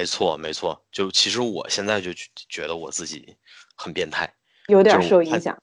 [0.00, 0.84] 没错，没错。
[0.90, 2.10] 就其实我现在就
[2.48, 3.36] 觉得我自己
[3.76, 4.32] 很变态，
[4.68, 5.56] 有点受影响。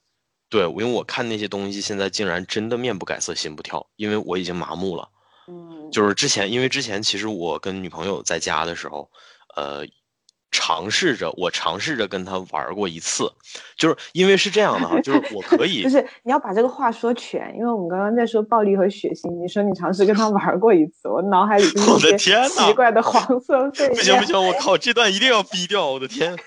[0.49, 5.09] 对，因为我看那些东西，现在竟然真的面不改色心不跳，因为我已经麻木了。
[5.47, 9.09] 嗯，就是之前，因为之前其实我跟女朋友在家的时候，
[9.55, 9.85] 呃。
[10.59, 13.31] 尝试着，我尝试着跟他玩过一次，
[13.77, 26.35] 就是因为是这样的哈，就是我可以， 就是你要把这个话说全，因为我们刚刚在说暴力和血腥，你说你尝试跟他玩过一次，我脑海里我的天呐奇怪的黄色废不行不行，我靠，这段一定要逼掉，我的天。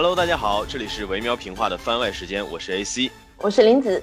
[0.00, 4.00] Hello，大家好，这里是维喵评话的番外时间，我是 AC，我是林子。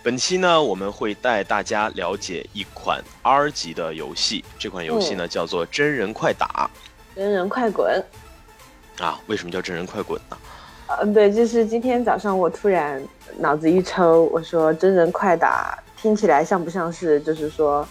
[0.00, 6.70] 本期呢，我们会带大家了解一款 R 级的游戏，这款游戏呢叫做《真人快打》。
[7.16, 8.00] 真人快滚。
[9.00, 10.38] 啊，为什么叫真人快滚呢？
[11.00, 13.02] 嗯，对，就是今天早上我突然
[13.38, 17.84] 脑子一抽，我说真人快打听起来像不像是就是说。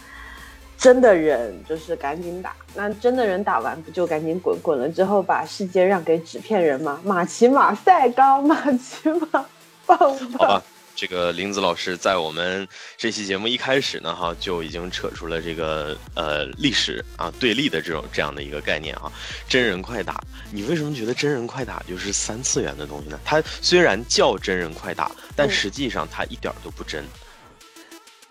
[0.82, 4.58] 真的人就是赶紧打，那真的人打完不就赶紧滚？
[4.64, 7.00] 滚了之后把世界让给纸片人吗？
[7.04, 9.46] 马奇马赛高，马奇马
[9.86, 10.18] 棒棒。
[10.40, 10.64] 好吧，
[10.96, 19.12] 这个林子老师在我们这期节目一开始呢，哈就已经扯出了这个呃历史啊对立的这种这样的一个概念啊。
[19.48, 20.20] 真人快打，
[20.52, 23.20] 你为什么觉得真人快打就是三次元的东西呢？
[23.24, 27.06] 它虽然叫真人快打，但实际上它一点都不真。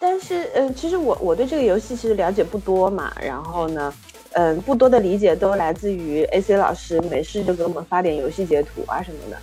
[0.00, 3.92] 但是，嗯，其实我我对这个游戏其实了解不多嘛，然后呢，
[4.32, 9.36] 嗯，不多的理解都来自于 AC 老师没事就给我们发点游戏截图啊什么的，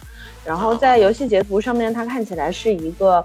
[0.44, 3.24] 然后在游戏截图上面，他看起来是一个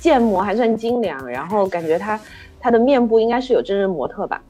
[0.00, 2.18] 建模还算精良，然后感觉他
[2.58, 4.42] 他的面部应该是有真人模特吧。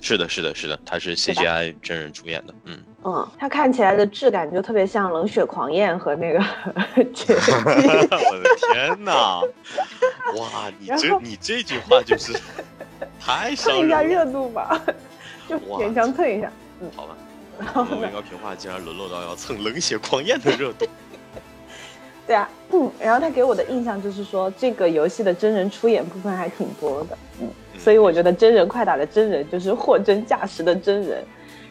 [0.00, 6.38] 是的，是的，是的，他是 CGI 真人主演的，嗯嗯，他看起来的质感就特别像《冷血狂焰》和那个
[7.14, 7.52] 绝 技。
[7.52, 9.40] 我的天哪！
[10.36, 12.38] 哇，你这你这句话就是
[13.18, 14.78] 太蹭一下热度吧，
[15.48, 16.52] 就勉强蹭一下。
[16.82, 17.16] 嗯，好吧。
[17.74, 20.86] 我们高评话竟然沦落到要蹭《冷血狂焰》的热度。
[22.26, 27.48] 对啊，嗯，然后他给我的印象就是说，这个游戏的真人出演部分还挺多的，嗯。
[27.78, 31.24] 所以我觉得真人快打的真人就是货真价实的真人，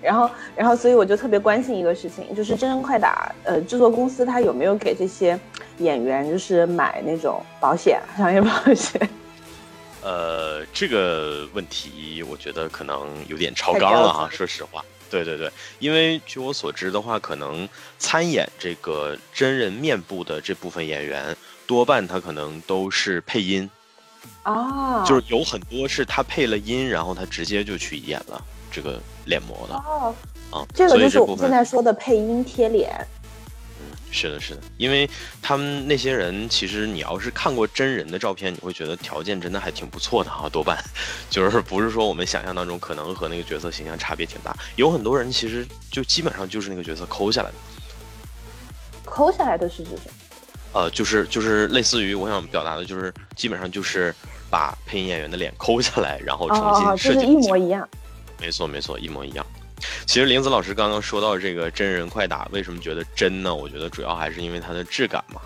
[0.07, 5.38] 然后，然后，所以我就特别关心一个事情，就是真人快打，呃，制作公司他有没有给这些
[5.79, 9.09] 演员就是买那种保险，商业保险？
[10.01, 14.81] 呃，这个问题我觉得可能有点超纲了哈，说实话。
[15.09, 17.68] 对对对，因为据我所知的话，可能
[18.00, 21.35] 参演这个真人面部的这部分演员，
[21.66, 23.69] 多半他可能都是配音。
[24.44, 28.41] 哦，就是有很多是他配了音，然后他直接就去演了
[28.72, 29.75] 这个脸模的。
[29.75, 30.13] 哦，
[30.51, 32.91] 啊，这个就是我们现在说的配音贴脸。
[33.79, 35.09] 嗯，是的，是的，因为
[35.41, 40.50] 他们那些人，其实你要是看过真人的照片，你会觉得条件真的还挺不错的啊。
[40.50, 40.77] 多半
[41.29, 47.56] 就是不是说我们想象当中可能和那个角色形象差别挺大，有很多人其实就基本上就是那个角色抠下来的。
[49.06, 50.11] 抠下来的是指什么？
[50.73, 54.13] 呃，就是就是类似于我想表达的，就是基本上就是
[54.50, 57.88] 把配音演员的脸抠下来，然后重新设计，一模一样。
[58.39, 59.45] 没错没错，一模一样。
[60.07, 63.53] 其实林子老师刚刚说到这个真人快打，为什么觉得真呢？
[63.53, 65.39] 我觉得主要还是因为它的质感嘛。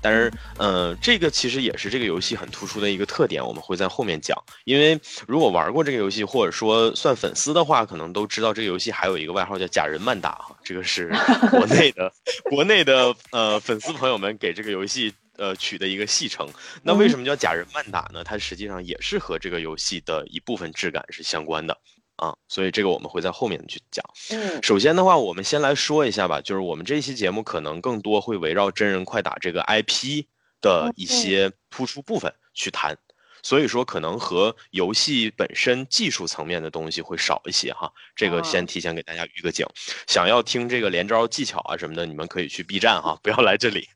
[0.00, 4.36] 但是，嗯，这个其实也是这个游戏很突出的一个特点，我们会在后面讲。
[4.64, 10.56] 因为如果玩过这个游戏，或者说算粉丝的话，可能都知道这个游戏还有一个外号叫“假人慢打”哈。
[10.64, 11.08] 这个是
[11.52, 12.12] 国内的
[12.50, 16.48] 国内的呃粉丝朋友们给这个游戏呃取的一个戏称。
[16.82, 18.24] 那为什么叫“假人慢打”呢？
[18.24, 21.78] 它实际上也是和这个游戏的一部分质感是相关的。
[22.16, 24.04] 啊，所以这个我们会在后面去讲。
[24.30, 30.24] 嗯，首先的话，我们先来说一下吧，就是我们这期节目可能更多会围绕真人快打这个 IP
[30.60, 32.96] 的一些突出部分去谈，
[33.46, 37.88] 所以说可能和游戏本身技术层面的东西会少一些哈。
[38.16, 39.64] 这个先提前给大家预个警，
[40.08, 43.86] 想要听这个连招技巧啊什么的，你们可以去 B 站哈，不要来这里。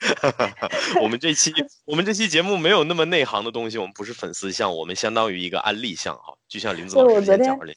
[1.03, 1.53] 我们这期
[1.85, 6.33] 我们这期节目没有那么内行的东西，我们不是粉丝像，我们相当于一个安利项哈。
[6.49, 7.75] 就像林子老师讲的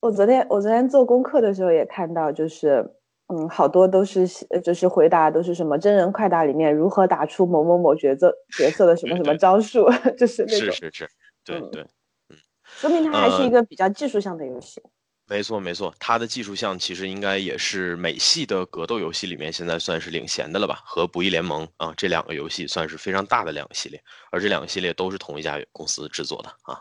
[0.00, 2.82] 我昨天我昨天做功课的时候也看到，就是
[3.28, 4.26] 嗯，好多都是
[4.64, 9.86] 就是回答都是什么真人快打里面如何打出某某某角色角色的什么什么招数，
[10.16, 11.08] 就是那种是是是，
[11.44, 11.82] 对对，
[12.30, 14.82] 嗯，说明它还是一个比较技术向的游戏。
[15.30, 20.80] 没错没错，它的技术项其实应该也是美系的格斗游戏里面现在算是领衔的了吧？
[20.86, 26.80] 和《不义联盟》啊这两个游戏算是非常大的两个系列，而这两个系列都是同一家公司制作的啊。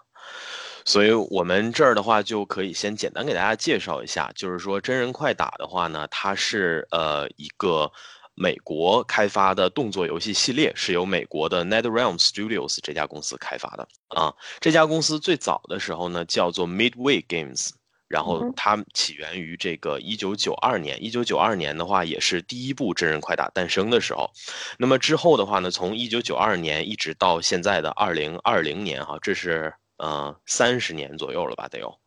[0.87, 7.91] 所以我们这儿的话就可以先简单给大家介绍一下，就是说真人快打的话呢，它是呃一个
[8.35, 14.33] 美国开发的动作游戏系列，是由美国的 NetherRealm Studios 这家公司开发的啊。
[14.61, 17.71] 这家公司最早的时候呢叫做 Midway Games。
[18.09, 24.31] 然后它起源于这个一九九二年，一九九二年的话也是第一部真人快打诞生的时候。
[24.79, 31.97] 那么之后的话呢，从一九九二年一直到现在的二零二零年，哈，这是呃三十年左右了吧，得有。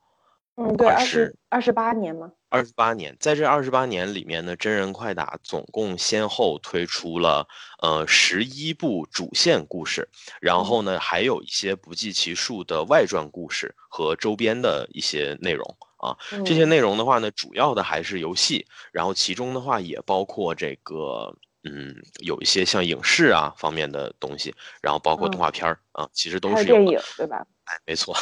[0.57, 2.31] 嗯，对，二十二十八年吗？
[2.51, 7.47] 二十八年，在这二十八年里面呢，真人快打总共先后推出了
[7.81, 10.09] 呃十一部主线故事，
[10.41, 15.77] 然后呢还有一些不计其数的外传故事和周边的一些内容。
[15.97, 16.17] 啊，
[16.47, 27.45] 这些内容的话呢，主要的还是游戏，然后其中的话也包括这个，嗯，有一些像影视啊方面的东西，然后包括动画片儿啊，其实都是有电影，对吧？
[27.65, 28.17] 哎，没错，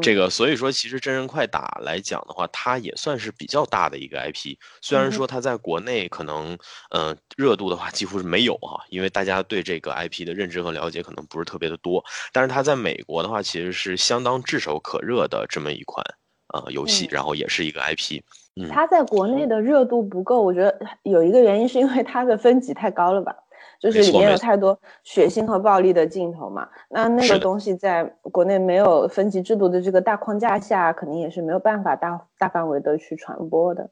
[0.00, 6.56] 这个所以说，其实真人快打来讲的话，它也算是比较大的一个 IP，虽然说它在国内可能，
[6.90, 12.02] 嗯，热度的话几乎是没有哈，因为大家对这个 IP 的认知和了解可能不是特别的多，
[12.32, 16.04] 但是它在美国的话，其实是相当炙手可热的这么一款。
[16.52, 18.20] 呃，游戏，然后也是一个 IP。
[18.20, 18.22] 嗯，
[18.70, 23.34] 它在国内的热度不够，我觉得有一个原因是因为它的分级太高了吧，
[23.80, 26.68] 就是里面有太多血腥和暴力的镜头嘛。
[26.88, 33.90] 那那个东西在国内没有分级制度的这个大框架下，肯定也是没有办法大大范围的去传播的。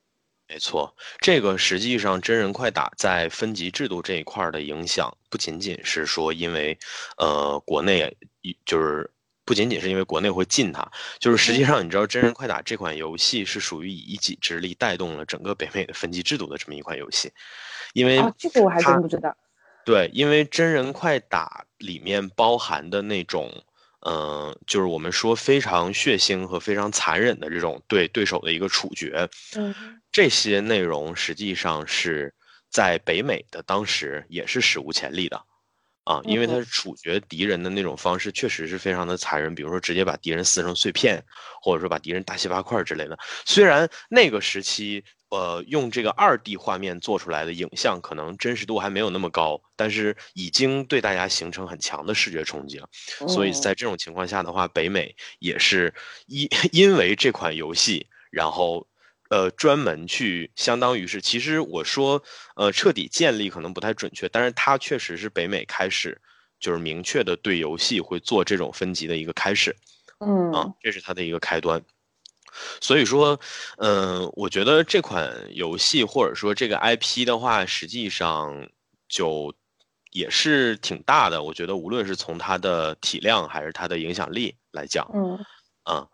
[0.48, 6.78] 没错，这个实际上真人快打在分级制度这一块的影响，不仅仅是说因为，
[7.18, 8.16] 呃，国内
[8.64, 9.10] 就是。
[9.44, 17.32] 不仅仅是因为国内会禁它，就是实际上你知道，真人快打这款游戏是属于以一己之力带动了整个北美的分级制度的这么一款游戏，
[17.92, 19.36] 因为这个我还真不知道。
[19.84, 23.52] 对，因为真人快打里面包含的那种，
[24.06, 29.74] 嗯，就是我们说非常血腥和非常残忍的这种对对手的一个处决，嗯，
[30.12, 32.32] 这些内容实际上是
[32.70, 35.42] 在北美的当时也是史无前例的。
[36.04, 41.22] 啊，因为他处决敌人的那种方式确实是非常的残忍，比如说直接把敌人撕成碎片，
[41.60, 43.16] 或者说把敌人大卸八块之类的。
[43.44, 52.88] 虽然那个时期，呃，用这个二 D 画面做出来的影像可能真实度还没有那么高，但是已经对大家形成很强的视觉冲击了。
[53.28, 55.94] 所以在这种情况下的话，北美也是
[56.26, 58.86] 因 因为这款游戏，然后。
[59.32, 62.22] 呃，专门去，相当于是，其实我说，
[62.54, 66.20] 呃，彻底建立可能不太准确，但是它确实是北美开始，
[66.60, 69.74] 就是明确的对游戏会做这种分级的一个开始，
[70.20, 71.82] 嗯，啊，这是它的一个开端。
[72.82, 73.40] 所以说，
[73.78, 78.68] 嗯，我觉得这款游戏或者说这个 IP 的话，实际上
[79.08, 79.54] 就
[80.10, 81.42] 也是挺大的。
[81.42, 85.38] 我觉得无论是从它的体量还是它的影响力来讲，嗯，
[85.84, 86.06] 啊。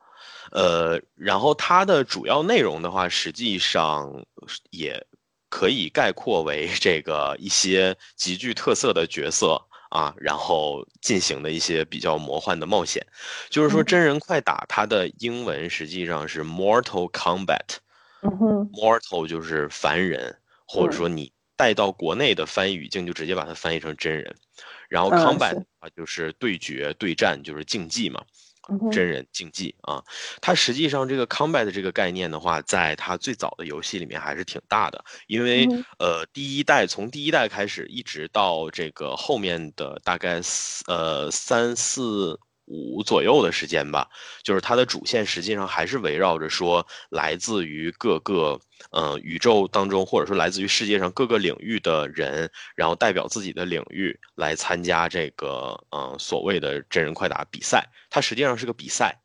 [0.52, 4.24] 呃，然后它的主要内容的话，实际上
[4.70, 5.06] 也
[5.48, 9.60] 可以概括为 这个一些极具特色的角色
[9.90, 13.06] 啊，然后进行的一些比较魔幻的冒险。
[13.48, 17.76] 就是说，真人快打它的英文实际上是 Mortal Combat，
[18.22, 20.36] 嗯哼，Mortal 就是凡人，
[20.66, 24.36] 或者说你带到国内的翻译语境就直接把它翻译成真人，
[24.88, 28.22] 然后 Combat 的话就是对决、对战，就是竞技嘛。
[28.90, 30.02] 真人竞技啊，
[30.40, 35.66] 它实际上这个 combat 这个概念的话，在它最早的游戏里面还是挺大的，因为
[35.98, 40.40] 呃，第一代从第一代开始，一直到这个后面的大概
[40.86, 42.38] 呃三四。
[42.68, 44.08] 五左右的时间吧，
[44.42, 48.60] 就是它的主线实际上还是围绕着说来自于各个
[48.90, 57.86] 呃宇宙当中，或者说来自于世界上各个领域的人，然后代表自己的领域来参加这个呃所谓的真人快打比赛。
[58.10, 59.18] 它实际上是个比赛，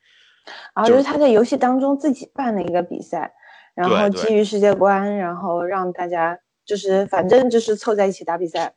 [0.74, 3.34] 啊，就是他在游戏当中自己办的一个比赛，
[3.76, 8.74] 然后基于世界观，然后让大家就是反正就是凑在一起打比赛。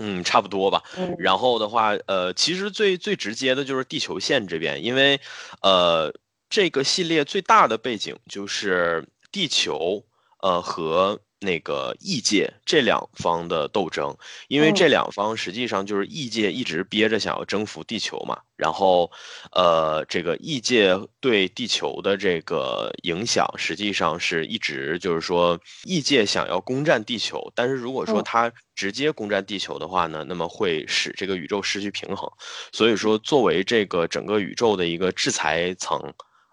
[0.00, 0.82] 嗯，差不多吧。
[1.18, 5.20] 然后的话，呃，其实最最直接的就是地球线这边，因为，
[5.62, 6.12] 呃，
[6.48, 10.02] 这个系列最大的背景就是地球，
[10.42, 11.20] 呃和。
[11.40, 14.14] 那个异界这两方的斗争，
[14.48, 19.10] 因为这两方实际上就是异界一直憋着想要征服地球嘛，然后，
[19.52, 32.30] 呃，这个异界对地球的这个影响，实际上是一直就是说异界想要攻占地球，但是如果说它直接攻占地球的话呢，那么会使这个宇宙失去平衡，
[32.70, 36.12] 所以说作为这个整个宇宙的一个制裁层。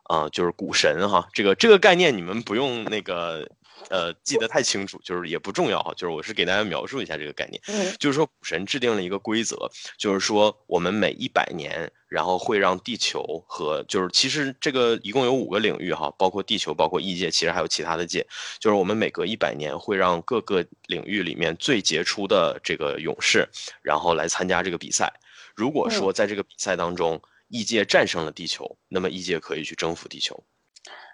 [0.10, 3.46] 啊，就是古神哈，这个这个概念你们不用那个。
[3.90, 5.94] 呃，记得太清楚，就是也不重要哈。
[5.96, 7.62] 就是我是给大家描述一下这个概念，
[7.98, 18.26] 就是说，古神制定了一个规则，就是说，我们每一百年，然后会让地球和就是其实这个一共有五个领域哈，包括地球，包括异界，其实还有其他的界，
[18.60, 23.48] 就是我们每隔一百年会让各个领域里面最杰出的这个勇士，
[23.82, 25.14] 然后来参加这个比赛。
[25.56, 30.44] 如果说在这个比赛当中，异界战胜了地球，那么异界可以去征服地球。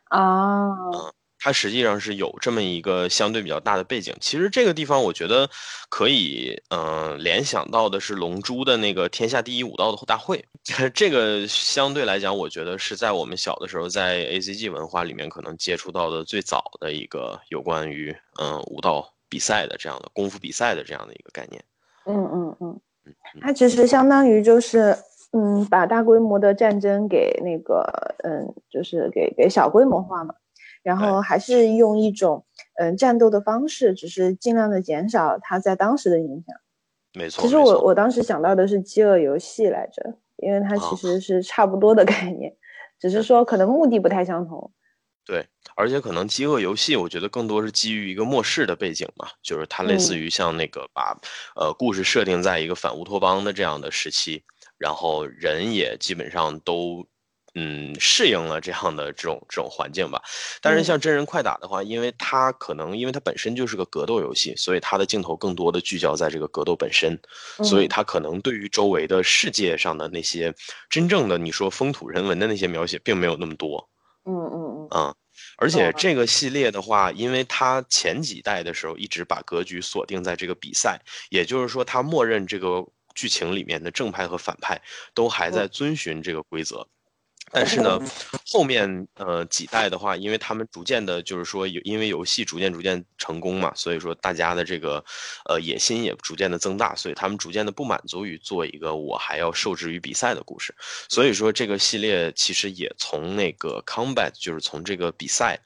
[0.09, 0.69] 啊。
[0.93, 1.13] 嗯。
[1.43, 4.15] 它实际上是有这么一个相对比较大的背景。
[4.21, 5.49] 其实这个地方，我觉得
[5.89, 10.43] 可以，嗯，联想到的是《龙珠》的那个天下第一武道的大会。
[10.95, 21.61] 这个相对来讲，我觉得是在我们小的时候在 A C G 文化里面可能接触到的最早的一个有关于嗯武道比赛的这样的功夫比赛的这样的一个概念。
[22.05, 22.79] 嗯嗯嗯，
[23.41, 24.97] 它其实相当于就是
[25.33, 30.33] 嗯，把大规模的战争给那个嗯，就是给给小规模化嘛。
[30.83, 36.55] 然后还是用一种嗯战斗的方式，只是尽量的减少它在当时的影响。
[37.13, 42.53] 没错，其实我我当时想到的是饥饿游戏来着，因为它其实是差不多的概念，
[42.99, 44.71] 只是说可能目的不太相同。
[45.25, 45.47] 对，
[45.77, 51.17] 而且可能饥饿游戏，我觉得更多是基于一个末世的背景嘛，就是它类似于像那个把
[51.55, 54.43] 呃故事设定在一个反乌托邦的这样的时期，
[54.77, 57.07] 然后人也基本上都。
[57.55, 60.21] 嗯，适应了这样的这种这种环境吧。
[60.61, 67.19] 但是像真人快打的话，因为它可能因为它本身就是个格斗游戏，所以它的镜头更多的聚焦在这个格斗本身，
[67.63, 70.53] 所以它可能对于周围的世界上的那些
[70.89, 73.87] 真正的你说风土人文的那些描写，并没有那么多。
[74.25, 74.99] 嗯嗯嗯。
[74.99, 75.15] 啊，
[75.57, 82.83] 而且这个系列的话，因为它前几代的时候一直把格局锁定在这个比赛，也就是说，它默认这个
[83.13, 84.81] 剧情里面的正派和反派
[85.13, 86.87] 都还在遵循这个规则。
[87.53, 87.99] 但是呢，
[88.51, 95.03] 后面呃几代的话，因为他们逐渐的，就是说有因为游戏逐渐逐渐成功嘛，所以说大家的这个
[95.47, 100.73] 呃野心也逐渐的增大，所以他们逐渐的不满足于做一个我还要受制于比赛的故事，
[101.07, 105.59] 所以说这个系列其实也从那个 combat 就是从这个比赛，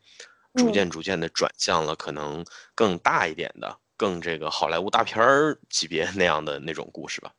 [0.56, 7.32] 逐渐逐渐的转向了可能更大一点的，更这个好莱坞大片儿级别那样的那种故事吧。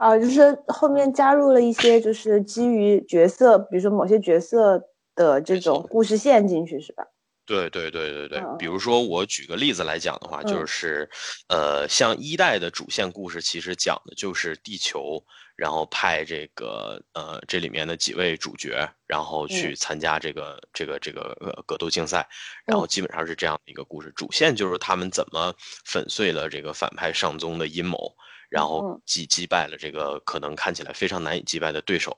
[0.00, 4.82] 啊，就是后面加入了一些，就是基于角色，比如说某些角色
[5.14, 7.04] 的这种故事线进去，是吧？
[7.44, 11.10] 对对对对对，比如说我举个例子来讲的话，就是，
[11.48, 15.22] 呃，像一代的主线故事，其实讲的就是地球，
[15.54, 22.26] 然后派这个呃这里面的几位主角，然后去参加这个这个这个呃格斗竞赛，
[22.64, 25.52] 然后基本上是这样的一个故事，主线就是他们怎么
[25.84, 28.14] 粉碎了这个反派上宗的阴谋。
[28.50, 32.14] 然后击击败了这个可能看起来非常难以击败的对手，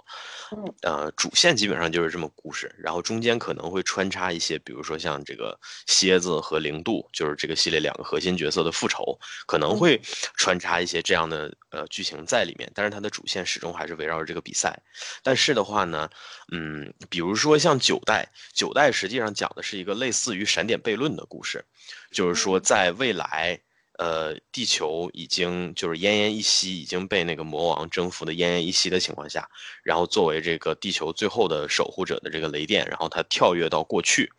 [0.80, 10.00] 呃，主线基本上就是这么故事，然后中间可能会穿插一些，比如说像这个蝎子和零度，就是这个系列两个核心角色的复仇，可能会
[10.34, 14.74] 穿插一些这样的呃剧情在里面，但是它的主线始终还是围绕着这个比赛。
[15.22, 16.08] 但是的话呢，
[16.50, 21.62] 嗯，比如说像九代，九代实际上讲的是一个类似于闪点悖论的故事，
[22.10, 23.60] 就是说在未来。
[23.98, 29.48] 呃，地球已经就是奄奄一息，已经被那个魔王征服的奄奄一息的情况下，
[29.82, 34.32] 然后作为这个地球最后的守护者的这个雷电，然后他跳跃到过去，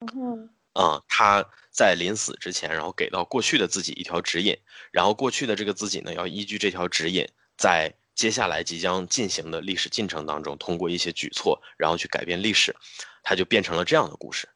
[0.00, 4.56] 嗯，啊，他在临死之前，然后给到过去的自己一条指引，
[4.92, 12.74] 然后过去的这个自己呢，要依据这条指引，在接下来即将进行的历史进程当中，通过一些举措，然后去改变历史，
[13.24, 14.48] 他就变成了这样的故事。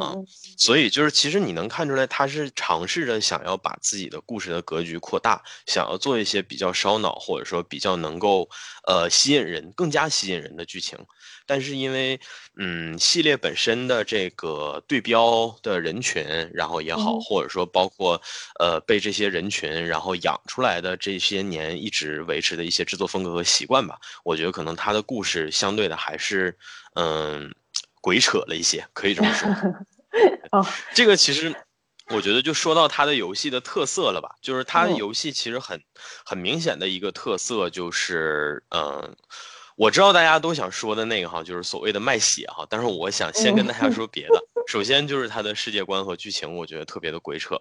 [0.00, 0.24] 嗯，
[0.56, 8.48] 所以就是其实你能看出来，他是尝试着想要把自己的故事的格局扩大，想要做一些比较烧脑或者说比较能够
[8.86, 10.98] 呃吸引人、更加吸引人的剧情。
[11.44, 12.18] 但是因为
[12.56, 18.20] 嗯系列本身的这个对标的人群，然后也好，或者说包括
[18.60, 26.56] 呃被这些人群然后养出来的这些年一直维持的一些制作风格和习惯吧，我觉得可能他的故事相对的还是
[26.94, 27.52] 嗯。
[28.02, 29.48] 鬼扯了一些，可以这么说。
[30.52, 31.54] 哦，这个其实
[32.08, 35.80] 我觉得就说到它的游戏的特色了吧，就是它游戏其实很
[36.26, 39.16] 很明显的一个特色就是，嗯，
[39.76, 44.38] 我知道大家都想说的那个哈，就是所谓的卖血哈，但是我想先跟大家说别的。
[44.66, 47.58] 首先就是它的世界观和剧情，我觉得特别的鬼扯。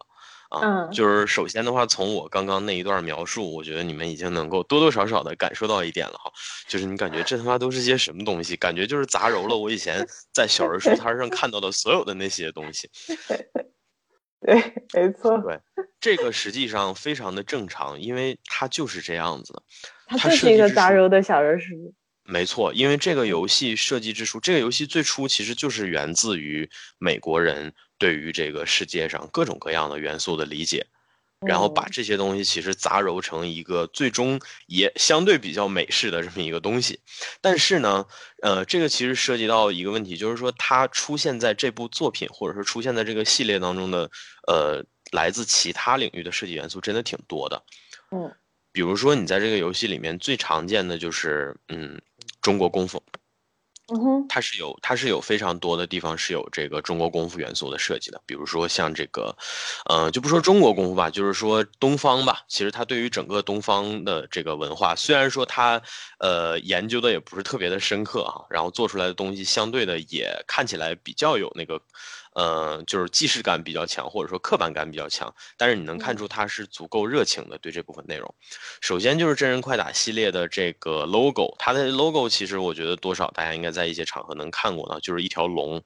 [0.51, 6.31] 啊，就是首先的话，从我刚刚那一段描述，我觉得你们已经能够多多少少的感受到一点了哈，
[6.67, 8.57] 就是你感觉这他妈都是些什么东西？
[8.57, 12.89] 感觉就是杂糅了我以前在小人书摊上看到的所有的那些东西。
[14.45, 14.55] 对，
[14.93, 15.37] 没错。
[15.39, 15.59] 对，
[15.99, 19.63] 这个实际上非常的正常，因为它就是这样子的。
[20.07, 21.93] 它就是一个杂糅的小人书。
[22.31, 30.87] 没错，因为这个游戏设计之初，这个游戏最初其实就是源自于美国人对于这个世界上各种各样的元素的理解。
[31.47, 36.99] 然后把这些东西其实杂糅成一个最终也相对比较美式的这么一个东西，
[37.41, 38.05] 但是呢，
[38.43, 44.11] 呃，这个其实涉及到一个问题，就是说它出现在这部作品或者说出现在这个系列当中的，
[44.47, 47.63] 呃，来自其他领域的设计元素真的挺多的。
[48.11, 48.31] 嗯，
[48.71, 51.99] 比如说你在这个游戏里面最常见的就是嗯
[52.41, 53.01] 中国功夫。
[53.93, 59.35] 嗯哼，它是有，它是有非常多的地方是有这个中国功夫元素的设计的，比如说像这个，
[59.89, 65.81] 呃，就不说中国功夫吧，就是说东方吧，其实它对于整个东方的这个文化，虽然说它，
[66.19, 71.81] 呃，研究的也不是特别的深刻啊，然后做出来的东西相对的也看起来比较有那个。
[72.33, 78.33] 呃，就是既视感比较强，或者说刻板感比较强，但是你能看出他是足够热情的对这部分内容。
[78.79, 85.83] 首先就是真人快打系列的这个 logo，它的 logo 其实我觉得多少大家应该在一些场合能看过呢，就是一条龙，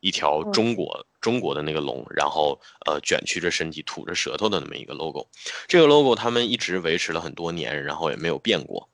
[0.00, 5.28] 一条中国中国的那个龙，然后呃卷曲着身体吐着舌头的那么一个 logo。
[5.66, 8.88] 这个 logo 他们一直维持了很多年，然后也没有变过。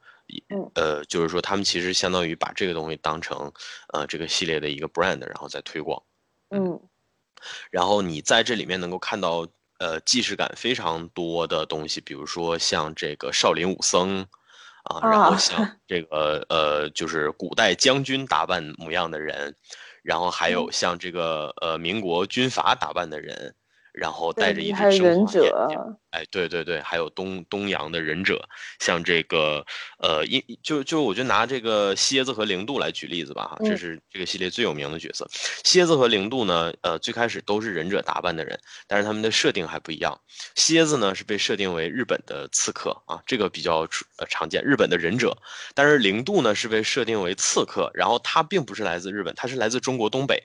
[0.74, 3.52] 呃，就是说他们其实相当于把这个东西当成
[3.92, 6.00] 呃这个系列的一个 brand，然后再推广。
[6.50, 6.80] 嗯，
[7.70, 9.46] 然后你在这里面能够看到，
[9.78, 14.26] 呃，既视感非常多的东西，比如说像这个少林武僧，
[14.84, 15.60] 啊，然后像。
[15.88, 19.54] 这个呃，就是古代将军打扮模样的人，
[20.02, 23.54] 然后还有像这个呃民国军阀打扮的人。
[24.00, 25.54] 然后带着一只忍者，
[26.08, 28.42] 哎，对对对，还有东东洋的忍者，
[28.78, 29.62] 像这个，
[29.98, 35.28] 呃，因就就我就拿这个蝎子和零度来举例子吧，哈，这是这个系列最有名的角色。
[35.64, 40.18] 蝎子和零度呢，呃，最开始都是忍者打扮的人，但是他们的设定还不一样。
[40.54, 43.80] 蝎子呢是被设定为日本的刺客啊，这个比较
[44.16, 45.36] 呃常见，日本的忍者。
[45.74, 50.42] 但是零度呢是被设定为刺客，然后他并不是来自日本，他是来自中国东北。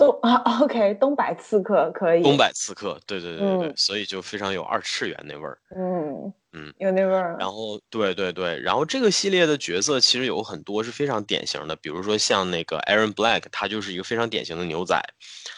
[0.00, 2.22] 东 啊，OK，东北刺客可以。
[2.22, 5.58] 东北刺客，对对对对对，所以就非常有二次元那味儿。
[5.76, 7.36] 嗯嗯，有那味儿。
[7.38, 14.98] 然后，对对对，然后这个系列的角色其实有很多是非常典型的，比如说像那个 Aaron Black，他就是一个非常典型的牛仔。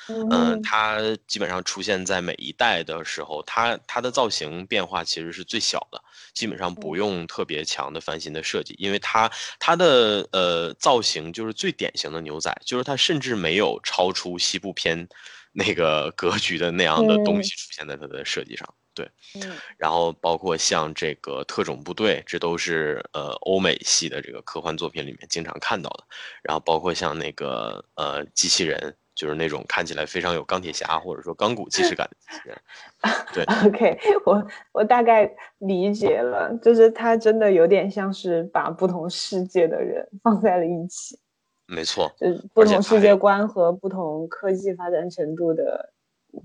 [0.08, 6.02] 嗯，他基本上出现在每一代的时候，他他的造型变化其实是最小的，
[6.34, 15.08] 基本上不用特别强的翻新的设计，因为它它的呃造型就是最典型的牛仔，就是它甚至没有超出西部片
[15.52, 18.74] 那个格局的那样的东西出现在它的设计上。
[18.94, 19.10] 对，
[19.78, 26.04] 然后包括像这个特种部队，这都是呃欧美系的这个科幻作品里面经常看到的，
[26.42, 28.94] 然后包括像那个呃机器人。
[29.14, 32.58] 就是那种看起来非常有钢铁侠或者说钢骨既视感的机器人，
[33.34, 33.44] 对。
[33.68, 41.18] OK，我我大概理解了，就是他真的有点像是把不同世界的人 放在了一起，
[41.66, 45.92] 没错，就是不同世界观和不同科技发展程度的，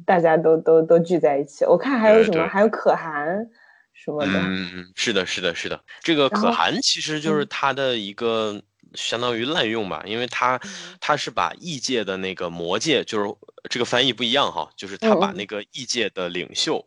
[0.06, 1.64] 大家都都都聚在一起。
[1.66, 3.50] 我看还有什么，还有可汗
[3.94, 4.34] 什么的。
[4.34, 8.62] 嗯嗯，是的，是的，是的，这个可汗其实就是他的一个。
[8.98, 10.60] 相当于滥用吧，因为他
[11.00, 13.34] 他是把异界的那个魔界，就是
[13.70, 16.86] 这个翻译不一样哈，就是他把那个异界的领袖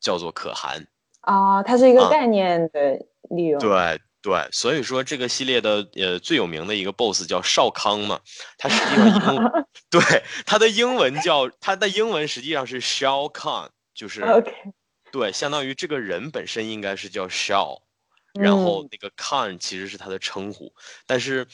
[0.00, 0.86] 叫做可汗
[1.20, 3.60] 啊，它是一个概念的利用。
[3.60, 8.20] 对对，所以说这个系列的呃最有名的一个 BOSS 叫少康嘛，
[8.58, 9.50] 他实际上英
[9.90, 14.24] 对他的英文叫他的英文实际上是 Shao Khan，就是
[15.12, 17.82] 对，相当于这个人本身应该是叫 Shao。
[18.34, 20.72] 然后那个 Khan 其实是他的称呼，
[21.06, 21.46] 但是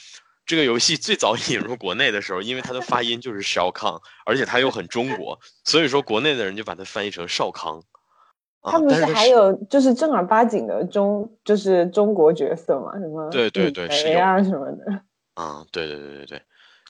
[0.45, 7.83] 这个游戏最早引入国内的时候，因为它的发音就是 Shao Khan，而且它又很中国，所以说国内的人就把它翻译成少康。
[8.61, 12.91] 他不是还有就是正儿八经的中就是中国角色吗？
[12.99, 15.01] 什么对对对，谁啊什么的？
[15.35, 16.41] 啊，对对对对对。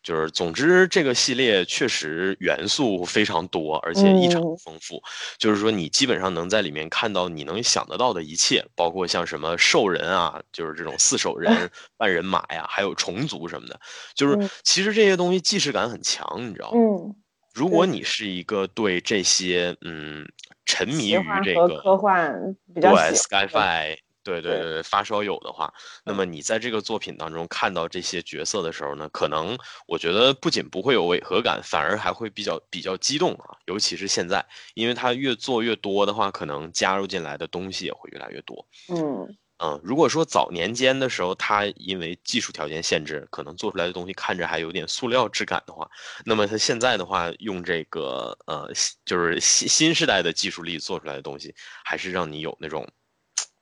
[0.07, 5.03] 就是，总之这个系列确实元素非常多，而且异常丰富。
[5.37, 11.51] 就是说，你基本上能在里面看到你能想得到的一切，包括像什么兽人啊，就是这种四手人、
[11.97, 13.77] 半人马呀，还有虫族什么的。
[14.15, 16.77] 就是其实这些东西既视感很强，你知道吗？
[16.79, 17.15] 嗯。
[17.53, 20.25] 如果你是一个对这些嗯
[20.63, 23.97] 沉迷于这个科幻比较对 Skyfi。
[24.27, 38.67] 对对对对，发烧友的话，那么你在这个作品当中看到这些角色的时候呢，可能我觉得不仅不会有违和感，反而还会比较比较激动啊，尤其是现在，因为他越做越多的话，可能加入进来的东西也会越来越多。
[38.89, 45.89] 嗯嗯，如果说早年间的时候，它因为技术条件限制，可能做出来的东西看着还有点塑料质感的话，
[46.25, 48.71] 那么它现在的话，用这个呃，
[49.03, 52.87] 就是新新时代的技术力做出来的东西，还是让你有那种，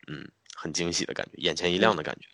[0.08, 0.35] 嗯。
[0.66, 2.26] 很惊喜的感觉，眼前一亮的感觉。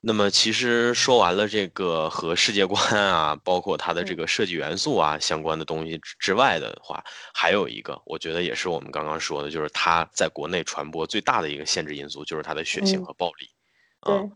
[0.00, 13.50] 那么其实说完了这个和世界观啊，包括它的这个设计元素啊相关的东西之外的话，还有一个，我觉得也是我们刚刚说的，就是它在国内传播最大的一个限制因素，就是它的血腥和暴力。
[14.08, 14.32] 嗯，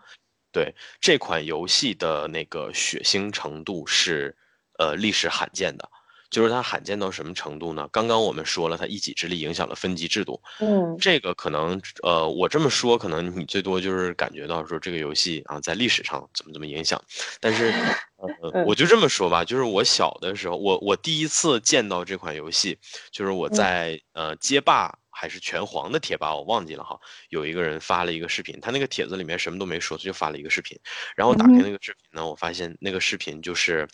[0.53, 4.37] 对，这款游戏的那个血腥程度是
[4.79, 5.89] 呃历史罕见的。
[6.31, 7.89] 就是它罕见到什么程度呢？
[7.91, 10.41] 刚刚我们说了，它一己之力影响了分级制度。
[10.61, 17.03] 嗯，这个可能，呃，我这么说，可能你最多就是感觉到说这个游戏啊，在历史上怎么怎么影响。
[17.41, 17.73] 但是，
[18.17, 22.79] 呃， 我就这么说吧，就是我小的时候，我我第一次见到这款游戏，
[23.11, 24.93] 就是我在呃街霸。
[25.21, 26.97] 还是拳皇的贴吧，我忘记了哈。
[27.29, 30.79] 有一个人发了一个视频，他那个帖子里面什么都没说，他就发了一个视频。
[31.17, 33.89] 然后打开那个视频呢，我发现那个视频就是，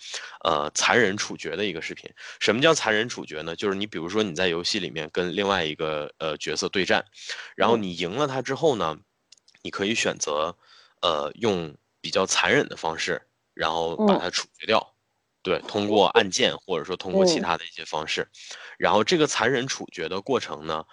[0.44, 2.10] 呃，残忍处决的一个视频。
[2.40, 3.56] 什么叫残忍处决呢？
[3.56, 7.02] 就是你比如说你在游戏里面跟另外一个呃角色对战，
[7.56, 8.98] 然后你赢了他之后呢，
[9.62, 10.54] 你可以选择，
[11.00, 13.22] 呃，用比较残忍的方式，
[13.54, 14.94] 然后把他处决掉。
[15.42, 18.28] 对，通过按键或者说通过其他的一些方式，
[18.78, 20.84] 然后这个残忍处决的过程呢？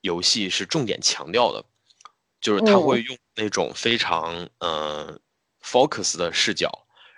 [0.00, 1.64] 游戏是重点强调的，
[2.40, 5.18] 就是他会用那种非常呃
[5.62, 6.70] focus 的视角，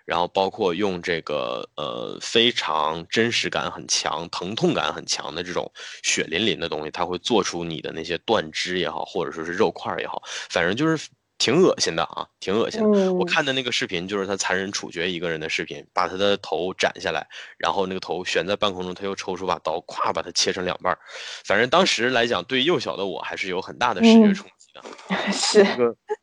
[0.05, 5.71] 然后包括用这个呃非常真实感很强、疼痛感很强的这种
[6.03, 11.09] 血淋淋的东西，他会做出你的那些断肢也好，或者说是肉块也好，反正就是。
[11.43, 13.13] 挺恶心的啊，挺恶心的。
[13.13, 17.27] 我看的那个视频就是他残忍处决一个人的视频，把他的头斩下来，
[17.59, 20.99] 然后那个头悬在半空中，他又抽出把刀，咵把它切成两半儿。
[21.45, 25.33] 反正当时来讲，对幼小的我还是有很大的视觉冲击的。
[25.33, 25.67] 是。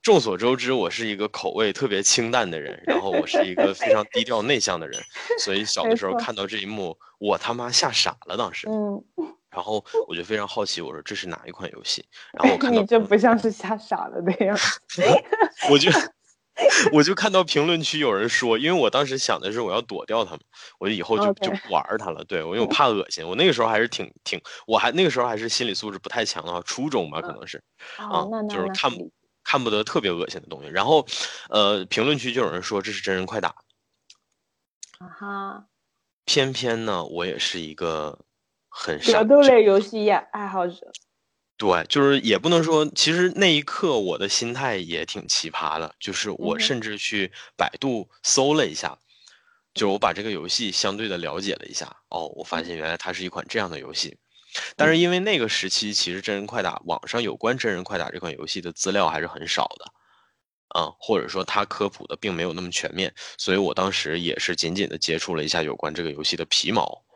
[0.01, 5.01] 众所周知，我是一个口味特别清淡的人，然后我是一个非常低调内向的人，
[5.37, 8.37] 所以小的时候看到这一幕，我他妈吓傻了。
[8.37, 8.69] 当时。
[8.69, 9.03] 嗯。
[9.49, 12.05] 然后我就非常好奇，我说这是哪一款游戏？
[12.33, 14.79] 然后我看到你这不像是吓傻了的样子。
[15.71, 15.91] 我就
[16.91, 20.41] 我就看到评论区有人说，因为我当时想的是我要躲掉他们，
[20.77, 22.23] 我就以后就就不玩它了。
[22.25, 27.61] 对我因为我怕恶心，我那个时候还是挺挺，我还那个时候还是心理素质不太强的话，初中吧可能是
[27.97, 29.11] 啊，就是看不
[29.43, 30.69] 看不得特别恶心的东西。
[30.69, 31.05] 然后
[31.49, 33.49] 呃，评论区就有人说这是真人快打。
[34.99, 35.65] 啊哈。
[36.25, 38.19] 偏偏呢，我也是一个。
[38.81, 40.89] 很格斗类游戏爱好者，
[41.57, 48.97] 对，就是也不能说，其实那一刻我的心态也挺奇葩的，就是我甚至去百度搜了一下，
[49.73, 54.17] 就我把这个游戏相对的了解了一下，哦，我发现原来它是一款这样的游戏，
[54.77, 67.08] 但是因为那个时期其实真人快打网上有关真人快打这款游戏的资料还是很少的，啊，或者说它科普的并没有那么全面，所以我当时也是仅仅的接触了一下有关这个游戏的皮毛，啊。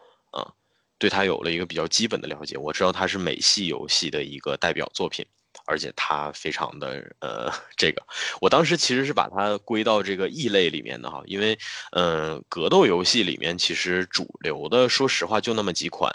[1.03, 5.25] 对它有了一个比较基本的了解，我知道它是美系游戏的一个代表作品，
[5.65, 8.01] 而且它非常的呃，这个
[8.39, 11.59] 我当时其实是把它归到这个异类里面的哈，因为
[11.91, 16.09] 嗯，格斗游戏里面其实主流的，说实话就那么几款，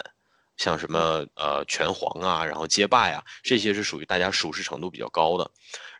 [0.57, 5.51] 像什么呃拳皇啊，然后街霸呀，这些是属于大家熟识程度比较高的，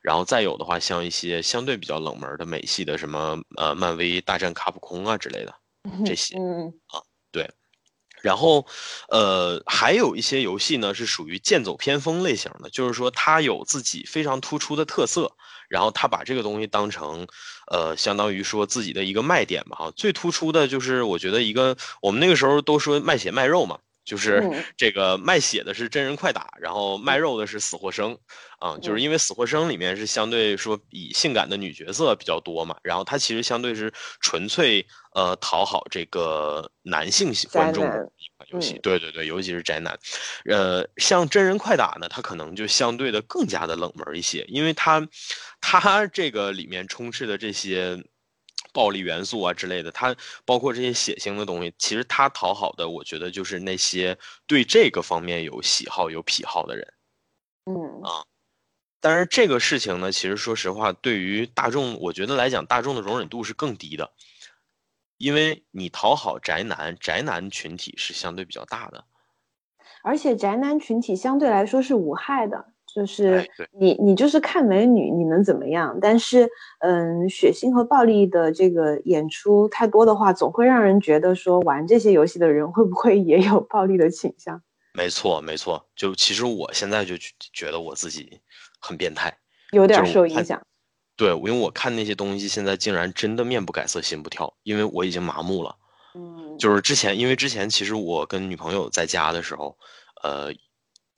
[0.01, 5.53] 然后再有的话，像一些相对比较冷门的美系的什么呃漫威大战卡普空啊之类的
[6.03, 6.97] 这些，嗯啊
[7.31, 7.47] 对。
[8.21, 8.65] 然后，
[9.09, 15.31] 呃，还有一些游戏呢是属于剑走偏锋类型的，就是说它有自己非常突出的特色，
[15.69, 17.27] 然后它把这个东西当成，
[17.71, 19.91] 呃，相当于说自己的一个卖点吧，哈。
[19.95, 23.79] 最突出的就是我觉得一个，我们那个时候都说卖血卖肉嘛。
[24.09, 24.43] 就是
[24.75, 28.17] 这个卖血的是真人快打，然后卖肉的是死或生，
[28.57, 39.95] 啊，就是因为死或生里面是相对说以性感的女角色比较多嘛，然后它其实相对是纯粹呃讨好这个男性观众的一款游戏，对对对，尤其是宅男，
[40.45, 45.07] 呃，像真人快打呢，它可能就相对的更加的冷门一些，因为它
[45.61, 48.03] 它这个里面充斥的这些。
[48.73, 56.93] 暴力元素啊之类的，它包括这些血腥的东西，其实它讨好的，我觉得就是那些对这个方面有喜好、有癖好的人。
[57.65, 58.25] 嗯啊，
[58.99, 64.11] 但是这个事情呢，其实说实话，对于大众，我觉得来讲，大众的容忍度是更低的，
[65.17, 69.05] 因为你讨好宅男，宅男群体是相对比较大的，
[70.03, 72.73] 而且宅男群体相对来说是无害的。
[72.99, 75.97] 就是你，你就是看美女，你能怎么样？
[76.01, 84.61] 但是，嗯，血腥和暴力的这个演出太多的话，总会让人觉得说，玩这些游戏的人会不会也有暴力的倾向？
[84.93, 85.85] 没错，没错。
[85.95, 87.15] 就其实我现在就
[87.53, 88.41] 觉得我自己
[88.81, 89.33] 很变态，
[89.71, 90.61] 有点受影响。
[91.15, 95.73] 对，因为我看那些东西，现在竟然真的面不改色心不跳，因为我已经麻木了。
[96.15, 99.77] 嗯，就是之前，因为之前其实我跟女朋友在家的时候，
[100.21, 100.51] 呃。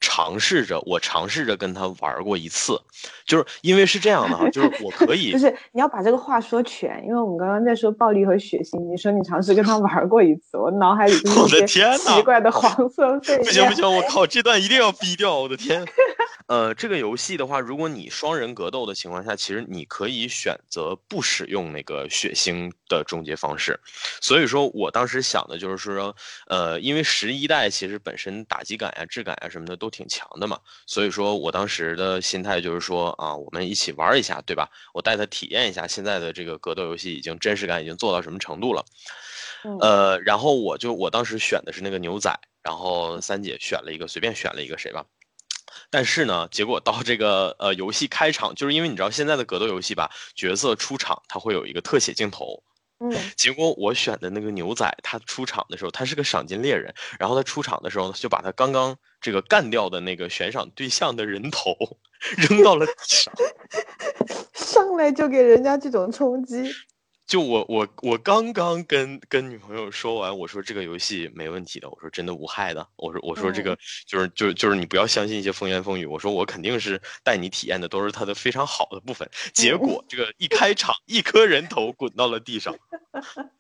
[0.02, 2.78] 尝试着，我尝试着跟他玩过一次，
[3.26, 13.46] 就是因为是这样的哈，就是我可以，不是你要把这个话说全，因为我们刚刚在说暴力和血腥，你说你尝试跟他玩过一次，我脑海里我的天呐奇怪的黄色碎片。
[13.46, 15.86] 不行不行，我靠，这段一定要逼掉，我的天。
[16.48, 23.80] 呃，这个游戏的话，如果你双人格斗的情况下，其实你可以选择不使用那个血腥的终结方式。
[24.20, 26.16] 所以说我当时想的就是说，
[26.48, 34.70] 呃，因为十一代其实本身打击感呀、质感呀什么的都挺强的嘛，所以说我当时的心态就是说啊，我们一起玩一下，对吧？
[34.94, 38.84] 我带他体验一下现在的这个格斗游戏已经真实感已经做到什么程度了。
[39.80, 45.06] 呃，然后我就我当时选的是那个牛仔，然后三姐选了一个随便选了一个谁吧。
[45.90, 52.64] 但是呢，结果到这个呃游戏开场，就是因为你知道现在的格斗游戏吧，角色出场他会有一个特写镜头。
[53.04, 61.76] 嗯，结果我选的那个牛仔，他出场的时候，他是个赏金猎人，然后他出场的时候，就把他刚刚这个干掉的那个悬赏对象的人头
[62.38, 63.34] 扔到了地上，
[64.54, 66.72] 上来就给人家这种冲击。
[67.32, 73.74] 就我我我刚刚跟跟女朋友说完，我说这个游戏没问题的，我说真的无害的，我说我说这个
[74.06, 79.26] 就是就是就是你不要相信一些风言风语，我说我肯定是带你体验的都是它的非常好的部分。
[79.54, 82.76] 结果这个一开场，一颗人头滚到了地上，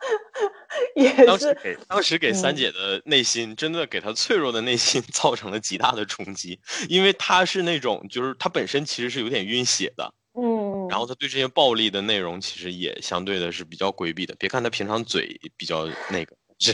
[0.97, 10.13] 也当时给当时给三姐的内心真的给她脆弱的内心 造成了极大的冲击，因为她是那种就是她本身其实是有点晕血的。
[10.91, 14.35] 嗯，然后他对这些暴力的内容其实也相对的是比较规避的。
[14.37, 16.73] 别看他平常嘴比较那个，是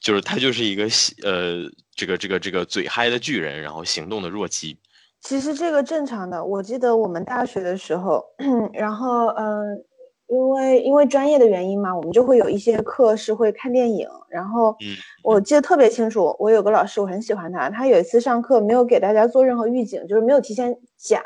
[0.00, 0.84] 就是他就是一个
[1.22, 4.76] 呃这个这个这个嘴嗨的巨人，然后行动的弱鸡。
[5.20, 6.44] 其实这个正常的。
[6.44, 8.24] 我记得我们大学的时候，
[8.72, 9.84] 然后嗯，
[10.28, 14.08] 因为因为专业的原因嘛，我们就会有一些课是会看电影。
[14.28, 14.74] 然后
[15.22, 21.22] 我记得特别清楚，我有个老师我很喜欢他，他有一次上课没有给大家做任何预警，就是没有提前讲。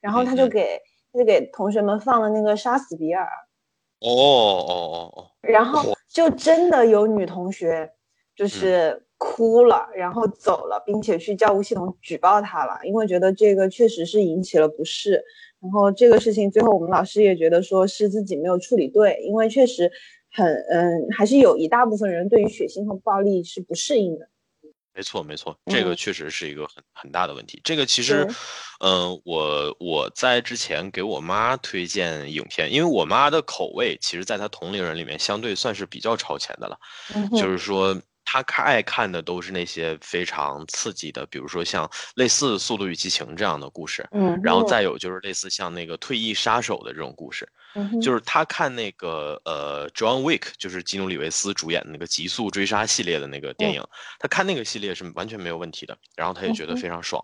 [0.00, 0.78] 然后他就给
[1.16, 3.24] 就给同学们放了那个《杀死比尔》，
[4.00, 7.90] 哦哦哦哦，然后就真的有女同学
[8.36, 15.22] 就是哭了，然后走了，并且去教务系统举报他了，因为觉得这个确实是引起了不适。
[15.58, 19.90] 然后这个事情最后我们老师也觉得说是自己没有处理对，因为确实
[20.30, 24.28] 很嗯，还是有一大部分人对于血腥和暴力是不适应的。
[24.96, 27.60] 没错，没错，这个确实是一个很很大的问题。
[27.62, 28.26] 这个其实，
[28.80, 36.78] 嗯，我我在之前给我妈推荐影片，因为我妈的口味，其实在她同龄人里面相对算是比较超前的了，
[37.38, 37.94] 就是说。
[38.28, 53.82] 他看爱看的都是那些非常刺激的，比如说像类似《速度与激情》这样的故事，嗯，然后再有就是类似像那个《退役杀手》的这种故事，嗯，就是他看那个呃，John Wick，就是基努里维斯主演的那个《极速追杀》系列的那个电影，
[54.18, 57.22] 他看那个系列是完全没有问题的，然后他也觉得非常爽。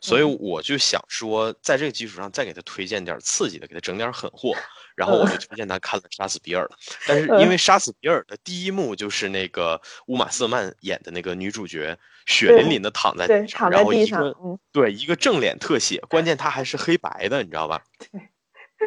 [0.00, 4.54] 所以我就想说，在这个基础上再给他推荐点刺激的，给他整点狠货。
[4.94, 6.64] 然后我就推荐他看了《杀死比尔》，
[7.08, 14.36] 但是因为《杀死比尔》的第一幕就是那个乌玛瑟曼演的那个女主角血淋淋的躺在地上，然后一个
[14.70, 17.82] 对一个正脸特写，关键他还是黑白的，你知道吧？
[17.98, 18.20] 对，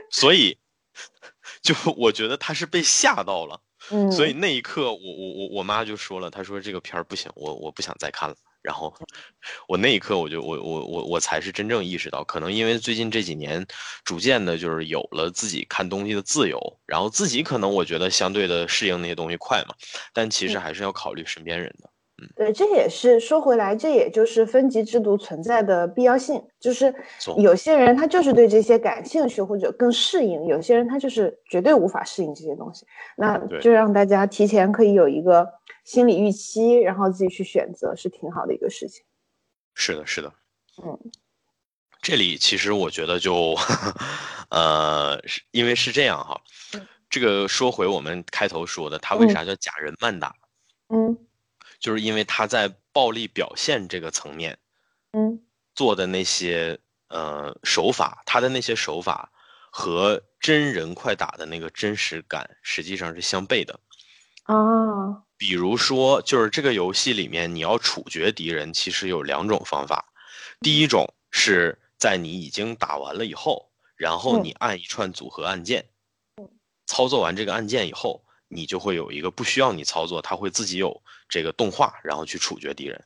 [0.09, 0.57] 所以
[1.61, 3.59] 就我觉得他是被吓到了。
[3.91, 8.35] 嗯，所以那一刻，我我我我妈就说了，她说这个片儿不行，我我不想再看了。
[8.63, 8.93] 然后，
[9.67, 13.65] 我那一刻我就我我我我才是真正意识到，可能因为最近这几年，
[14.03, 19.75] 逐渐的就是有了自己看东西的自由，然后自己可能我觉得相对的适应那些东西快嘛，
[20.11, 21.87] 但其实还是要考虑身边人的。
[21.87, 21.96] 嗯，
[22.35, 26.43] 对，这也是说回来，这也就是分级制度存在的必要性。
[26.59, 26.91] 就是
[27.37, 32.87] 有些人他就是对这些感兴趣或者更适应，有些人他就是绝对无法适应这些东西。
[33.17, 35.47] 那就让大家提前可以有一个
[35.83, 39.05] 心理预期，然后自己去选择，是挺好的一个事情。
[39.75, 40.33] 是的，是的。
[40.83, 40.97] 嗯，
[42.01, 43.55] 这里其实我觉得就，
[44.49, 46.41] 呃，是因为是这样哈。
[47.11, 50.33] 这个说回我们开头说的，他为啥叫假人慢打？
[50.89, 51.15] 嗯。
[51.79, 54.57] 就是因为他在暴力表现这个层面，
[55.11, 55.41] 嗯，
[55.75, 59.31] 做的那些呃手法，他的那些手法
[59.71, 63.79] 和真人快打的那个真实感实际上是相悖的。
[64.43, 70.11] 啊，比如说，就是这个游戏里面你要处决敌人，其实有两种方法。
[70.61, 75.89] 第一种是在你已经打完了以后，然后你按一串组合按键，
[76.87, 78.23] 操作完这个按键以后。
[78.47, 83.03] 你就会有一个不需要你操作，它会自己有这个动画，然后去处决敌人。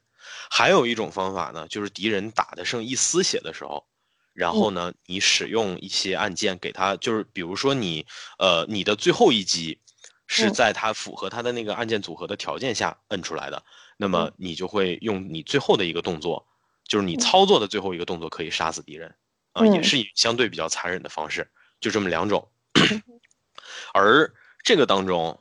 [0.49, 3.85] 还有一种方法呢，就是敌人打的剩一丝血的时候，
[4.33, 8.05] 然后呢，你使用一些按键给他，就是比如说你，
[8.37, 9.79] 呃，你的最后一击
[10.27, 13.63] 是在他符合他的那个按键组合的条件下摁出来的，
[13.97, 16.47] 那么你就会用你最后的一个动作。
[16.87, 19.15] 就是你操作的最后一个动作可以杀死敌人，
[19.53, 21.49] 啊，也是以相对比较残忍的方式，
[21.79, 22.49] 就这么两种。
[23.93, 25.39] 而这个当中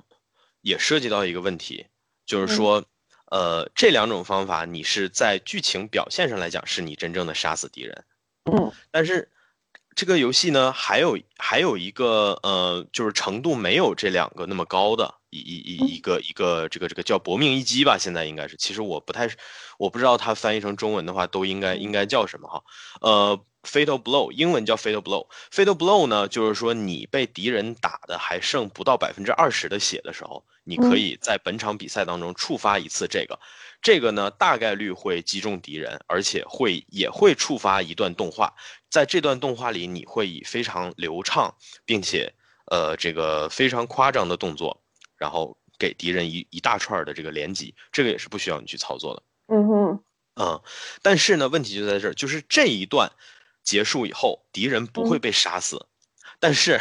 [0.61, 1.87] 也涉及到一个问题，
[2.27, 2.85] 就是说，
[3.27, 8.05] 呃，这两种方法你是在剧情表现上来讲是你真正的杀死敌人，
[8.45, 9.31] 嗯，但是。
[9.97, 19.29] 这个游戏呢，还有还有一个呃，就是程度没有这两个那么高的一一一一个一个这个这个叫搏命一击吧，现在应该是，其实我不太，
[19.79, 22.63] 我不知道它翻译成中文的话都应该应该叫什么哈，
[23.01, 33.39] 呃，fatal blow，英文叫 fatal blow，fatal blow 呢，就是说你被敌人打的还剩不到百分之二十的血的时候，你可以在本场比赛当中触发一次这个，
[33.81, 38.53] 这个呢大概率会击中敌人，而且会也会触发一段动画。
[38.89, 42.33] 在这段动画里，你会以非常流畅，并且
[42.67, 44.83] 呃这个非常夸张的动作，
[45.21, 49.23] 然后给敌人一一大串的这个连击，这个也是不需要你去操作的。
[49.55, 50.05] 嗯哼，
[50.41, 50.61] 嗯，
[51.03, 53.13] 但是呢，问题就在这儿，就是这一段
[53.63, 55.87] 结束以后，敌人不会被杀死，
[56.41, 56.81] 但是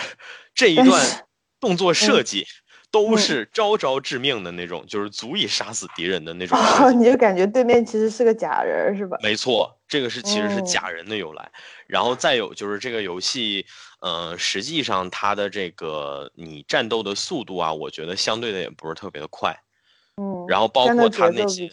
[0.56, 1.28] 这一段
[1.60, 2.48] 动作设计。
[2.92, 6.58] 都是招招致命的那种，就是足以杀死敌人的那种。
[7.00, 9.16] 你就感觉对面其实是个假人，是吧？
[9.22, 11.52] 没错，这个是其实是假人的由来。
[11.86, 13.64] 然后再有就是这个游戏，
[14.00, 19.56] 呃，实际上它的这个你战斗的速度啊，我觉得相对的也不是特别的快。
[20.18, 20.46] 嗯。
[20.48, 21.70] 然后包括它那些。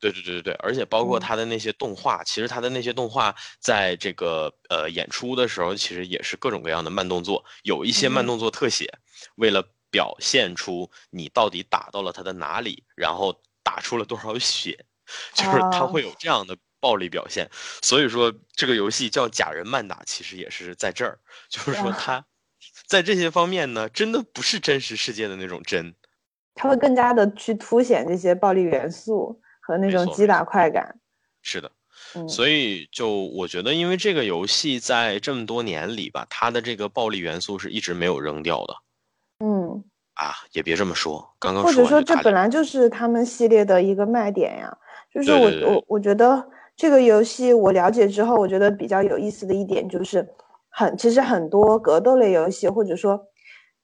[0.00, 8.92] 对对对对对，而且包括他的那些动画，其实他的那些动画在这个呃演出的时候，其实也是各种各样的慢动作，有一些慢动作特写，
[9.36, 9.64] 为了。
[9.94, 14.76] 表现出你到底打到了他的哪里，然后打出了多少血，
[15.32, 17.48] 就是他会有这样的暴力表现。
[17.80, 21.18] 所以说这个游戏叫假人慢打，其实也是在这儿，
[21.48, 22.22] 就是说它
[22.86, 25.94] 在这些方面呢，真的不是真实世界的那种真，
[26.54, 31.00] 它会更加的去凸显这些暴力元素和那种击打快感。
[31.40, 31.70] 是的，
[32.28, 38.74] 所以就我觉得，因为这个游戏在这么多年里吧，它的这个暴力元素是一直没有扔掉的。
[39.40, 39.82] 嗯
[40.14, 44.76] 啊，也别这么说，刚刚或者说这本来就是他们系列的一个卖点呀。
[45.12, 46.44] 就是我我我觉得
[46.76, 50.28] 这个游戏我了解之后，我觉得比较有意思的一点就是，
[50.70, 53.26] 很其实很多格斗类游戏，或者说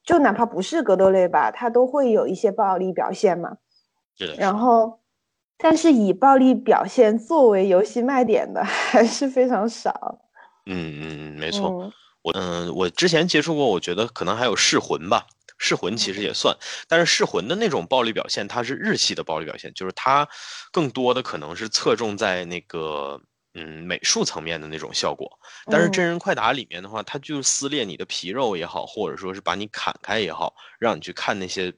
[0.04, 3.58] 就哪怕不是格斗类吧，它都会有一些暴力表现嘛。
[4.36, 5.00] 然后，
[5.56, 10.18] 但是以暴力表现作为游戏卖点的 还是非常少。
[10.66, 11.92] 嗯嗯嗯，没错。
[12.22, 15.26] 我嗯，我之前接触过，我觉得可能还有噬魂吧。
[15.62, 16.56] 噬魂其实也算，
[16.88, 20.26] 但是噬魂的那种暴力表现，它是日系的暴力表现，就是它
[20.72, 23.20] 更多的可能是侧重在那个
[23.52, 25.30] 嗯美术层面的那种效果。
[25.66, 31.70] 但是真人快打里面的话，它就撕裂你的皮肉也好，或者说是把你砍开也好，让你去看那些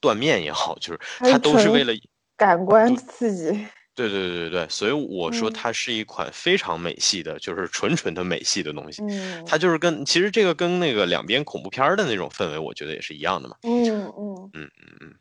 [0.00, 1.94] 断面也好，就是它都是为了
[2.36, 3.66] 感官刺激。
[3.94, 9.02] 对对对对对，所以我说它是一款非常美系的，就是纯纯的美系的东西。
[9.02, 13.56] 嗯，它就是跟其实这个跟那个两边恐怖片的那种氛围，我觉得也是一样的嘛。
[13.62, 15.14] 嗯嗯嗯嗯嗯，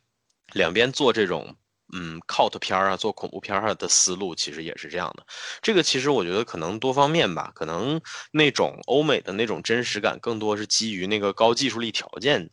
[0.54, 1.54] 两边做这种
[1.94, 5.26] 嗯 cult 片啊，做恐怖片啊的思路其实也是这样的。
[5.62, 8.00] 这个其实我觉得可能多方面吧，可能
[8.32, 12.50] 那种欧美的那种真实感更多是基于那个高技术力条件。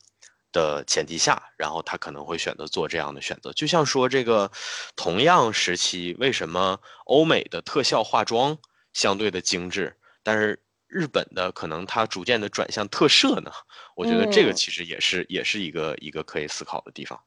[0.53, 3.53] 的前提下，然后他可能会选择做这样的选择。
[3.53, 4.51] 就像说这个，
[4.97, 8.57] 同样时期，为什么欧美的特效化妆
[8.93, 13.53] 相对的精致，但是日本的可能它逐渐的转向特摄呢？
[13.95, 17.21] 我觉得这个其实也是也是一个一个可以思考的地方。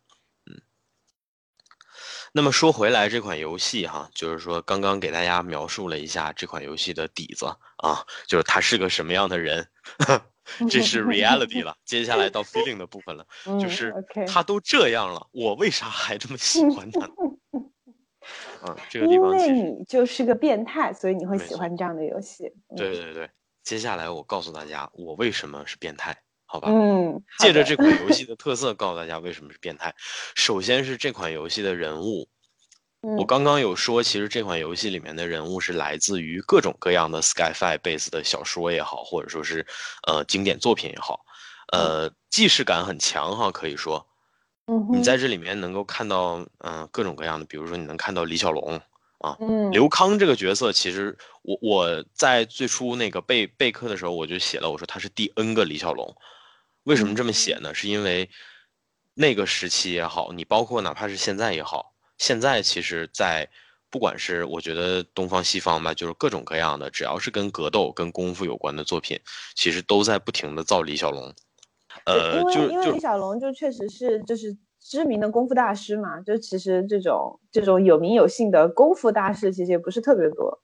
[2.31, 2.33] 嗯。
[2.33, 7.45] 那么说回来，这款游戏哈，就是说刚刚给大家描述了一下这款游戏的底子
[7.77, 9.67] 啊，就是他是个什么样的人。
[10.69, 13.25] 这是 reality 了，接下来到 feeling 的部分了，
[13.59, 13.93] 就是
[14.27, 17.01] 他都这样了，我为啥还这么喜欢他？
[18.61, 22.51] 啊，这个地方因为你就是个变态，所以你会喜欢这样的游戏。
[22.75, 23.29] 对对对，
[23.63, 26.17] 接下来我告诉大家，我为什么是变态，
[26.51, 26.67] 好吧？
[26.69, 29.95] 嗯，借着这款游戏的特色，告诉大家为什么是变态。
[30.35, 32.27] 首先是这款游戏的人物。
[33.17, 39.65] 我刚刚有说，其实这款游戏里面的人物是来自于各种各样的 Skyfi base 的小说也好，或者说是
[40.05, 41.21] 呃经典作品也好，
[41.71, 44.05] 呃既视感很强哈，可以说，
[44.93, 48.79] 你在这里面能够看到嗯各种各样的，比如说你能看到李小龙
[49.17, 49.35] 啊，
[49.71, 56.15] 刘康这个角色，其实我我在最初那个备备课的时候我就写了，我说他是第 N 个李小龙，
[56.83, 57.73] 为什么这么写呢？
[57.73, 58.29] 是因为
[59.13, 61.93] 那个时期也好，你包括哪怕是现在也好。
[62.17, 63.49] 现在其实，在
[63.89, 69.19] 不管是我觉得东方西方吧，就是各种各样的，只要是跟格斗、跟功夫有关的作品，
[69.55, 71.33] 其实都在不停的造李小龙。
[72.05, 80.63] 呃，因为因为李小龙就确实是就是知名的功夫大师嘛，就其实这种这种有名有姓的功夫大师其实也不是特别多。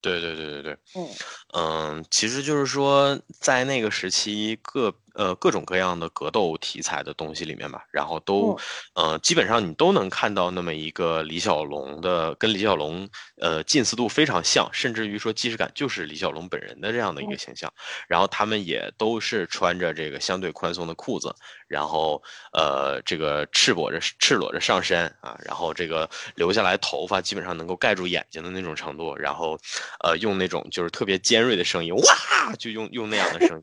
[0.00, 1.08] 对对对对对，嗯
[1.54, 8.56] 嗯，其实就是说，在那个时期，各呃各种各样的格斗题材的东西里面吧，然后都，
[8.94, 13.08] 呃，基本上你都能看到那么一个李小龙的，跟李小龙
[13.40, 17.72] 呃近似度非常像，甚至于说既视感就是李小龙本人的这样的一个形象。
[18.08, 21.34] 然后他们也都是穿着这个相对宽松的裤子，
[21.68, 29.58] 然后呃这个赤裸着赤裸着上身啊，然后这个留下来头发基本上能够盖住眼睛的那种程度，然后。
[30.00, 33.62] 呃，用那种就是特别尖锐的声音，哇，就用用那样的声音。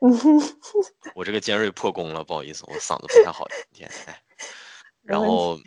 [1.14, 3.90] 我这个尖锐破功了，不好意思，我嗓子不太好，今天。
[4.06, 4.20] 哎，
[5.02, 5.58] 然后，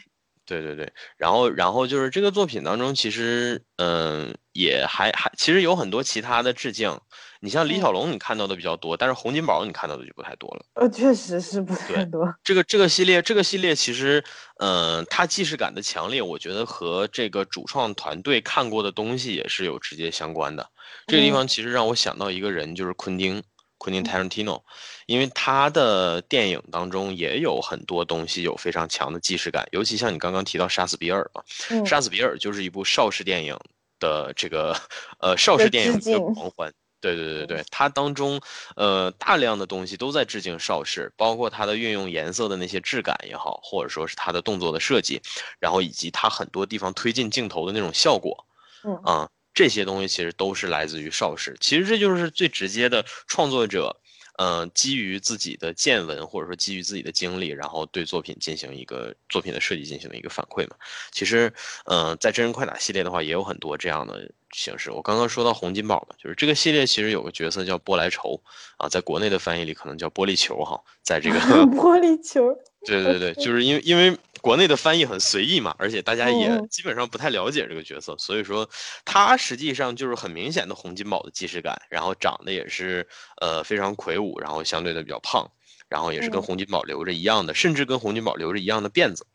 [0.45, 6.99] 对对对，然后然后就是这个作品当中，其实嗯，也还还其实有很多其他的致敬。
[7.41, 10.65] 你像李小龙，你看到的比较多，但是洪金宝你看到的就不太多了。
[10.73, 12.27] 呃，确实是不太多。
[12.43, 14.21] 这个这个系列，这个系列其实，
[14.57, 20.69] 嗯，它既视感的强烈，我觉得和这个主创团队看过的东西也是有直接相关的。
[21.07, 23.41] 这个地方其实让我想到一个人，就是昆汀，
[23.77, 24.61] 昆汀·泰伦蒂诺，
[25.05, 31.41] 因为他的电影当中也有很多东西有非常强的既视感，尤其像你刚刚提到《杀死比尔》嘛，
[31.87, 33.57] 《杀死比尔》就是一部邵氏电影
[33.99, 34.75] 的这个，
[35.19, 36.73] 呃，邵氏电影的狂欢。
[37.01, 38.41] 对对对对，它当中，
[38.75, 45.21] 呃，大量的东西都在致敬邵氏，包括它的运用颜色的那些质感也好，或者说是它的动作的设计，
[45.59, 48.45] 然后以及它很多地方推进镜头的那种效果，
[48.83, 51.55] 嗯啊，这些东西其实都是来自于邵氏。
[51.61, 53.95] 其实这就是最直接的创作者。
[54.41, 60.77] 嗯，基于自己的见闻，或者说基于自己的经历，然后对作品进行一个作品的设计进行的一个反馈嘛。
[61.11, 61.53] 其实，
[61.85, 64.91] 嗯，在真人快打系列的话，也有很多这样的形式。
[64.91, 68.41] 我刚刚说到洪金宝嘛，就是这个系列其实有个角色叫波莱愁
[68.77, 71.37] 啊，在国内的翻译里可能叫玻璃球哈，在这个
[71.75, 74.17] 玻璃球，对对对，就是因为因为。
[74.41, 78.69] 国内的翻译很随意嘛，而且大家也基本上不太了解这个角色，所以说
[79.05, 83.07] 他实际上就是很明显的洪金宝的既视感，然后长得也是
[83.41, 85.49] 呃非常魁梧，然后相对的比较胖，
[85.87, 89.25] 然后也是跟洪金宝留着一样的，甚至跟洪金宝留着一样的辫子。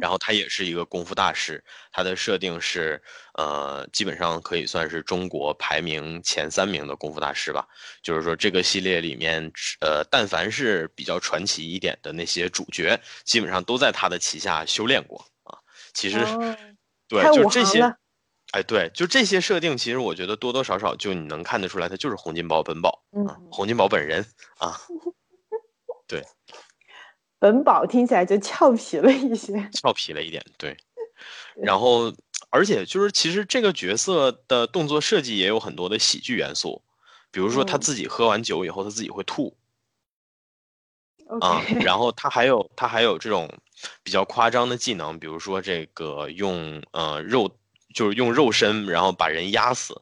[0.00, 3.00] 然后他也是一个功夫大师，他的设定是，
[3.34, 7.64] 呃，基本上可以算是中国排名前三名的功夫大师吧。
[8.02, 15.56] 就是说，这个系列里面，呃，但凡是比较传奇一点的那些主角，基本上都在他的旗下修炼过啊。
[15.92, 16.18] 其实，
[17.06, 17.80] 对，就这些，
[18.50, 24.26] 哎，对，就这些设定，其实我觉得多多少少就你能看得出来，他就是洪金宝本宝啊，洪金宝本人
[24.58, 24.80] 啊，
[26.08, 26.24] 对。
[27.44, 30.74] 本宝听起来就俏皮了一些， 俏皮了一点，对。
[31.62, 32.10] 然后，
[32.48, 36.80] 而且就是其实这个角色的动作设计也有很多的喜剧元素，
[37.30, 39.54] 比如说他自己喝完酒以后他自己会吐，
[41.42, 43.46] 啊， 然后他还有他还有这种
[44.02, 47.54] 比较夸张的技能，比如说这个用呃肉
[47.94, 50.00] 就是用肉身然后把人压死。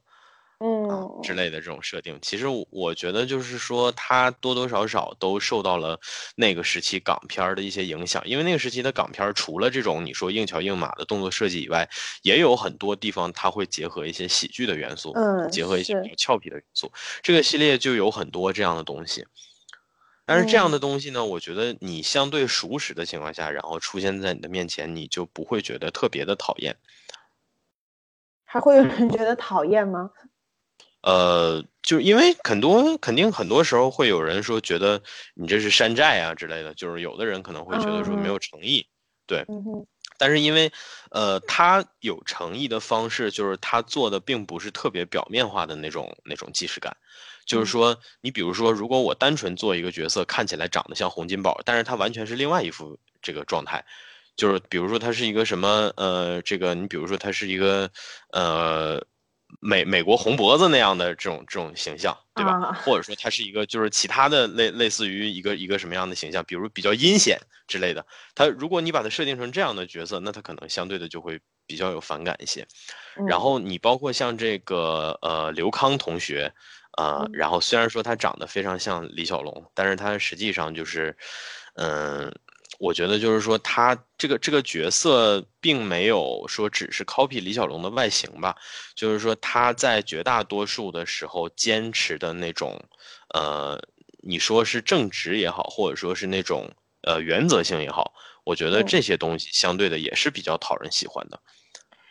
[0.65, 5.99] 嗯，之类的这种设定，其实我觉得就是说，它多多少少都受到了
[6.37, 8.23] 那个时期港片的一些影响。
[8.25, 11.89] 因为那个时期的港片，除了这种你说硬桥硬马的动作设计以外，
[12.23, 16.93] 也有很多地方它会结合一些喜剧的元素，嗯，结合一些比较俏皮的元素。
[17.23, 19.27] 这个系列就有很多这样的东西。
[20.25, 26.77] 但是这样的东西呢，我觉得你相对熟识的情况下，然后出现在你的面前，你就不会觉得特别的讨厌。
[28.45, 30.11] 还会有人觉得讨厌吗？
[31.03, 35.03] 呃，就因为很多肯定很多时候会有人说觉得
[35.35, 38.87] 你这是山寨啊之类的，就是有的人可能会觉得说没有诚意，
[39.27, 39.45] 对。
[40.19, 40.71] 但是因为，
[41.11, 46.97] 呃，他有诚意的方式就是他做的并不是特别表面化的那种那种即视感，
[47.45, 53.85] 就是说你比如说，如果我单纯做一个角色，看起来长得像洪金宝，但是他完全是另外一副这个状态，
[54.37, 57.91] 就是比如说他是一个什么呃，这个你比如说他是一个
[58.33, 59.05] 呃。
[59.61, 62.73] 美美国红脖子那样的这种这种形象，对吧？
[62.85, 68.05] 或者说他是一个就是其他的类类似于一个一个什么样的形象，比如比较阴险之类的。
[68.35, 72.67] 他如果你把他设定成这样的角色，那他可能相对的就会比较有反感一些。
[73.27, 76.53] 然后你包括像这个呃刘康同学，
[76.99, 81.17] 呃，然后虽然说他长得非常像李小龙，但是他实际上就是，
[81.75, 82.33] 嗯。
[82.83, 88.57] 我觉得就是说，他这个这个角色并没有说只是 copy 李小龙的外形吧，
[88.97, 92.83] 就是说他在绝大多数的时候坚持的那种，
[93.33, 93.81] 呃，
[94.25, 96.69] 你说是正直也好，或者说是那种
[97.07, 98.13] 呃原则性也好，
[98.43, 101.39] 我觉得这些东西相对的也是比较讨人喜欢的。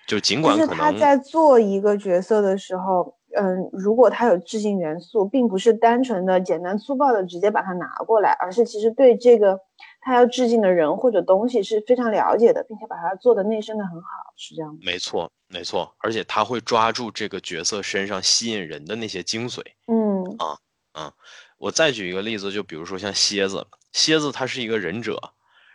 [0.08, 9.60] 就尽管可能他在做一个角色的时候，嗯，如果他有致敬元素，并不是单纯的简单粗暴的直接把它拿过来，而是其实对这个。
[10.02, 14.80] 他要致敬的人或者东西是非常了解的，并且把它做的内生的很好，是这样吗？
[14.84, 19.62] 没错，没错，而且他会抓住这个角色身上吸引人的那些精髓。
[19.88, 20.58] 嗯啊
[20.94, 21.14] 啊，
[21.58, 25.20] 我再举一个例子，就比如说像蝎子，蝎子它是一个忍者。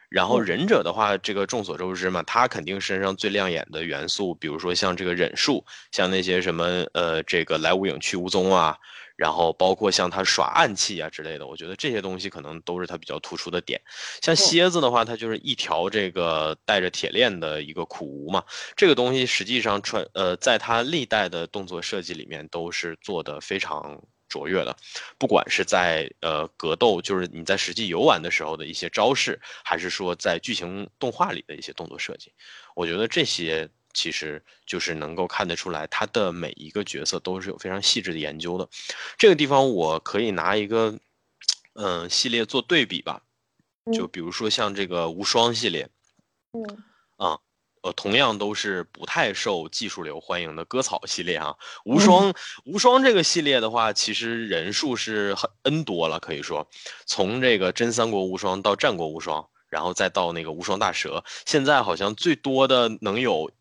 [0.09, 6.65] 然后忍者的话，这个众所周知嘛，他肯定身上最亮眼的元素，比如说像这个忍术，像那些什么
[6.95, 8.79] 呃，这个来无影去无踪啊，
[9.17, 13.81] 然后包括像他耍暗器啊之类的，我觉得这些东西可能都是他比较突出的点。
[14.23, 18.45] 像蝎子的话，它就是一条这个带着铁链的一个苦无嘛，
[18.77, 24.01] 这个东西实际上穿呃，在他历代的动作设计里面都是做的非常。
[24.29, 24.77] 卓越的，
[25.19, 32.33] 不管是在呃格斗，就是你在实际游玩的时候的一些招式，还是说在剧情动画里的一些动作设计，
[32.75, 38.69] 我觉得这些其实就是能够看得出来，他的每一个角色都是有非常细致的研究的。
[39.17, 40.99] 这个地方我可以拿一个
[41.73, 43.23] 嗯系列做对比吧，
[43.95, 45.89] 就比如说像这个无双系列，
[46.53, 46.85] 嗯
[47.17, 47.39] 啊。
[47.83, 51.55] 呃，同样都是不太受技术流欢迎的割草系列啊。
[51.85, 52.35] 无双，
[52.65, 56.69] 无双这个系列的话，其实人数是很 N 多了，可以说，
[57.05, 63.53] 从这个真三国无双到战国无双，然后再到那个无双大蛇，现在好像最多的能有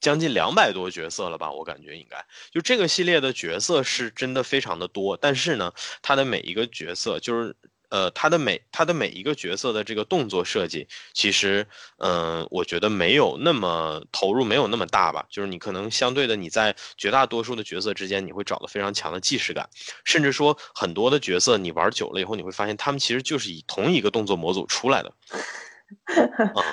[0.00, 1.50] 将近两百多角色了吧？
[1.50, 5.72] 我感觉应该就这个系列的角色是真的非常的多，但是呢，
[6.02, 7.56] 它的每一个角色就是。
[7.88, 11.64] 呃，他的每他的每一个角色的这个动作设计，其实，
[11.98, 15.24] 嗯，我觉得没有那么投入，没有那么大吧。
[15.30, 19.70] 就是你可能相对的，你在绝大多数的角色之间，你会找到非常强的既视感，
[20.04, 25.12] 甚至说很多的角色你玩久了以后，你会发现他们其实就是以同一个动作模组出来的。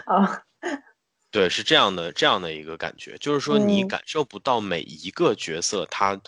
[0.08, 0.42] 啊，
[1.34, 6.22] 对，是这样的，这样的一个感觉，就是说你感受不到每一个角色他。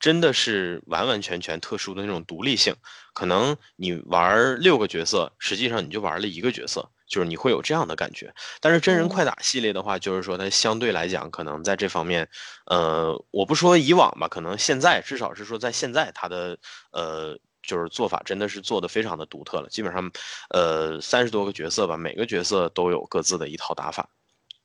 [0.00, 2.72] 真的是完完全全特殊的那种独立性，
[3.14, 8.32] 可能你玩六个角色，实际上你就玩了一个角色，就是你会有这样的感觉。
[8.60, 12.28] 但是真人快打系列的话，就是说它相对来讲，可能在这方面，
[12.66, 16.56] 呃，我不说以往吧，可能现在至少是说在现在它的
[16.92, 19.68] 呃就是做法真的是做的非常的独特了。
[19.68, 20.12] 基本上，
[20.50, 24.08] 呃，三十多个角色吧，每个角色都有各自的一套打法。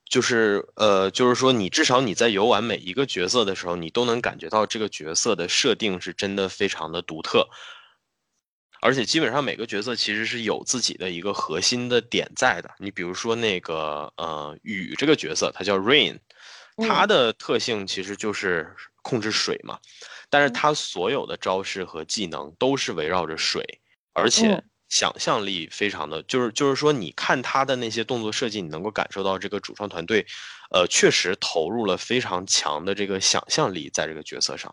[0.05, 7.47] 就是呃，就是说，你至少你在游玩每一个角色的时候，你都能感觉到这个角色的设定是真的非常的独特，
[8.81, 12.69] 而且基本上每个角色其实是有自己的一个核心的点在的。
[12.77, 16.19] 你比如说那个呃雨这个角色，它叫 Rain，
[16.77, 19.79] 它的特性其实就是控制水嘛，
[20.29, 23.81] 但是它所有的招式和技能都是围绕着水，
[24.13, 24.63] 而且。
[24.93, 30.23] 想象力非常的，就是就是说，你看他的那些动作设计，你能够感受到这个主创团队，
[30.69, 34.71] 呃，确实投入了非常强的这个想象力在这个角色上。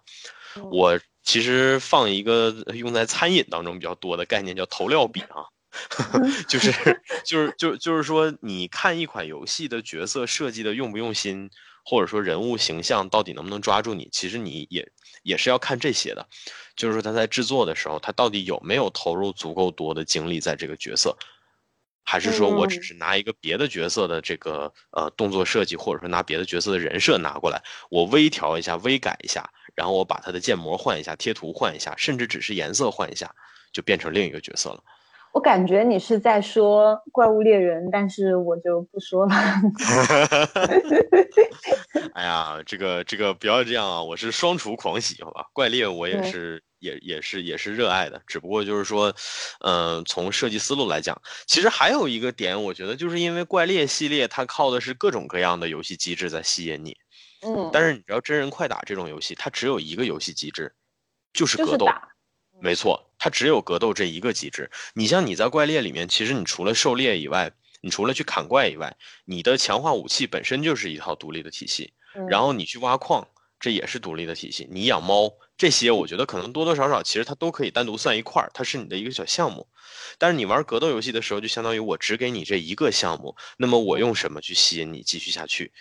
[0.71, 5.49] 我其实放一个用在餐饮当中比较多的概念，叫投料比啊，
[6.47, 11.49] 就是就是就就是说，你看一款游戏的角色设计的用不用心。
[11.85, 14.91] 或者说人物形象到底能不能抓住你，其实你也
[15.23, 16.27] 也是要看这些的，
[16.77, 21.17] 就是说他在制作的时候，他到底有没有投入足够多的精力在这个角色，
[22.05, 33.35] 还是说我只是拿一个别的角色的这个呃动作设计，或者说拿别的角色的人设拿过来，我微调一下、微改一下，然后我把他的建模换一下、贴图换一下，甚至只是颜色换一下，
[33.73, 34.83] 就变成另一个角色了。
[35.33, 39.35] 我感觉你是在说怪物猎人，但是我就不说了。
[42.15, 44.03] 哎呀，这个这个不要这样啊！
[44.03, 45.47] 我是双厨狂喜，好吧？
[45.53, 49.15] 怪猎我也是，也也是也是热爱的，只不过就是说，
[49.65, 56.97] 嗯，从设计思路来讲，其实还有一个点，我觉得就是因为怪猎系列它靠的是各种各样的游戏机制在吸引你，
[57.47, 60.75] 嗯，但是你知道真人快打这种游戏，它只有一个游戏机制，
[61.33, 61.87] 就是格斗。
[62.61, 64.71] 没错，它只有格斗这一个机制。
[64.95, 71.93] 你像你在怪猎里面，其实你除了狩猎以外，你除了去砍怪以外，你的强化武器本身就是一套独立的体系。
[72.29, 73.27] 然后你去挖矿，
[73.59, 74.69] 这也是独立的体系。
[74.71, 79.67] 你养猫这些，我觉得可能多多少少其实它都可以单独算一块儿，它是你的一个小项目。
[80.19, 85.73] 但是你玩格斗游戏的时候，就相当于我只给你这一个项目，那么我用什么去吸引你继续下去？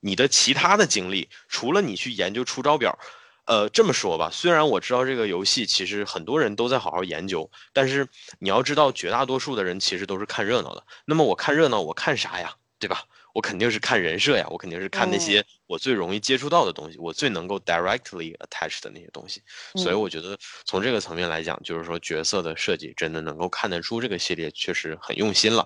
[0.00, 2.98] 你的其他的精力，除了你去研究出招表。
[3.46, 8.06] 呃，这么说吧，虽然我知道这个游戏其实很多人都在好好研究，但是
[8.40, 10.84] 你要知道，绝大多数的人其实都是看热闹的。
[11.04, 12.54] 那么我看热闹，我看啥呀？
[12.78, 13.04] 对吧？
[13.32, 19.40] 我肯定是看人设呀，我肯定是看那些我最容易接触到的东西，我最能够 directly attach 的那些东西。
[19.76, 25.64] 所以我觉得从这个层面来讲，就是说角色的设计真的能够看得出这个系列确实很用心了。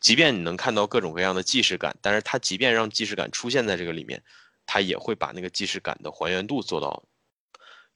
[0.00, 4.22] 即便你能看到各种各样的既视感，但是它即便让既视感出现在这个里面，
[4.64, 7.02] 它也会把那个既视感的还原度做到。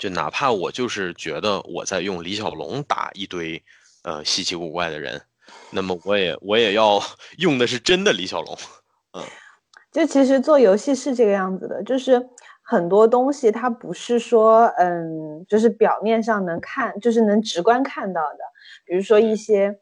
[0.01, 3.63] 就哪怕我就是觉得我在用李小龙打一堆，
[4.03, 5.21] 呃稀奇古怪的人，
[5.71, 6.99] 那么我也我也要
[7.37, 8.57] 用的是真的李小龙。
[9.13, 9.23] 嗯，
[9.93, 12.27] 就其实做游戏是这个样子的，就是
[12.63, 18.39] 很多东西它不是说嗯，就是表面上能看，就是能直观看到的，
[18.87, 19.79] 比如说一些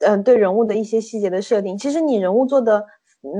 [0.00, 2.84] 嗯对人物的一些细节的设定，其实你人物做的。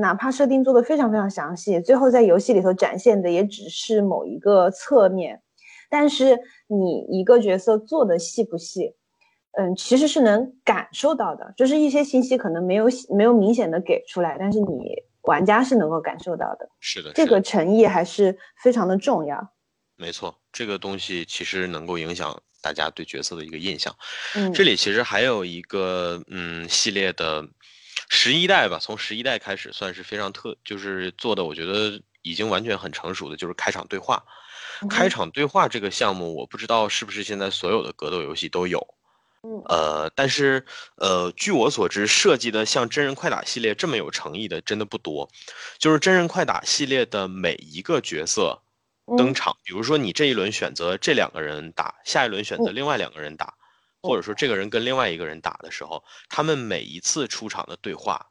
[0.03, 5.41] 哪怕设定做的非常非常详细，最后在游戏里头展现的也只是某一个侧面，
[5.91, 6.38] 但是
[6.68, 8.95] 你一个角色做的细不细，
[9.59, 16.66] 嗯，其实是能感受到的，就是一些信息可能没有没有明显的给出来，但是你玩家是能够感受到的。
[16.80, 19.53] 是的，这个诚意还是非常的重要。
[19.97, 23.95] 没错，这个东西其实能够影响大家对角色的一个印象。
[24.36, 27.47] 嗯，这里其实还有一个嗯系列的。
[28.12, 34.24] 十一代吧，从十一代开始算是非常特，就是做的，我觉得已经完全很成熟的，就是开场对话。
[34.89, 38.95] 开场对话这个项目，我不知道是不是现在所有的格斗游戏都有。
[39.43, 40.64] 嗯，呃，但是
[40.97, 45.28] 呃，据我所知，设计的像真人快打系列这么有诚意的，真的不多。
[45.78, 48.61] 就是真人快打系列的每一个角色
[49.16, 53.55] 登场，比如说你这一轮选择这两个人打，下一轮选择另外两个人打。
[54.03, 58.31] 或者说，这个人跟另外一个人打的时候，他们每一次出场的对话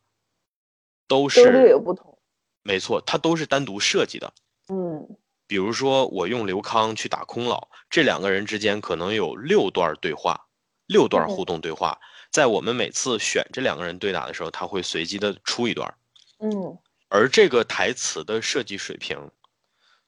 [1.08, 2.18] 都是略有不同。
[2.64, 4.34] 没错，它都是单独设计的。
[4.70, 5.08] 嗯，
[5.50, 10.40] 比如说我用刘康去打空老，这两个人之间可能有六段对话，
[10.86, 15.92] 六段互动对话，在我们每次选这两个人对打的时候，他会随机的出一段。
[16.38, 16.78] 嗯，
[17.08, 19.18] 而这个台词的设计水平。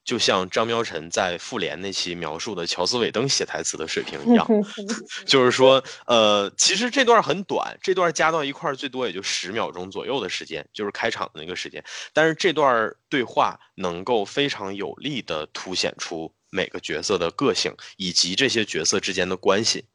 [0.04, 4.48] 就像张苗晨在复联那期描述的乔斯韦登写台词的水平一样
[5.28, 11.84] 就是说，呃，其实这段很短，这段加到一块儿最多也就十秒钟左右的时间，就是开场的那个时间。
[12.14, 19.86] 但是这段对话能够非常有力的凸显出每个角色的个性以及这些角色之间的关系，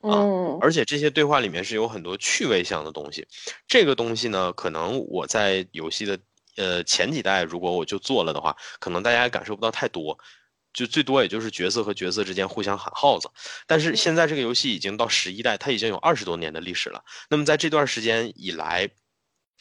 [0.00, 0.22] 啊，
[0.60, 3.26] 而且这些对话里面是有很多趣味性的东西。
[3.66, 6.16] 这个东西呢，可能我在游戏的。
[6.60, 10.18] 呃，前几代如果我就做了的话，可能大家感受不到太多，
[10.74, 13.30] 就最多也就是角色和角色之间互相喊号子。
[13.66, 17.02] 但是现在这个游戏已经到十一代，它已经有二十多年的历史了。
[17.30, 18.90] 那么在这段时间以来，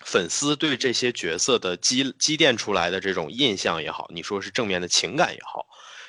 [0.06, 5.66] 粉丝对这些角色的积积淀出来的这种印象也好，你说是正面的情感也好，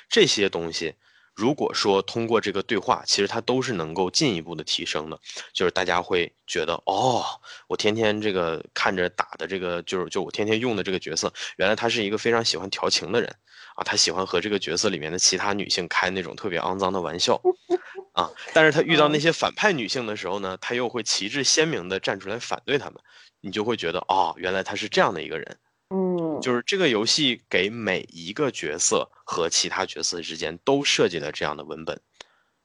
[0.09, 0.95] 这些东西。
[1.33, 5.19] 如果说通过这个对话，其实它都是能够进一步的提升的，
[5.53, 7.23] 就是大家会觉得，哦，
[7.67, 13.35] 我天天这个看着打的这个，就是就我天天用的这个角色，原来他是一个非常喜欢调情的人。
[13.75, 17.41] 啊，他喜欢和这个角色里面的其他女性开那种特别肮脏的玩笑
[18.11, 22.99] 啊，但是他遇到那些反派女性的时候呢，他又会旗帜鲜明的站出来反对他们，
[23.39, 25.57] 你就会觉得，哦，原来他是这样的一个人。
[25.93, 31.99] 嗯，就是这个游戏给每一个角色和其他角色之间都设计了这样的文本，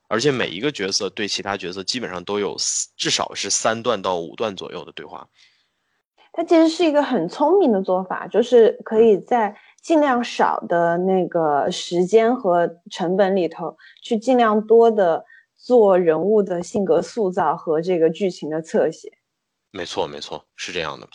[0.06, 2.56] 而且每一个角色对其他角色基本上都有
[2.96, 5.28] 至少是三段到五段左右的对话。
[6.32, 15.24] 它其实是一个很聪明的做法，就是可以在尽量少的那个时间和成本里头，去尽量多的
[15.56, 19.18] 做人物的性格塑造和这个剧情的侧写。
[19.70, 21.08] 没错，没错，是这样的。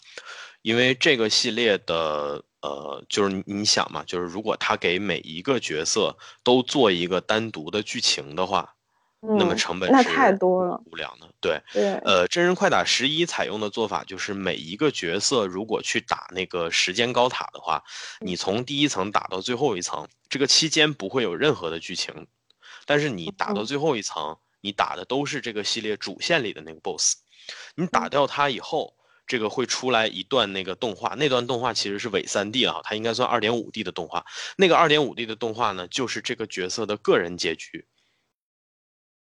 [0.62, 8.76] 因为这个系列的，呃，就是你想嘛，就是如果他给每一个角色都做一个单独的剧情的话，
[9.22, 11.28] 那么成本那太多了，无良的。
[11.39, 17.84] 对，对，呃，真人快打十一采用的做法就是每一个角色如果去打那个时间高塔的话，
[18.20, 22.28] 你从第一层打到最后一层，这个期间不会有任何的剧情，
[22.86, 27.16] 但是你打到最后一层，你打的都是这个系列主线里的那个 BOSS，
[27.74, 28.93] 你打掉他以后。
[29.28, 34.26] 这个会出来一段那个动画，那段动画其实是伪三 D 啊，它应该算二点五 D 的动画。
[34.57, 37.88] 那个二点五 D 的动画呢，就是这个角色的个人结局。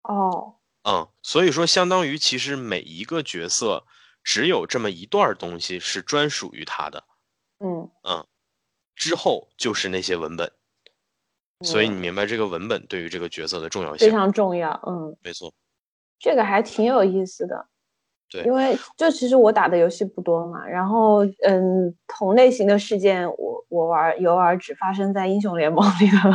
[0.03, 3.85] 哦，嗯，所以说相当于其实每一个角色
[4.23, 7.03] 只有这么一段东西是专属于他的。
[7.59, 8.25] 嗯嗯，
[8.95, 10.51] 之后就是那些文本，
[11.61, 14.71] 所以你明白这个文本对于这个角色的重要性非常重要。
[14.87, 15.53] 嗯，没错，
[16.17, 17.68] 这个还挺有意思的。
[18.29, 26.33] 对，因为就其实我打的游戏不多嘛，然后嗯，同类型的事件我我玩游玩只发生在英雄联盟里了。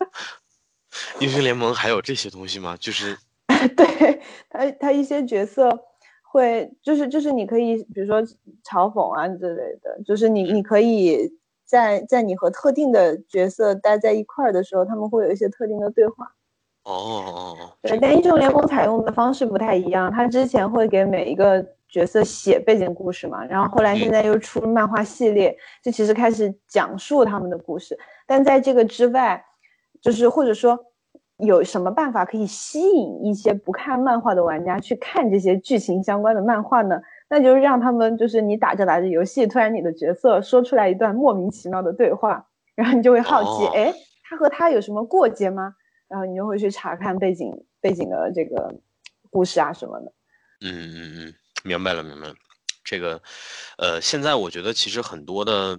[1.20, 2.76] 英雄联盟还有这些东西吗？
[2.80, 3.16] 就是
[3.76, 5.70] 对他他一些角色
[6.22, 8.22] 会就是就是你可以比如说
[8.64, 11.30] 嘲讽啊之类的，就是你你可以
[11.64, 16.32] 在在你和特定的角色待在一块儿的时候，他们会有一些特定的对话。
[16.84, 27.98] 哦哦哦，对，但英雄联盟采用的方式不太一样，他之前会给每一个角色写背景故事嘛，然后后来现在又出漫画系列，就其实开始讲述他们的故事。
[28.26, 29.44] 但在这个之外，
[30.00, 30.78] 就是或者说，
[31.36, 37.00] 有什么办法可以吸引一些不看漫画的玩家去看这些剧情相关的漫画呢？
[37.28, 43.92] 那就是让他们就是你打着打着游戏，突然你的角色说出来一段莫名其妙的对话，然后你就会好奇，哎，
[44.28, 45.74] 他和他有什么过节吗？
[46.10, 47.50] 然后你就会去查看背景
[47.80, 48.74] 背景的这个
[49.30, 50.12] 故事啊什么的。
[50.60, 51.34] 嗯嗯嗯，
[51.64, 52.34] 明白了明白了。
[52.84, 53.22] 这个，
[53.78, 55.78] 呃，现在我觉得其实很多的，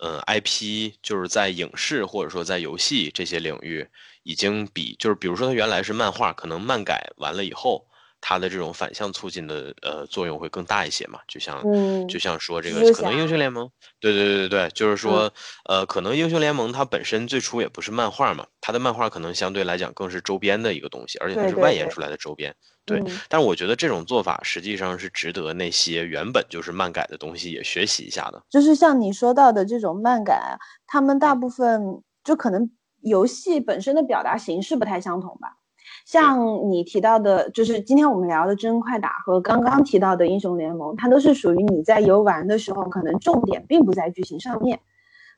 [0.00, 3.88] 呃，IP 就是在影视或者说在游戏这些领域，
[4.24, 7.86] 已经比就是比如说它原来是漫画，可能漫改完了以后。
[8.20, 11.20] 它的这种反向促进的呃作用会更大一些嘛？
[11.26, 11.62] 就像
[12.08, 15.32] 就像说这个可能英雄联盟，对对对对对，就是说
[15.64, 22.54] 呃可能英雄联盟它本身最初也不是漫画嘛，它的漫画可能相对来讲更是周边的一个东西，而且它是外延出来的周边。
[22.86, 28.42] 对，但是我觉得这种做法实际上是值得那些原本就是漫改的东西也学习一下的。
[28.50, 32.68] 就是像你说到的这种漫改，他们大部分就可能
[33.02, 35.58] 游戏本身的表达形式不太相同吧。
[36.06, 44.80] 像你提到的，就是今天我们聊的《真快打》和刚刚提到的《英雄联盟》，它都是属于你在游玩的时候，可能重点并不在剧情上面。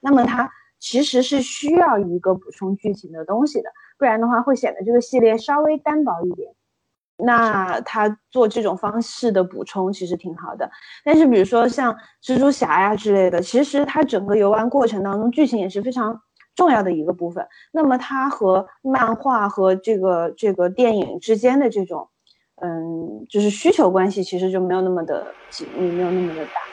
[0.00, 6.52] 那么它其实是需要一个补充剧情的东西的，不然的话会显得这个系列稍微单薄一点。
[7.18, 10.70] 那他做这种方式的补充其实挺好的。
[11.04, 16.20] 但是比如说像蜘蛛侠呀之类的，其实它整个游玩过程当中剧情也是非常。
[16.54, 22.08] 重要的一个部分，那么它和漫画和这个这个电影之间的这种，
[22.62, 26.71] 嗯，就是需求关系，其实就没有那么的紧密，没有那么的大。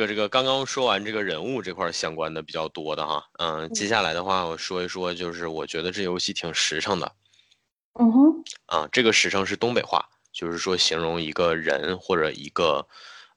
[0.00, 7.12] 个这个刚刚说完这个人物这块相关的比较多的哈，嗯，接下来的话我说一说，就是我觉得这游戏挺实诚的，
[8.00, 12.88] 嗯哼，啊，这个实诚是东北话，就是说形容一个人或者一个，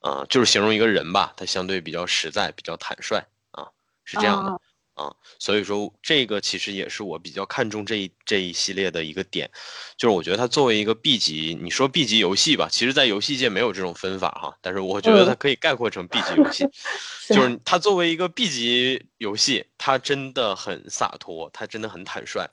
[0.02, 3.18] 呃，就是形容一个人吧，他相对比较实在，比较坦率
[3.52, 3.68] 啊，
[4.06, 4.60] 是这样的。
[4.96, 9.50] 啊，所以说这个其实也是我比较看重这一这一系列的一个点，
[9.98, 16.68] 就是我觉得它作为一个 B 级，你说 B 级游戏吧，其实在游戏界没有这种分法哈，但是我觉得它可以概括成 B 级游戏，
[17.34, 22.48] 就是它作为一个 B 级游戏，它真的很洒脱，它真的很坦率。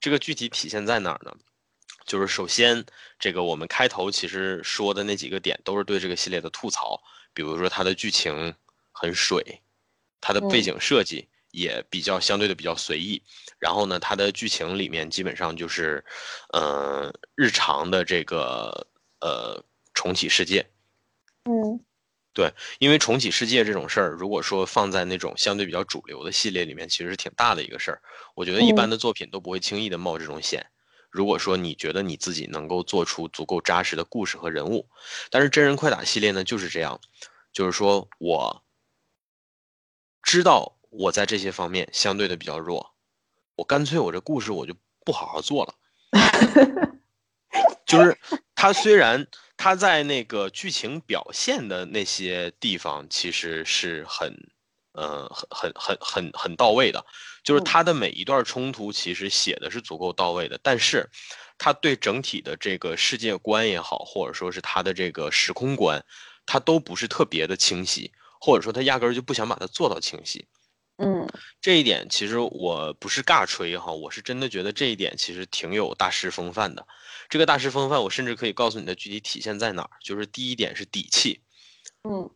[0.00, 1.32] 这个具体体现在哪儿呢？
[2.04, 2.84] 就是首先，
[3.18, 7.00] 这个我们开头其实说的那几个点都是对这个系列的吐槽，
[7.32, 8.52] 比如说它的剧情
[8.90, 9.62] 很水，
[10.20, 11.28] 它的背景设计。
[11.54, 13.22] 也比较相对的比较随意，
[13.60, 16.04] 然后呢，它的剧情里面基本上就是，
[16.52, 18.88] 呃，日常的这个
[19.20, 20.66] 呃重启世界，
[21.44, 21.78] 嗯，
[22.32, 28.02] 对，因为重启世界这种事儿，如果说放在那种相对比较主流的系列里面，其实是挺大的一个事儿。
[28.34, 30.66] 我觉得一般的作品都不会轻易的冒这种险。
[31.08, 34.88] 如果说你觉得你自己能够做出足够扎实的故事和人物，
[35.30, 37.00] 但是真人快打系列呢就是这样，
[37.52, 38.64] 就是说我
[40.20, 40.73] 知道。
[40.96, 42.94] 我在这些方面相对的比较弱，
[43.56, 44.74] 我干脆我这故事我就
[45.04, 45.74] 不好好做了。
[47.84, 48.16] 就是
[48.54, 49.26] 他虽然
[49.56, 54.32] 他在那个剧情表现的那些地方其实是很，
[54.92, 57.04] 呃，很很很很很到位的，
[57.42, 61.08] 就是他的每一段冲突其实写的是足够到位的，但是
[61.58, 66.04] 他对整体的这个世界观也好，或者说是他的这个时空观，
[66.46, 70.46] 他都不是特别的清晰，或者说他压根儿就不想把它做到清晰。
[70.96, 71.26] 嗯，
[71.60, 76.86] 这一点其实我不是尬吹哈，我是真的觉得这一点其实挺有大师风范的。
[77.28, 81.40] 这个大师风范，我甚至可以告诉你的具体体现在哪儿，就是第一点是底气。
[82.08, 82.30] 嗯，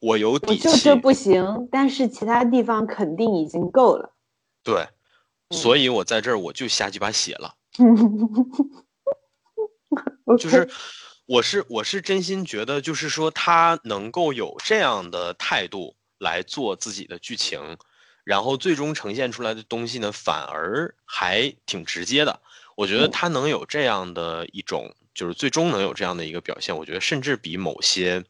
[0.00, 0.64] 我有底气。
[0.64, 4.16] 就这不行，但是其他地方肯定已经够了。
[4.64, 4.88] 对，
[5.50, 7.54] 所以我在这儿我就瞎鸡巴写了。
[10.38, 10.68] 就是，
[11.26, 15.94] 我是我是真心觉得，就是说他能够有这样的态度。
[16.18, 17.76] 来做自己的剧情，
[18.24, 22.40] 然后最终呈现出来的东西呢，反而还挺直接的。
[22.76, 28.22] 我觉得他能有这样的一种，就是最终能有这样的一个表现，我觉得甚至比某些，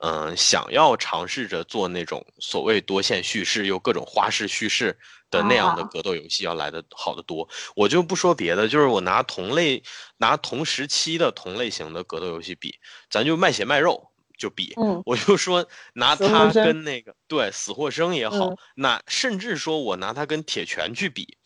[0.00, 4.98] 嗯，想要尝试着做那种所谓多线叙事又各种花式叙事
[5.30, 7.48] 的那样的格斗游戏要来的好得多。
[7.74, 9.82] 我就不说别的，就是我拿同类、
[10.18, 14.10] 拿同时期的同类型的格斗游戏比，咱就卖血卖肉。
[14.38, 21.36] 就比，嗯我就说拿死它跟那个对死或生也好，嗯那甚至说我拿他跟铁拳去比，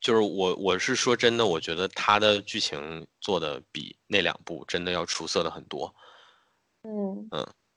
[0.00, 5.94] 就是我我是说真的，我觉得他的剧情做的比那两部真的要出色的很多。
[6.82, 7.28] 嗯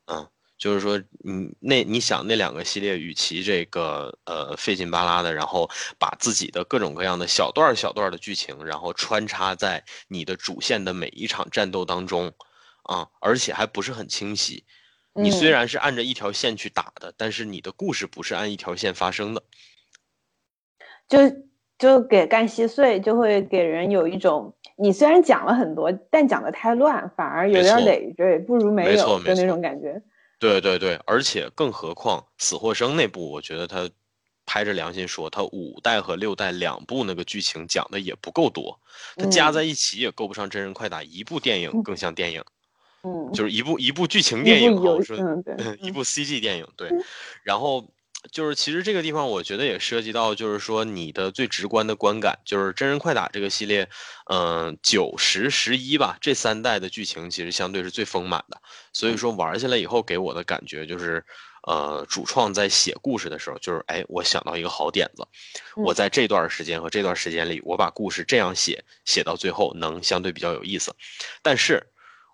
[0.07, 12.32] 嗯，就是说，嗯，那你想那两个系列，与其这个呃费劲巴拉的，然后把自己的各种各样的小段小段的剧情，然后穿插在你的主线的每一场战斗当中，
[12.89, 14.65] 啊，而且还不是很清晰。
[15.13, 19.43] 你虽嗯然是按着一条线去打的，但是你的故事不是按一条线发生的。
[21.07, 21.19] 就
[21.77, 30.01] 就给干稀碎，就会给人有一种你虽然讲了很多，但讲的太乱，反而有点累赘，不如没有的那种感觉。
[30.39, 33.89] 对对对，而且更何况死或生那部，我觉得他
[34.45, 38.79] 拍着良心说，他五代和六代两部那个剧情讲的也不够多，
[39.15, 42.41] 他加嗯在一起也够不上真人快打一部电影嗯更像电影。
[42.41, 42.45] 嗯，
[43.34, 46.89] 就是一部一部剧情电影我说嗯对， 一嗯部 CG 电影，对。
[47.43, 47.89] 然后
[48.32, 53.88] 就是其实这个地方，我觉得也涉及到，就是说你的最直观的观感，就是真人快打这个系列，
[54.30, 58.62] 嗯、九十十一吧，这三代的剧情其实相对是最丰满的。
[58.91, 61.24] 所以说玩下来以后给我的感觉就是，
[61.66, 65.26] 呃，主创在写故事的时候，就是哎，我想到一个好点子，
[65.78, 70.93] 我嗯在这段时间和这段时间里，我把故事这样写，写到最后能相对比较有意思。
[71.41, 71.82] 但是，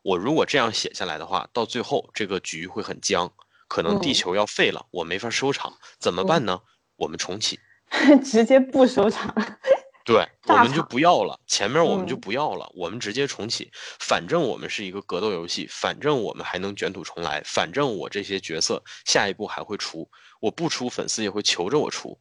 [0.06, 3.28] 我如果这样写下来的话，到最后这个局会很僵，
[3.68, 6.62] 可能地嗯球要废了，我没法收场，怎么办呢？
[6.96, 7.60] 我们重启，
[8.24, 9.34] 直接不收场。
[10.06, 13.72] 对， 我们就不要了，前面我们就嗯不要了，我们直接重启。
[14.00, 20.08] 反正我们是一个格斗游戏，反正我们还能卷土重来，反正我这些角色下一步还会出，
[20.40, 22.16] 我不出粉丝也会求着我出。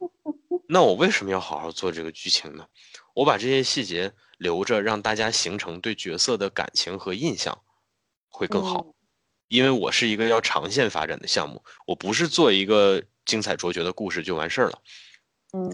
[0.68, 2.66] 那我为什么要好好做这个剧情呢？
[3.14, 4.12] 我把这些细节
[4.44, 7.58] 留着，让大家形成对角色的感情和印象，
[8.28, 8.84] 会更好。
[8.86, 8.94] 嗯
[9.48, 14.78] 因为我是一个要长线发展的项目，我不是做一个精彩卓绝的故事就完事儿了。
[15.52, 15.70] 嗯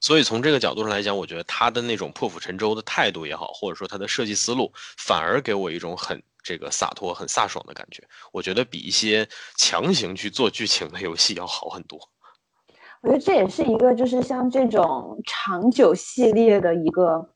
[0.00, 8.06] 所以从这个角度上来讲，我觉得他的那种破釜沉舟的态度也好，或者说他的设计思路，反而给我一种很这个洒脱、很飒爽的感觉。
[8.32, 11.98] 我觉得比一些强行去做剧情的游戏要好很多。
[13.00, 17.31] 我觉得这也是一个就是像这种长久系列的一个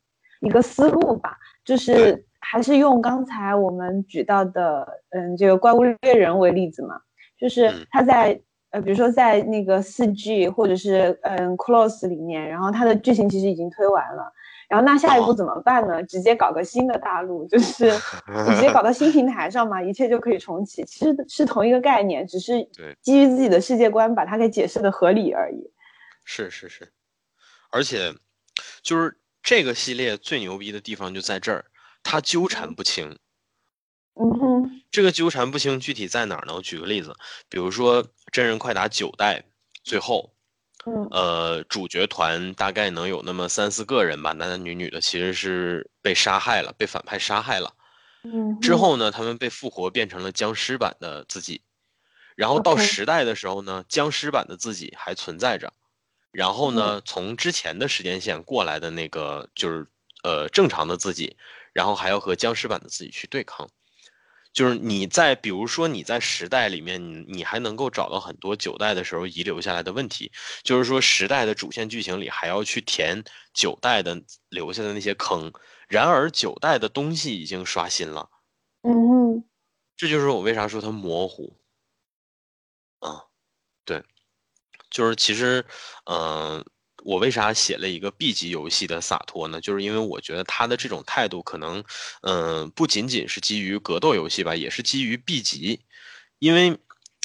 [0.47, 7.01] 一个思路吧，就是还是用刚才我们举到的，嗯，这个怪物猎人为例子嘛，
[7.39, 7.87] 就是嗯。
[7.91, 8.41] 他在
[8.71, 14.33] 呃，比如说在那个四 G 或者是嗯 Close 里面，然后它的剧情其实已经推完了，
[14.69, 15.35] 然后那下一步哦。
[15.35, 16.03] 怎么办呢？
[16.03, 22.69] 直接搞个新的大陆，就是你直接搞到新平台上嘛，一切就可以重启，其实是同一个概念，只是
[23.01, 25.71] 基于自己的世界观把它给解释的合理而已。
[26.25, 26.89] 是是是，
[27.71, 28.13] 而且
[28.83, 29.17] 就是
[29.47, 31.65] 这个系列最牛逼的地方就在这儿，
[32.03, 33.17] 它纠缠不清。
[34.15, 36.55] 嗯哼，这个纠缠不清具体在哪儿呢？
[36.57, 37.15] 我举个例子，
[37.49, 39.45] 比如说真人快打九代，
[39.85, 40.35] 最后
[40.85, 47.73] 嗯呃，主角团大概能有那么三四个人吧，男男女女的，其实是被杀害了，被反派杀害了。
[48.25, 51.63] 嗯，之后呢，他们被复活，变成了僵尸版的自己。
[52.35, 55.73] 然后到十代的时候呢，僵尸版的自己还存在着。
[56.37, 59.87] 然后呢，从之前的时间线过来的那个就是
[60.23, 61.35] 呃正常的自己，
[61.73, 63.67] 然后还要和僵尸版的自己去对抗。
[64.53, 70.31] 就是你在，比如说你在十代里面，你你还能够找到很多九代的时候遗留下来的问题，
[70.63, 73.25] 就是说时代的主线剧情里还要去填
[73.55, 75.51] 九代的留下的那些坑，
[75.89, 78.29] 然而九代的东西已经刷新了，
[78.83, 79.43] 嗯，
[79.97, 81.59] 这就是我为啥说它模糊。
[82.99, 83.25] 啊，
[83.87, 84.03] 对，
[84.91, 85.65] 就是其实，
[86.05, 86.65] 嗯、
[87.05, 89.61] 我为啥写了一个 B 级游戏的洒脱呢？
[89.61, 91.85] 就是因为我觉得他的这种态度可能，
[92.23, 95.81] 嗯、不仅仅是基于格斗游戏吧，也是基于 B 级，
[96.39, 96.79] 因为，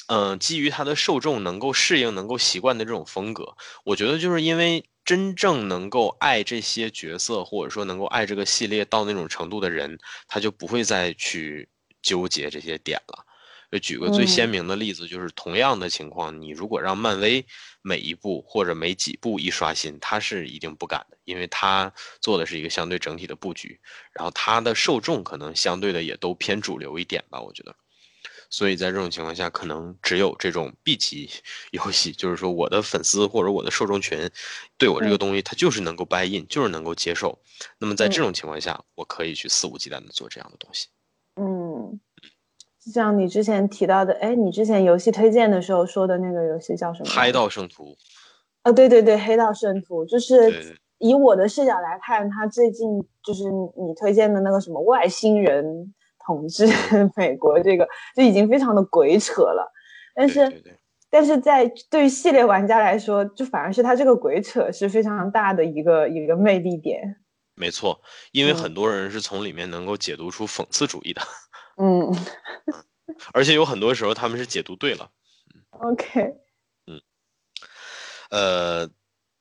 [0.08, 9.98] 嗯、基于他的受众能够适应、能够习惯的这种风格，我觉得就是因为真正能够爱这些角色，或者说能够爱这个系列到那种程度的人，
[10.28, 11.68] 他就不会再去
[12.02, 13.24] 纠结这些点了。
[13.72, 17.44] 就举个最鲜嗯明的例子，就是同样的情况，你如果让漫威
[17.80, 23.80] 每一部或者每几部一刷新，它是一定不敢的，因为它做的是一个相对整体的布局，
[24.12, 27.74] 然后它的受众可能相对的也都偏主流一点吧，我觉得。
[28.50, 31.30] 所以在这种情况下，可能只有这种 B 级
[31.70, 34.28] 游戏，就是说我的粉丝或者我的受众群
[34.76, 37.40] 对我这个嗯东西，他就是能够 buy in，就是能够接受。
[37.78, 40.88] 那么在这嗯种情况下，我可以去肆无忌惮的做这样的东西。
[41.36, 41.98] 嗯，
[42.90, 47.20] 像你之前提到的，哎，你之前游戏推荐的时候说的那个游戏叫什么来着？
[47.20, 47.96] 嗨到圣徒，
[48.62, 52.88] 啊，对对对，黑道圣徒，就是以我的视角来看，他最近
[53.24, 53.44] 就是
[53.76, 55.94] 你推荐的那个什么外星人，
[56.26, 56.66] 统治
[57.14, 59.72] 美国，这个就已经非常的鬼扯了。
[60.14, 60.62] 但是，
[61.08, 67.16] 但是在对于系列玩家来说，就反而是他这个鬼扯是非常大的一个一个魅力点。
[67.54, 68.00] 没错，
[68.32, 71.20] 因为很多人是从里面能够解读出讽刺主义的。
[71.20, 71.26] 嗯，
[73.34, 75.10] 而且有很多时候他们是解读对了。
[75.70, 76.20] OK。
[76.86, 77.00] 嗯，
[78.30, 78.90] 呃。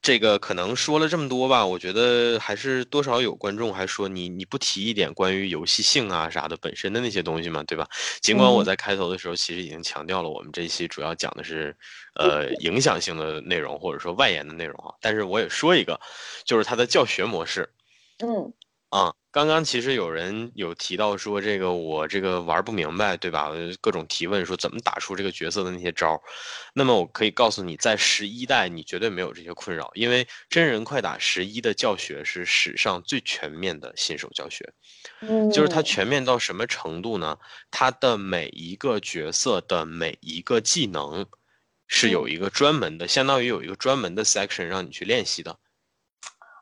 [0.03, 7.87] 这个可能说了这么多吧，我觉得还是多少有观众还说你你不提一点关于游戏性啊啥的本身的那些东西嘛，对吧？
[8.19, 11.77] 尽管我在开头的时候其实已经强调了，我们这一期主要讲的是
[12.15, 15.99] 呃影响性的内容或者说外延的内容啊，但是我也说一个，
[16.45, 17.69] 就是它的教学模式，
[18.23, 18.51] 嗯。
[18.91, 23.49] 啊，刚刚其实有人有提到说这个我这个玩不明白，对吧？
[23.79, 26.21] 各种提问说怎么打出这个角色的那些招
[26.73, 34.73] 那么我可以告诉你，在十一代你绝对没有这些困扰，因为真人快打十一的教学是史上最全面的新手教学。
[35.21, 37.37] 嗯，就是它全面到什么程度呢？
[37.71, 41.25] 它的每一个角色的每一个技能
[41.87, 45.57] 是有一个专门的，相当于有一个专门的 section 让你去练习的。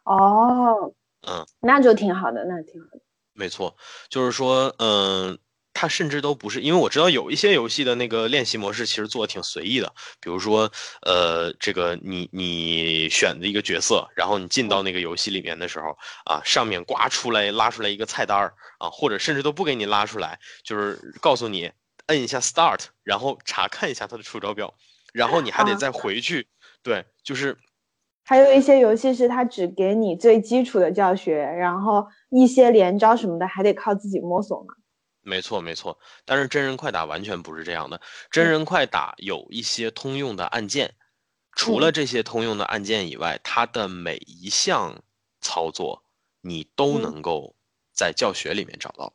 [0.04, 0.94] 哦。
[1.28, 3.02] 嗯，那就挺好的，那挺好的。
[3.34, 3.76] 没错，
[4.10, 5.38] 就是说，嗯，
[5.74, 10.70] 他甚至都不是，因为我知道有一些游戏的那个练习模式其实做的挺随意的，比如说，
[11.04, 21.72] 呃，这个你你选的一个角色，然后你进到那个游戏里面的时候，啊，上面刮出来拉出来一个菜单儿啊，或者甚至都不给你拉出来，就是告诉你
[22.08, 24.74] 摁一下 Start，然后查看一下它的出招表，
[25.14, 26.48] 然后你还得再回去，
[26.84, 27.58] 对，就是。
[28.30, 34.76] 还有一些游戏是它只给你最基础的教学，然后一些连招什么的还得靠自己摸索嘛。
[35.24, 38.00] 没错没错，但是真人快打完全不是这样的。
[38.30, 40.94] 真人快打有一些通用的按键，
[41.54, 45.02] 除了这些通用的按键以外，它的每一项
[45.42, 46.04] 操作
[46.42, 47.56] 你都能够
[47.92, 49.12] 在教学里面找到。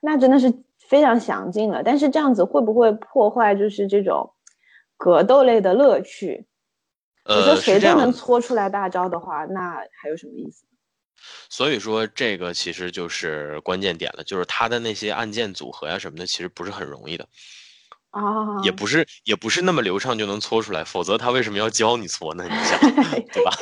[0.00, 4.32] 那真的是非常详尽了，但是这样子会不会破坏就是这种
[4.96, 6.48] 格斗类的乐趣？
[7.24, 10.64] 呃，说谁都能搓出来大招的话，那还有什么意思？
[11.48, 17.28] 所以说这个其实就是关键点了，就是它的那些按键组合呀什么的，其实不是很容易的
[18.10, 22.44] 啊，也不是也不是那么流畅就能搓出来，否则他为什么要教你搓呢？
[22.44, 22.78] 你想，
[23.32, 23.52] 对吧？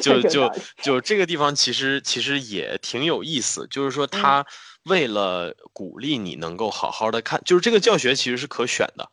[0.00, 0.50] 就就
[0.82, 4.46] 就这个地方其实其实也挺有意思，就是说他
[4.84, 9.10] 为了鼓励你能够好好的看，就是这个教学其实是可选的。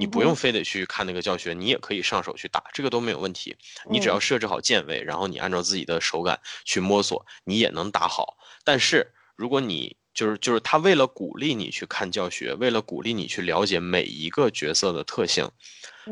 [0.00, 3.54] 你不用非得去看那个教学，你也可以上手去打，这个都没有问题。
[3.90, 8.38] 你只要设置好键位，然后你按照自己的手感去摸索，你也能打好。
[8.64, 15.50] 但是如果你就是就是他为了鼓励你去看教学，为了鼓励你去了解每一个角色的特性，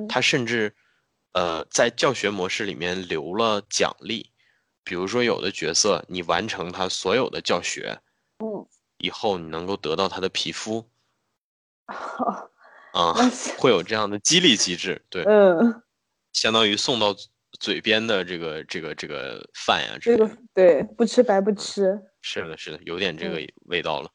[0.06, 0.76] 他甚至
[1.32, 4.30] 呃在教学模式里面留了奖励，
[4.84, 7.98] 比如说有的角色你完成他所有的教学，
[8.38, 8.68] 嗯，
[8.98, 10.86] 以后你能够得到他的皮肤。
[12.98, 13.14] 啊，
[13.56, 15.82] 会有这样的激励机制，对，嗯，
[16.32, 17.14] 相当于送到
[17.60, 24.10] 嘴边的这个这个这个饭呀，这个对，不吃白不吃，是的，是的，有点这个味道了。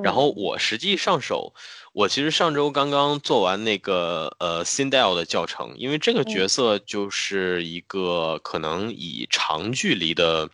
[0.00, 1.52] 然后我实际上手，
[1.92, 10.44] 我其实上周刚刚做完那个呃 Sindel 的教程，因为这个角色就是一个可能以长距离的。
[10.44, 10.50] 嗯，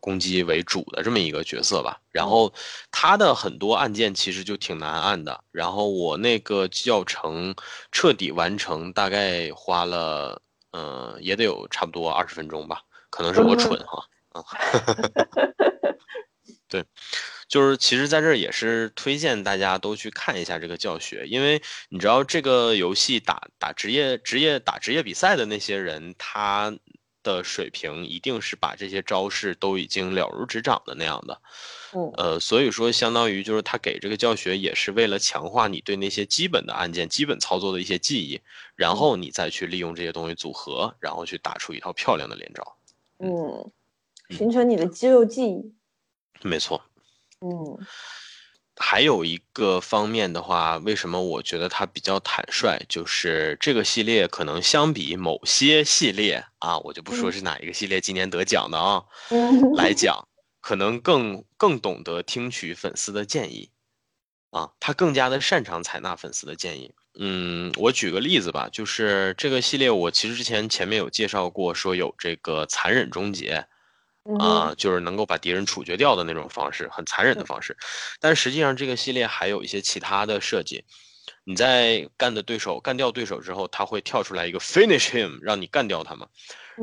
[0.00, 2.50] 攻击为主的这么一个角色吧，然后
[2.90, 7.54] 他的很多按键其实就挺难按的，然后我那个教程
[7.92, 10.40] 彻底完成大概花了，
[10.72, 14.42] 嗯，也得有差不多二十分钟吧，可能是我蠢哈，啊，
[16.66, 16.82] 对，
[17.46, 21.60] 就是其实在这儿也是推荐大家都去看一下这个教学，因为
[21.90, 26.74] 你知道这个游戏打打职业职业打职业比赛的那些人，他。
[27.28, 31.42] 的水平一定是把这些招式都已经了如指掌的那样的，
[31.92, 38.40] 嗯，呃，所以说相当于就是他给这个教学也是为了强化你对那些基本的按键、基本操作的一些记忆，
[38.74, 42.76] 然后你再去利用这些东西组合，然后去打出一套漂亮的连招，
[43.18, 43.70] 嗯，
[44.30, 45.74] 形成你的肌肉记忆，
[46.40, 46.80] 没错，
[47.40, 47.86] 嗯。
[48.80, 52.78] 还有一个方面的话，为什么我觉得它比较坦率？
[52.88, 59.02] 就是这个系列可能相比某些系列啊，我就不说是哪一个系列今年得奖的啊，
[59.76, 60.28] 来讲，
[60.60, 63.70] 可能更更懂得听取粉丝的建议，
[64.50, 66.94] 啊，他更加的擅长采纳粉丝的建议。
[67.18, 73.66] 嗯，我举个例子吧，就是这个系列我其实之前前面有介绍过，说有这个残忍终结。
[74.38, 77.76] 啊，就是能够把敌人处决掉的那种方式，很残忍的方式。
[78.20, 80.84] 但实际上，这个系列还有一些其他的设计。
[81.44, 86.26] 你在干的对手干掉对手之后，他会跳出来一个 finish him，让你干掉他嘛。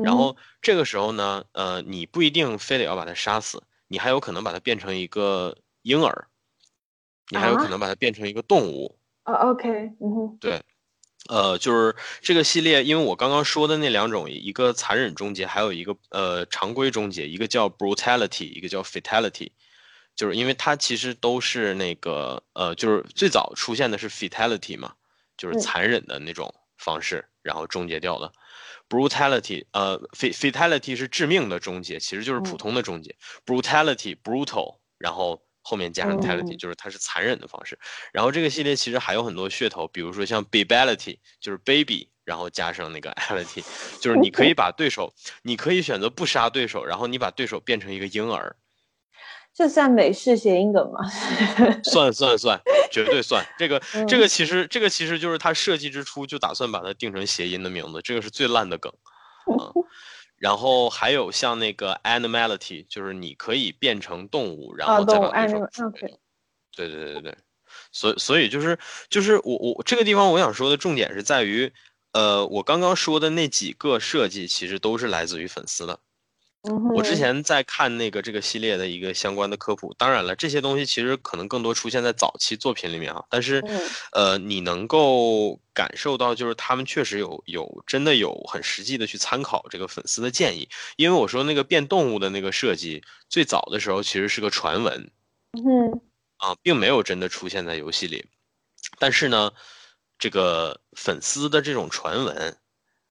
[0.02, 6.28] 然后这个时候呢，呃，你不一定非得要把他杀死，你还有可能把他变成一个婴儿，
[7.30, 8.98] 你还有可能把它变成一个动物。
[9.24, 9.68] 哦，OK，
[10.00, 10.60] 嗯哼，对，
[11.28, 19.50] 呃，就是这个系列，因为我刚刚说的那两种，一个残忍终结，还有一个呃常规终结，一个叫 brutality，一个叫 fatality，
[20.14, 24.94] 就是因为它其实都是那个呃，就是最早出现的是 fatality 嘛，
[25.36, 28.32] 就是残忍的那种方式，然后终结掉的。
[28.88, 33.14] brutality，呃，fatality 是致命的终结，其实就是普通的终结。
[33.44, 35.45] brutality，brutal，然后。
[35.68, 37.76] 后面加上 tality，就是它是残忍的方式。
[38.12, 43.64] 然后这个系列其实还有很多噱头，比如说像 babyality，就是 baby，然后加上那个 ality，
[44.00, 45.12] 就是你可以把对手，
[45.42, 48.54] 你可以选择不杀对手，然后你把对手变成一个婴儿。
[49.52, 51.00] 这算美式谐音梗吗？
[51.82, 52.60] 算算算，
[52.92, 53.44] 绝对算。
[53.58, 58.92] 这个这个其实这个其实就是他设计之初就打算把它定成谐音的名字，这个是最烂的梗。
[59.50, 59.72] 嗯。
[60.46, 65.68] 然后还有像那个 animality，就是你可以变成动物，然后再把对手。
[66.76, 67.36] 对对对对对，
[67.90, 68.78] 所所以就是
[69.10, 71.72] 就是我我这个地方我想说的重点是在于，
[72.12, 75.98] 呃，我刚刚说的那几个设计其实都是来自于粉丝的。
[76.94, 83.62] 我之前在看那个这个系列的一个相关的科普，当然了，这些东西其实可能更多出现在早期作品里面啊，但是，
[84.12, 95.10] 呃，你能够感受到，就是他们确实有有真的有很实际的去参考这个粉丝的建议，因为我说那个变动物的那个设计，最早的时候其实是个传闻，
[95.52, 96.00] 嗯，
[96.38, 98.24] 啊，并没有真的出现在游戏里，
[98.98, 99.52] 但是呢，
[100.18, 102.56] 这个粉丝的这种传闻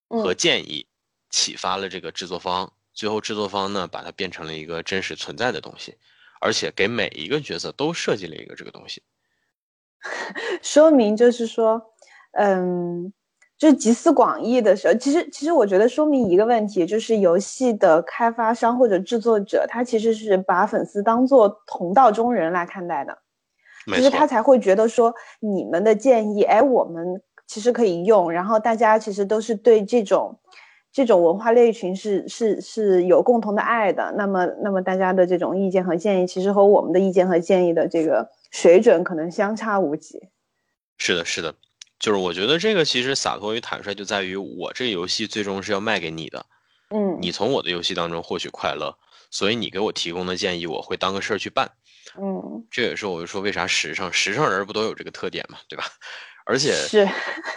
[0.10, 0.88] 和建议，
[1.30, 2.74] 启发了这个制作方。
[2.96, 5.96] 最后，制作方呢把它变成了一个真实存在的东西，
[6.40, 9.04] 而且给每一个角色都设计了一个这个东西，
[10.64, 11.82] 说明就是说，
[12.32, 13.12] 嗯，
[13.58, 23.18] 就集思广益的时候，其实其实我觉得说明一个问题，就是游戏的开发商或者制作者，他其实是把粉丝当做同道中人来看待的，
[23.88, 30.40] 就是他才会觉得说你们的建议，哎，我们其实可以用，然后大家其实都是对这种。
[30.96, 40.30] 这种文化类群是是是有共同的爱的，那么那么大家的这种意见和建议，其实和我们的意见和建议的这个水准可能相差无几。
[40.98, 41.54] 是的，是的，
[42.00, 46.46] 就是我觉得这个其实洒脱与坦率就在于我这个游戏最终是要卖给你的，
[46.92, 48.98] 嗯，你从我的游戏当中获取快乐，
[49.30, 51.70] 所以你给我提供的建议我会当个事儿去办，
[52.18, 55.84] 嗯，这也是我就说为啥时尚时尚人不都有这个特点嘛，对吧？
[56.48, 57.10] 而且是，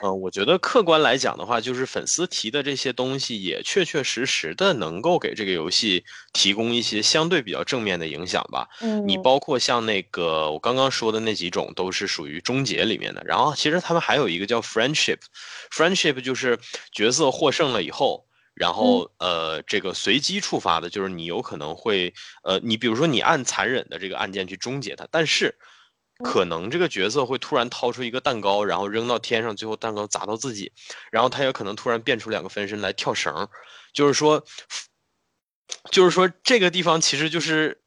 [0.02, 8.66] 嗯，我觉得客观来讲的话，就是粉丝提的这些东西，也确确实实的能够给这个游戏提供一些相对比较正面的影响吧。
[8.80, 13.22] 嗯，你包括像那个我刚刚说的那几种，都是属于终结里面的。
[13.26, 16.58] 然后其实他们还有一个叫 friendship，friendship 就是
[16.90, 18.24] 角色获胜了以后，
[18.54, 25.54] 然后呃这个随机触发的，就是你有可能会呃你比如说你按残忍的这个按键去终结它，但是。
[26.24, 30.72] 可能这个角色会突然掏出一个蛋糕，然后扔到天上，最后蛋糕砸到自己，
[31.10, 33.48] 然后他也可能突然变出两个分身来跳绳，
[33.92, 34.44] 就是说，
[35.90, 37.80] 就是说这个地方其实就是，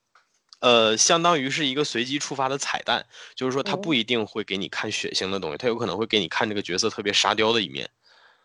[0.59, 3.05] 呃，相当于是一个随机触发的彩蛋，
[3.36, 7.89] 就是说他不一定会给你看血腥的东西，他有可能会给你看这个角色特别沙雕的一面，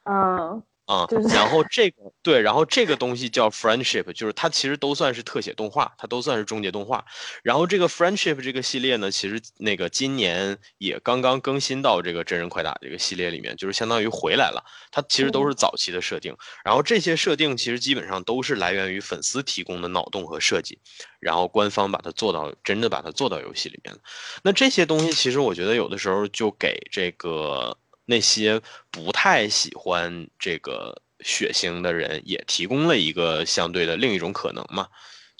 [0.04, 0.62] 嗯。
[0.86, 7.04] 啊，然后 这个对，然后这个东西叫 friendship，就是它其实都算是特写动画，它都算是终结动画。
[7.42, 14.64] 然后这个 friendship 这个系列呢，其实那个今年也刚刚更新到这个真人快打这个系列里面，就是相当于回来了。
[14.92, 16.34] 它其实都是早期的设定，
[16.64, 20.78] 然后这些设定其实基本上都是来源于粉丝提供的脑洞和设计，
[21.18, 24.00] 然后官方把它做到真的把它做到游戏里面了。
[24.44, 27.76] 那这些东西其实我觉得有的时候就给这个。
[28.06, 34.88] 那些不太喜欢这个血腥的人，也提供了一个相对的另一种可能嘛，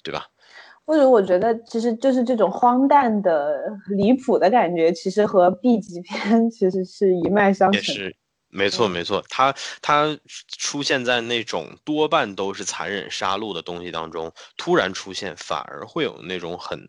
[0.03, 0.27] 对吧？
[0.85, 3.57] 或者我觉得，其实就是这种荒诞的、
[3.89, 7.81] 离谱的感觉，其实和 B 级片其实是一脉相承。
[7.81, 8.15] 也是，
[8.49, 10.17] 没错没错，它它
[10.57, 16.87] 出现在那种多半都是残忍杀戮的东西当中，突然出现，反而会有那种很。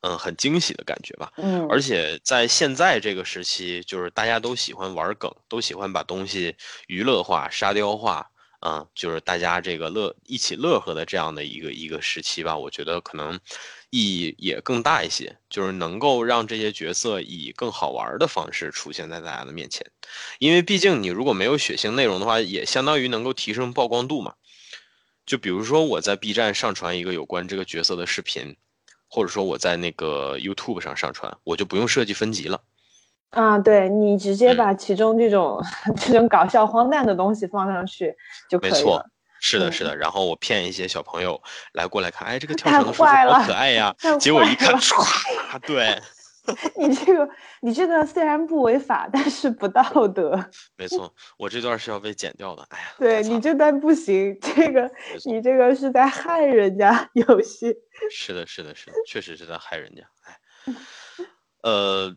[0.00, 1.32] 嗯，很惊喜的感觉吧。
[1.38, 6.54] 嗯，而且在现在这个时期，就是大家都喜欢玩梗，都喜欢把东西
[6.86, 8.30] 娱乐化、沙雕化，
[8.60, 12.56] 啊，就是大家这个乐一起乐呵的这样的一个一个时期吧。
[12.56, 13.40] 我觉得可能
[13.90, 19.84] 意义也更大一些，就是能够让这些角色以更好玩的方式出现在大家的面前。
[20.38, 24.34] 因为毕竟你如果没有血腥内容的话，也相当于能够提升曝光度嘛。
[25.26, 28.56] 就比如说我在 B 站上传一个有关这个角色的视频。
[29.08, 32.60] 或者说我在那个 YouTube 上上传，我就不用设计分级了。
[33.30, 35.62] 啊，对你直接把其中这种
[35.96, 38.14] 这种搞笑荒诞的东西放上去
[38.48, 38.76] 就可以了。
[38.76, 39.06] 没错，
[39.40, 39.94] 是的，是的。
[39.96, 41.40] 然后我骗一些小朋友
[41.72, 43.94] 来过来看，哎，这个跳绳的叔叔好可爱呀！
[44.18, 46.00] 结果一看，唰，对，
[46.76, 47.28] 你这个
[47.60, 50.38] 你这个虽然不违法，但是不道德。
[50.76, 52.66] 没错，我这段是要被剪掉的。
[52.70, 54.90] 哎呀，对你这段不行，这个
[55.24, 57.74] 你这个是在害人家游戏。
[58.10, 60.02] 是的，是的，是的，确实是在害人家。
[60.24, 60.38] 哎，
[61.62, 62.16] 呃，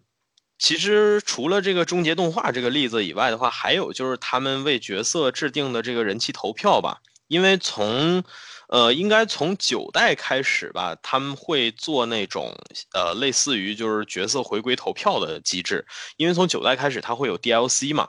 [0.58, 8.24] 其实除了这个终结动画这个例子以外的话，还有就是他们为角色制定的这个人气投票吧，因为从。
[8.72, 12.56] 呃，应该从九代开始吧，他们会做那种
[12.93, 15.85] 呃，类似于就是角色回归投票的机制，
[16.15, 18.07] 因为从九代开始，它会有 DLC 嘛，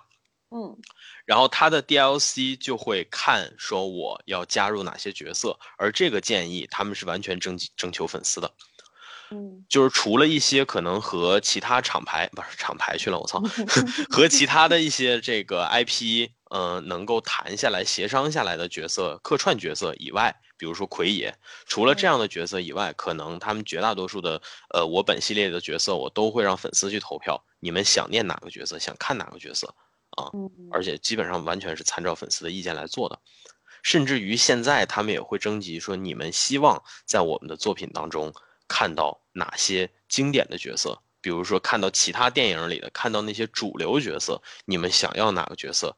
[0.54, 0.78] 嗯，
[1.26, 8.48] 然后它的 DLC 就会看说我要加入哪些角色，而这个建议他们是完全征征求粉丝的，
[9.32, 13.42] 嗯，就是除了一些可能和其他厂牌不是厂牌去了，我操，
[14.08, 20.32] 和其他的一些这个 IP，嗯，能够谈下来协商下来的角色客串角色以外。
[20.62, 21.34] 比如说奎爷，
[21.66, 24.40] 除了这样的角色以外，可能他们绝大多数的，
[24.72, 27.44] 呃，我本系列的角色，我都会让粉丝去投票。
[27.58, 29.74] 你们想念哪个角色，想看哪个角色
[30.10, 30.30] 啊？
[30.70, 33.18] 而且基本上完全是参照粉丝的意见来做的。
[33.82, 38.32] 甚至于现在他们也会征集说，你们希望在我们的作品当中
[38.68, 41.02] 看到哪些经典的角色？
[41.20, 45.96] 比如说看到其他电影里的，看到那些主流角色，你们想要哪个角色？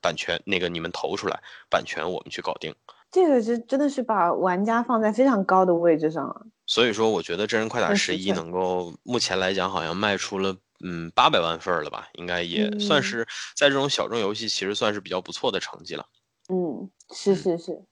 [0.00, 1.38] 版权那个你们投出来，
[1.68, 2.74] 版权我们去搞定。
[3.16, 13.26] 这个是真的是把玩家放在非常高的位置上了，所以说我觉得《真人快打十一》能够目前来讲好像卖出了嗯八百万份了吧，应该也算是
[13.56, 16.04] 在这种小众游戏其实算是比较不错的成绩了。
[16.50, 17.82] 嗯，是是是。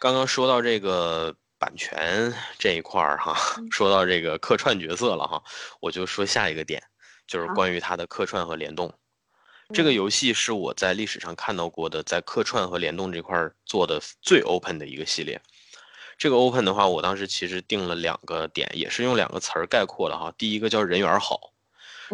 [0.00, 3.36] 刚刚说到这个版权这一块儿哈，
[3.70, 5.40] 说到这个客串角色了哈，
[5.80, 6.82] 我就说下一个点，
[7.28, 8.92] 就是关于它的客串和联动。
[9.72, 15.40] 这个游戏是我在历史上看到过的，在客串和联动这块做的最 open 的一个系列。
[16.18, 20.32] 这个 open 的话，我当时其实定了两个点，也是用两个词儿概括的哈。
[20.36, 21.52] 第一个叫人缘好。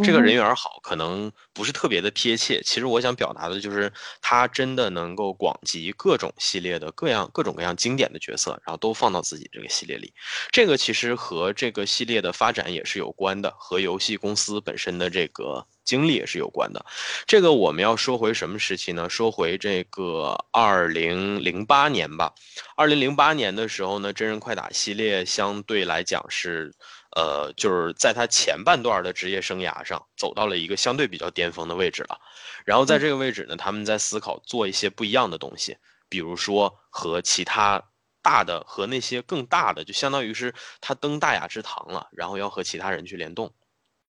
[0.02, 2.60] 这个人缘好，可能不是特别的贴切。
[2.62, 10.12] 其实我想表达的就是，他真的能够广集各种系列的各样各种各样经典的角色，然后都放到自己这个系列里。
[10.50, 16.84] 这个其实和这个系列的发展也是有关的，和游戏公司本身的这个经历也是有关的。
[17.26, 19.08] 这个我们要说回什么时期呢？
[19.08, 22.34] 说回这个二零零八年吧。
[22.76, 26.74] 二零零八年的时候呢，真人快打系列相对来讲是。
[27.16, 32.20] 呃，就是在他前半段的职业生涯上，走到了一个相对比较巅峰的位置了。
[32.66, 35.78] 然后在这个位置呢，他们在思考做一些不一样的东西，
[36.10, 37.82] 比如说和其他
[38.20, 43.50] 大的和那些更大的，就相当于是他登大雅之堂了，然后要和其他人去联动。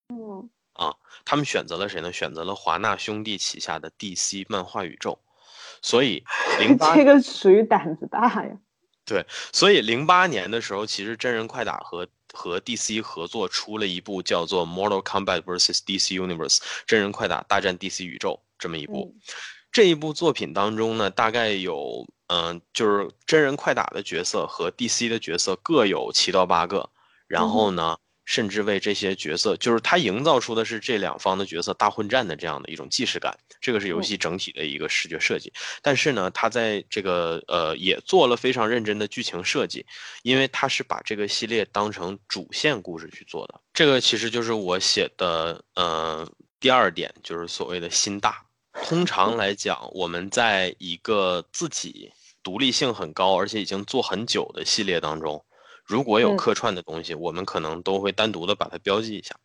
[0.09, 0.93] 嗯，啊，
[1.23, 2.11] 他们选择了谁呢？
[2.11, 5.17] 选择了华纳兄弟旗下的 DC 漫画宇宙。
[5.81, 6.25] 所以
[6.59, 8.51] 零八这个属于胆子大呀。
[9.05, 19.15] 对，所以零八年的时候，其实真人快打和和 DC 合作出了一部叫做《Mortal Kombat vs DC Universe》真人快打大战 DC 宇宙这么一部。
[19.71, 26.89] 这一部作品当中呢，大概有嗯，就是真人快打的角色和 DC 的角色各有七到八个，
[27.27, 27.97] 然后呢。
[28.27, 35.51] 甚至为这些角色，就是他营造出的是这两方的角色大混战的这样的一种既视感，这个是游戏整体的一个视觉设计。
[35.81, 39.85] 但是呢，他在这个呃也做了非常认真的剧情设计，
[40.23, 43.61] 因为他是把这个系列当成主线故事去做的。
[43.73, 46.29] 这个其实就是我写的呃
[46.59, 48.43] 第二点，就是所谓的心大。
[48.83, 52.11] 通常来讲，我们在一个自己
[52.43, 55.41] 独立性很高，而且已经做很久的系列当中。
[55.87, 59.35] 如果有客串的东西，我们可能都会单独的把它标记一下，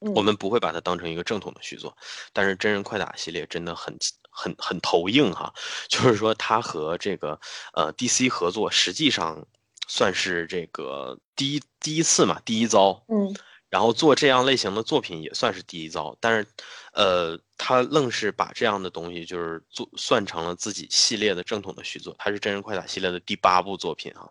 [0.00, 1.96] 我们不会把它当成一个正统的续作。
[2.32, 3.96] 但是真人快打系列真的很
[4.28, 5.54] 很很头硬哈，
[5.88, 7.38] 就是说它和这个
[7.72, 9.46] 呃 DC 合作，实际上
[9.86, 13.04] 算是这个第一第一次嘛，第一遭。
[13.08, 13.34] 嗯。
[13.68, 16.46] 然后做这样类型的作品也算是第一遭，但是，
[16.92, 24.30] 呃，他愣是把这样的东西就是做算成了自己系列的正统的续作，它是真人快打系列的第八部作品哈。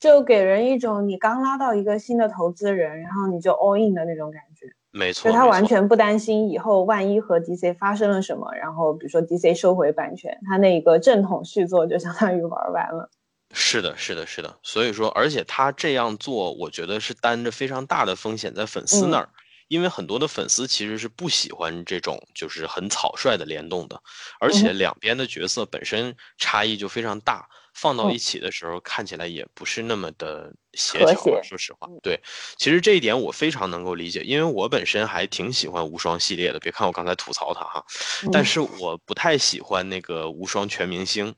[0.00, 4.66] 就给人一种你刚拉到一个新的投资人，然后你就 all in 的那种感觉。
[4.90, 13.10] 没错，就他完全不担心以后万一和 DC 发生了什么，然后比如说 DC 收回版权，他那一个正统续作就相当于玩完了。
[13.52, 14.56] 是的，是的，是的。
[14.62, 19.28] 所以说，而且他这样做，我觉得是担着非常大的风险在粉丝那儿，
[19.68, 24.00] 因为很多的粉丝其实是不喜欢这种就是很草率的联动的，
[24.40, 27.46] 而且两边的角色本身差异就非常大。
[27.80, 31.14] 放到一起的时候，看起来也不是那么的协调。
[31.44, 32.20] 说实话，对，
[32.56, 36.58] 其实这一点我非常能够理解，因为我本身还挺喜欢无双系列的。
[36.58, 37.84] 别看我刚才吐槽它哈，
[38.32, 41.32] 但是我不太喜欢那个无双全明星，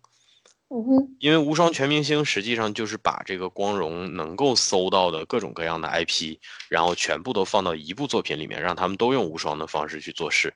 [1.18, 6.38] 因为无双全明星实际上就是把这个光荣能够搜到的各种各样的 IP，
[6.70, 10.54] 然后全部都放到一部作品里面，让他们都用无双的方式去做事。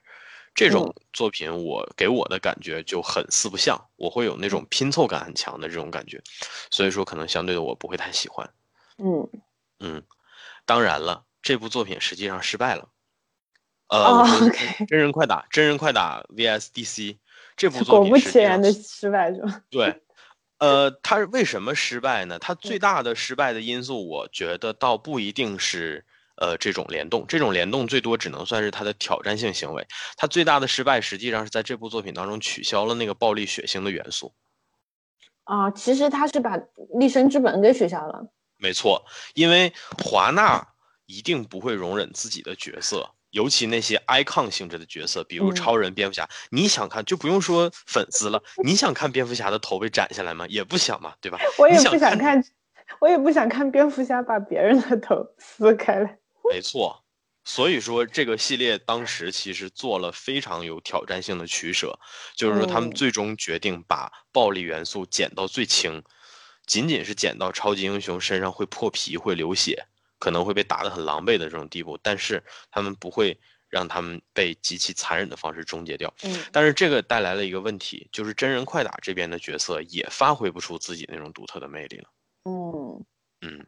[0.55, 6.23] 这种作品我给我的感觉就很四不像，我会有那种拼凑感很强的这种感觉，
[6.71, 8.49] 所以说可能相对的我不会太喜欢。
[8.99, 9.29] 嗯
[9.81, 10.03] 嗯，
[10.65, 12.89] 当然了，这部作品实际上失败了。
[13.89, 17.19] 呃， OK 真人快打，真人快打 VS DC
[17.57, 19.63] 这部作品果不其然的失败是吧？
[19.71, 20.01] 对，
[20.59, 22.39] 呃，它为什么失败呢？
[22.39, 26.07] 它最大的失败的因素，我觉得倒不一定是
[26.37, 29.87] 呃这种联动，这种联动最多只能算是他的挑战性行为。
[30.17, 34.33] 他最大的失败实际上是在这部作品当中取消了那个暴力血腥的元素。
[35.45, 36.59] 啊，其实他是把
[36.99, 38.27] 立身之本给取消了。
[38.57, 39.05] 没错，
[39.35, 40.67] 因为华纳
[41.05, 50.47] 一定不会容忍自己的角色，尤其那些 icon 性质的角色，比如嗯超人、蝙蝠侠，你想看就不用说粉丝了，你想看蝙蝠侠的头被斩下来吗？
[50.49, 51.39] 也不想嘛，对吧？
[51.59, 52.43] 我也你不想看，
[53.01, 56.19] 我也不想看蝙蝠侠把别人的头撕开来。
[56.51, 57.05] 没错，
[57.45, 61.99] 所以说这个系列当时其实做了非常有挑战性的取舍，
[62.37, 66.03] 就是说他们嗯最终决定把暴力元素减到最轻，
[66.67, 69.87] 仅仅是减到超级英雄身上会破皮、会流血，
[70.19, 73.39] 可能会被打得很狼狈的这种地步，但是他们不会
[73.69, 76.13] 让他们被极其残忍的方式终结掉。
[76.23, 82.09] 嗯但是这个带来了一个问题，就是真人快打这边的角色也发挥不出自己那种独特的魅力了。
[82.45, 83.05] 嗯，
[83.41, 83.67] 嗯，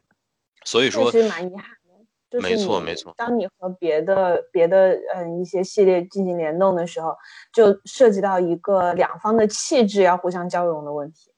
[0.65, 1.86] 所以确说，实蛮遗憾的。
[2.31, 7.17] 就是没错没错当你和别的别的嗯一些系列进行联动的时候，
[7.53, 11.31] 就涉及到一个两方的气质要互相交融的问题。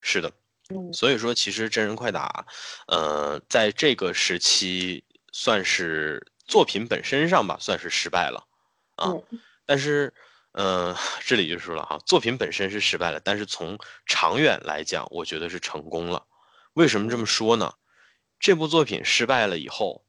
[0.00, 0.30] 是的。
[0.74, 2.46] 嗯所以说，其实真人快打，
[2.86, 8.46] 呃，在这个时期算是作品本身上吧，算是失败了
[8.96, 9.10] 啊。
[9.10, 10.12] 嗯但是，
[10.52, 10.94] 呃，
[11.24, 16.24] 这里就说了哈，作品本身是失败了，但是从长远来讲，我觉得是成功了。
[16.74, 17.74] 为什么这么说呢？
[18.40, 20.01] 这部作品失败了以后，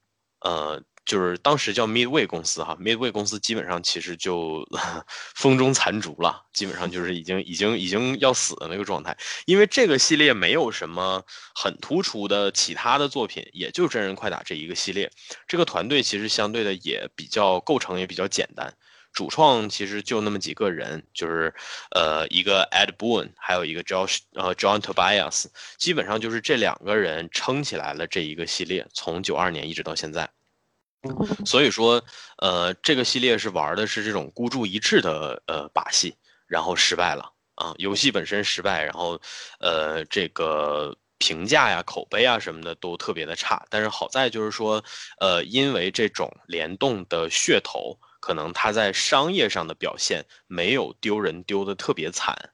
[0.44, 4.66] 呃，就是当时叫 Midway 公司哈，Midway 公司基本上其实就
[5.36, 9.18] 风中残烛了，基本上就是已经已经已经要死的那个状态。
[9.46, 11.24] 因为这个系列没有什么
[11.56, 15.10] 很突出的其他的作品，也就真人快打这一个系列。
[15.48, 18.74] 这个团队其实相对的也比较构成也比较简单，
[19.14, 21.54] 主创其实就那么几个人，就是
[21.92, 25.46] 呃一个 Ed Boon，还有一个 Josh 呃 John Tobias，
[25.78, 30.30] 基本上就是这两个人撑起来了这一个系列，从九二年一直到现在。
[31.46, 32.02] 所以说，
[32.38, 36.16] 呃，这个系列是玩的是这种孤注一掷的呃把戏，
[36.48, 39.20] 然后失败了啊，游戏本身失败，然后
[39.60, 43.66] 呃这个评价呀、口碑啊什么的都特别的差。
[43.70, 44.82] 但是好在就是说，
[45.20, 52.54] 呃，因为这种联动的噱头，可能他在商业上的表现没有丢人丢的特别惨。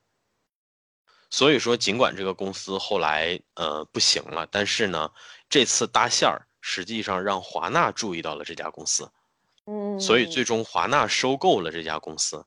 [1.30, 5.12] 所以说，尽管这个公司后来呃不行了，但是呢，
[5.48, 9.12] 这次搭线儿实际上让华纳注意到了这家公司，
[9.68, 12.44] 嗯，所以最终华纳收购了这家公司，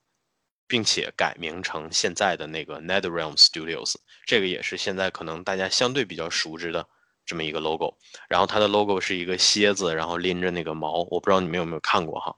[0.67, 3.95] 并且改名成现在的那个 NetherRealm Studios，
[4.25, 6.85] 这个也是现在可能大家相对比较熟知的
[7.25, 7.97] 这么一个 logo。
[8.27, 12.35] 然后它的 logo 是一个蝎子，然后拎着那个矛，我不知道你们有没有看过哈。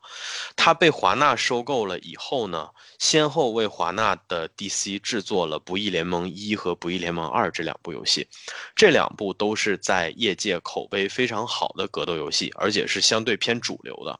[0.56, 8.28] 它被华纳收购了以后呢，先后为华纳的 DC 制作了《不义联盟一》和《不义联盟二》这两部游戏，
[8.76, 14.20] 这两部都是在业界口碑非常好的格斗游戏，而且是相对偏主流的，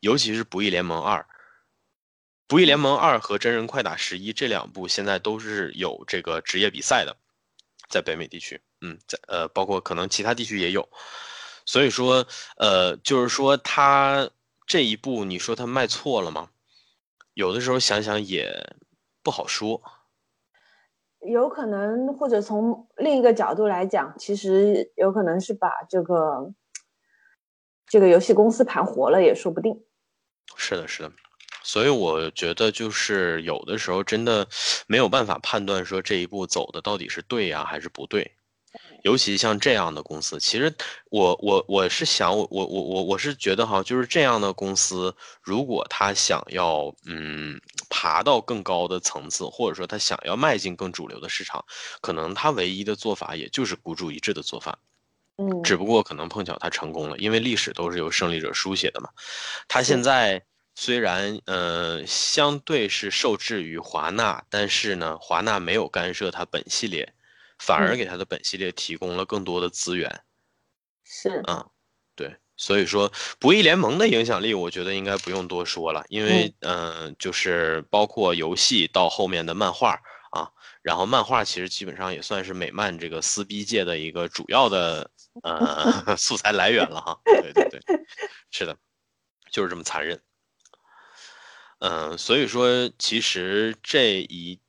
[0.00, 1.18] 尤其是《不义联盟二》。
[2.48, 7.16] 《不义联盟二》和《真人快打十一》这两部现在都是有这个职业比赛的，
[7.88, 10.88] 在北美地区，嗯，在呃，包括可能其他地区也有，
[11.64, 12.26] 所以说，
[12.56, 14.30] 呃，就是说他
[14.66, 16.50] 这一步，你说他卖错了吗？
[17.34, 18.76] 有的时候想想也
[19.22, 19.82] 不好说。
[21.20, 26.52] 有可能，或者从另一个角度来讲，其实有可能是把这个
[27.88, 29.84] 这个游戏公司盘活了，也说不定。
[30.56, 31.10] 是的，是的，
[31.64, 34.46] 所以我觉得就是有的时候真的
[34.86, 38.35] 没有办法判断说这一步走的到底是对呀、还是不对。
[39.02, 40.74] 尤其像这样的公司，其实
[41.10, 51.64] 我我我是想我我我我我是觉得哈，就是这样的公司，如果他想要嗯爬到更高的层次，或者说他想要迈进更主流的市场，
[52.00, 54.78] 可能他唯一的做法也就是孤注一掷的做法。
[55.38, 59.10] 嗯，只不过可能碰巧他成功了，因为历史都是由胜利者书写的嘛。
[59.68, 60.42] 他现在
[60.74, 67.12] 虽然呃相对是受制于华纳，但是呢，华纳没有干涉他本系列，
[67.58, 70.10] 反而嗯给他的本系列提供了更多的资源。
[71.04, 71.70] 是嗯，
[72.14, 80.00] 对，所以说不义联盟的影响力，我觉得应该不用多说了，因为嗯、呃就是包括游戏到后面的漫画
[80.32, 80.50] 啊，
[80.82, 85.10] 然后漫画其实基本上也算是美漫这个撕逼界的一个主要的
[85.42, 87.20] 呃 素材来源了哈。
[87.24, 87.80] 对对对，
[88.50, 88.76] 是的，
[89.50, 90.20] 就是这么残忍。
[91.78, 94.60] 嗯，所以说其实这一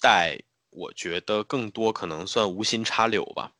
[0.00, 0.38] 代
[0.72, 3.52] 我觉得更多可能算无心插柳吧，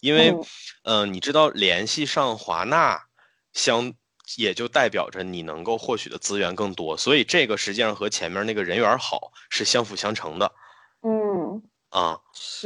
[0.00, 0.34] 因为
[0.82, 3.04] 嗯，你知道联系上华纳
[3.52, 3.94] 相。
[4.38, 10.50] 也就代表着你能够获取的资源更多，所以这个实际上和前面那个人缘好是相辅相成的。
[11.02, 12.18] 嗯，啊，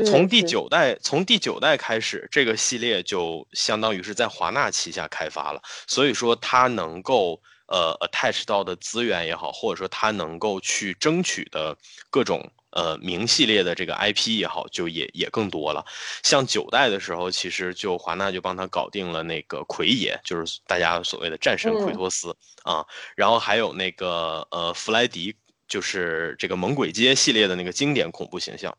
[0.06, 11.76] 从第九代从第九代开始，这个系列就相当于是在华纳旗下开发了，所以说它能够呃 attach 到的资源也好，或者说它能够去争取的
[12.08, 12.40] 各种。
[12.78, 15.84] 呃，明系列的这个 IP 也好，就也也更多了。
[16.22, 22.86] 像九代的时候，其实就华纳就帮他搞定了那个奎爷，就是大家所谓的战神奎托斯啊。
[23.16, 25.34] 然后还有那个呃弗莱迪，
[25.66, 28.72] 就是这个猛鬼街系列的那个经典恐怖形象。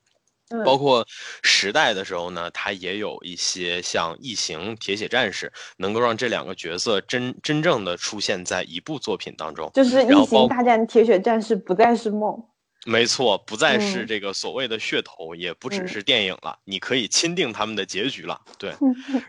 [0.66, 1.06] 包括
[1.44, 9.70] 十代的时候呢，他也有一些像异形、铁血战士，能够让这两个角色真真正的出现在一部作品当中。
[9.74, 12.42] 就是异形大战铁血战士不再是梦。
[12.86, 18.40] 没错，不再是这个所谓的噱头，也不只是电影了，你可以钦定他们的结局了。
[18.58, 18.74] 对，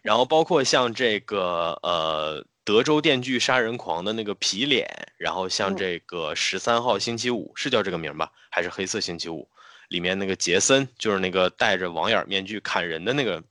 [0.02, 9.48] 然后包括像这个呃德州电锯杀人狂的那个皮脸，然后像这个十三号星期五是叫这个名吧，还是黑色星期五？
[9.89, 13.43] 里面那个杰森，就是那个戴着网眼面具砍人的那个，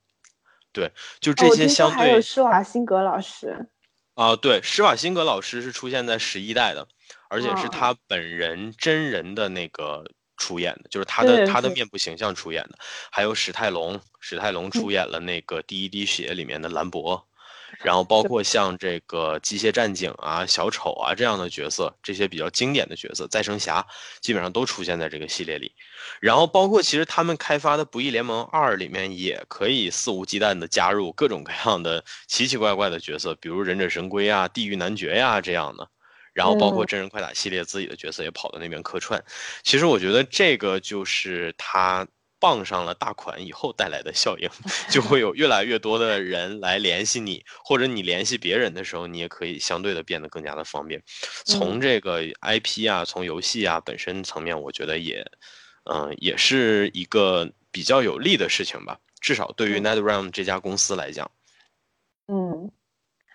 [0.71, 0.89] 对，
[1.19, 3.67] 就这些相对还有施瓦辛格老师。
[4.13, 6.87] 啊，对，施瓦辛格老师是出现在十一代的。
[7.29, 10.03] 而且是他本人真人的那个
[10.37, 12.77] 出演的，就是他的他的面部形象出演的，
[13.11, 17.27] 还有史泰龙，史泰龙出演了那个《第一滴血》里面的兰博，
[17.83, 23.85] 然后 包括像这个机械战警啊、小丑啊这样的角色，这些比较经典的角色，再生侠
[24.21, 25.71] 基本上都出现在这个系列里，
[26.19, 35.87] 然后包括其实他们开发的《不义联盟二》里面也可以肆无忌惮的加入各种各样的奇奇怪怪的角色，比如忍者神龟啊、地狱男爵呀这样的。
[36.39, 39.21] 然后包括真人快打系列自己的角色也跑到那边客串，
[39.61, 42.07] 其实我觉得这个就是他
[42.39, 44.49] 傍上了大款以后带来的效应，
[44.89, 51.03] 就会有越来越多的人来联系你，或者你联系别人的时候，你也可以相对的变得更加的方便。
[51.45, 55.21] 从这个 IP 啊，从游戏啊本身层面，我觉得也，
[55.91, 61.29] 嗯，也是一个比较有利的事情吧，至少对于 NetherRealm 这家公司来讲。
[62.27, 62.71] 嗯，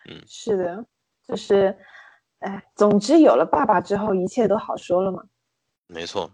[0.08, 0.82] 嗯，是的，
[1.28, 1.76] 就是。
[2.44, 5.22] 哎，总之有了爸爸之后，一切都好说了嘛。
[5.86, 6.30] 没错，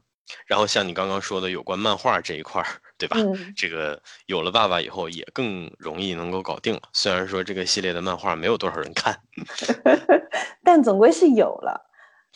[0.47, 2.67] 然后像你刚刚说的有关漫画这一块儿，
[2.99, 3.17] 对吧？
[3.57, 6.83] 这个有了爸爸以后，也更容易能够搞定了。
[6.93, 9.17] 虽然说这个系列的漫画没有多少人看，
[10.65, 11.81] 但总归是有了。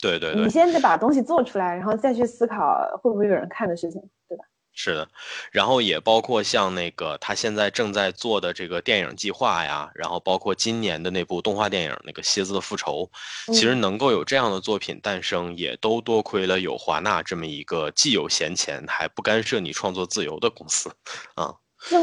[0.01, 4.45] 对对对，你先得把东西做出来，然后再去思考会不会有人看的事情，对吧？
[4.77, 5.09] 是的，
[5.53, 13.09] 然后也包括像那个他现在正在做的这个电影计划呀，然后包括今年的那部动画电影那个《蝎子的复仇》，
[13.55, 20.93] 其实能够有这样的作品诞生，也都多亏了有华纳这么一个既有闲钱还不干涉你创作自由的公司，
[21.35, 21.55] 啊，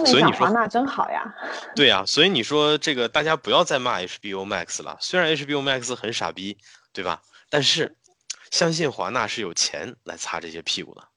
[0.05, 1.23] 所以你说华纳真好呀。
[1.75, 6.57] 对呀，所以你说这个大家不要再骂 HBO Max 了，虽然 HBO Max 很傻逼，
[6.93, 7.21] 对吧？
[7.49, 7.97] 但是
[8.49, 11.10] 相信华纳是有钱来擦这些屁股的。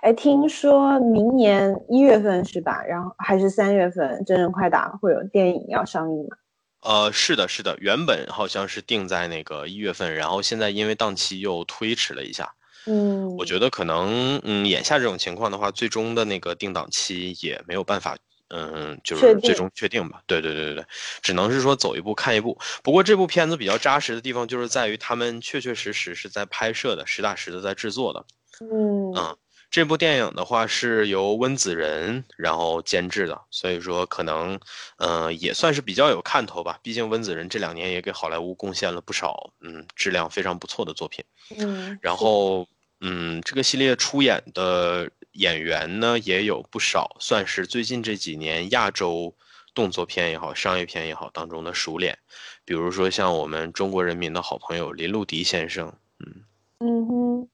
[0.00, 2.82] 哎，听说明年一月份是吧？
[2.88, 6.36] 然后还是三月份，真人快打会有电影要上映吗？
[6.82, 12.54] 呃，是的，是的，原本好像是定在那个一月份，然后现在因为档期又推迟了一下。
[12.86, 18.16] 嗯，我觉得可能，嗯，眼下这种情况的话，最终的那个定档期也没有办法，
[18.50, 20.20] 嗯，就是最终确定吧。
[20.26, 20.84] 对对对对对，
[21.22, 22.58] 只能是说走一步看一步。
[22.82, 28.24] 不过这部片子比较扎实的地方，就是在于他们确确实实是在拍摄的，实打实的在制作的。
[28.60, 29.36] 嗯嗯。
[29.74, 34.56] 这部电影的话是由温子仁然后监制的，所以说可能，
[34.98, 36.78] 嗯，也算是比较有看头吧。
[36.80, 41.24] 毕竟温子仁这两年也给好莱坞贡献了不少，嗯，质量非常不错的作品。
[41.58, 42.68] 嗯，然后，
[43.00, 49.34] 嗯，这个系列出演的演员呢也有不少，算是最近这几年亚洲
[49.74, 52.16] 动作片也好、商业片也好当中的熟脸。
[52.64, 56.44] 比如说像我们中国人民的好朋友林路迪先生，嗯，
[56.78, 57.48] 嗯哼。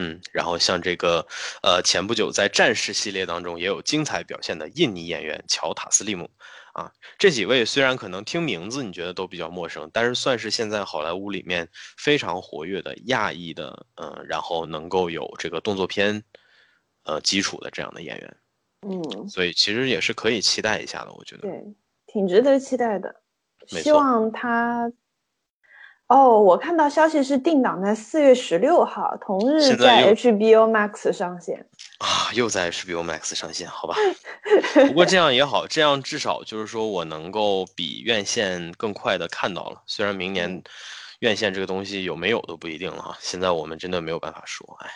[0.00, 1.26] 嗯，然后像这个，
[1.60, 6.30] 呃，前不久在战士系列当中也有精彩表现的印尼演员乔塔斯利姆，
[6.72, 16.22] 啊，这几位虽然可能听名字你觉得都比较陌生，但是算是现在好莱坞里面非常活跃的亚裔的，嗯，然后能够有这个动作片，
[17.02, 18.36] 呃，基础的这样的演员，
[18.86, 21.64] 嗯，所以其实也是可以期待一下的，我觉得，对，
[22.06, 23.20] 挺值得期待的，
[23.66, 24.92] 希望他。
[26.08, 31.66] 哦，我看到消息是定档在四月十六号，同日现在在又 HBO Max 上线。
[31.98, 33.94] 啊，又在 HBO Max 上线，好吧。
[34.88, 39.82] 不过这样也好，这样至少就是说我能够比院线更快的看到了。
[39.86, 40.62] 虽然明年嗯
[41.20, 44.90] 院线这个东西有没有都不一定了哈，现在我们真的没有办法说，哎，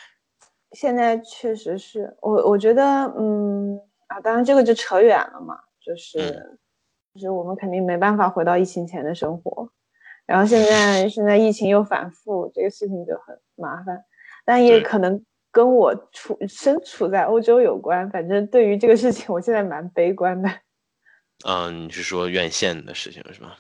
[0.73, 2.83] 现在确实是我，我觉得，
[3.19, 3.77] 嗯
[4.07, 6.59] 啊，当然这个就扯远了嘛，就是、嗯
[7.15, 9.69] 就是我们肯定没办法回到疫情前的生活，
[10.27, 14.05] 然后现在现在疫情又反复，这个事情就很麻烦，
[14.45, 20.49] 但也可能跟我处身处在欧洲有关，反正对于这个事情，我现在蛮悲观的，
[21.47, 23.57] 嗯， 你是说院线的事情是吧？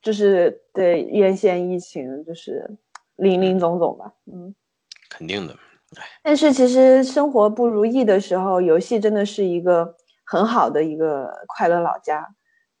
[0.00, 2.78] 就是对院线疫情就是
[3.16, 4.54] 林林总总吧，嗯。
[5.08, 5.56] 肯定的，
[6.22, 12.26] 但是其实生活不如意的时候，游戏真的是一个很好的一个快乐老家，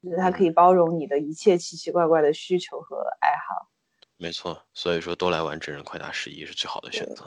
[0.06, 3.68] 就是它可以包容你的一切奇奇怪怪的需求和爱好。
[4.16, 7.24] 没错，所以说都来玩真人快打十一是最好的选择。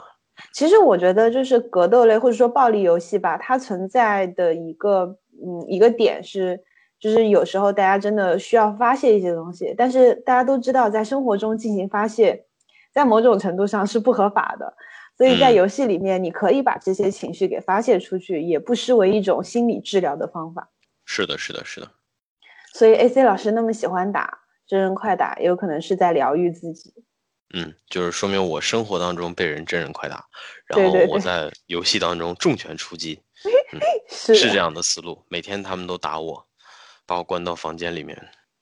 [0.52, 5.04] 其实我觉得就是格斗类或者说暴力游戏吧，它存在的一个
[5.40, 6.58] 嗯一个点是，
[6.98, 12.46] 就是有时候大家真的需要发泄一些东西，但是大家都知道，在生活中进行发泄，
[12.92, 14.74] 在某种程度上是不合法的。
[15.16, 20.70] 所以在嗯游戏里面，你可以把这些情绪给发泄出去，也不失为一种心理治疗的方法。
[21.04, 21.90] 是的，是的，是的，
[22.72, 26.94] 所以 AC 老师那么喜欢打真人快打，也有可能是在疗愈自己。
[27.52, 30.24] 嗯，就是说明我生活当中被人真人快打，
[30.66, 33.20] 然后我在游戏当中重拳出击，
[34.08, 35.24] 是的是这样的思路。
[35.28, 36.46] 每天他们都打我，
[37.06, 38.16] 把我关到房间里面，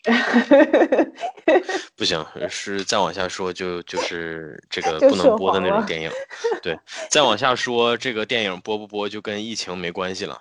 [1.94, 6.10] 不行，是再往下说就就是这个 不能播的那种电影。
[6.62, 6.74] 对，
[7.10, 10.40] 再往下说这个电影播不播就跟疫情没关系了。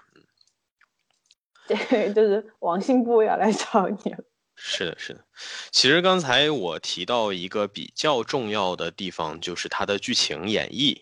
[1.68, 4.20] 对，就是王信部要来找你了。
[4.56, 5.24] 是的，是的。
[5.72, 10.98] 其实刚才我提到一个比较重要的地方，就是它的剧情演绎。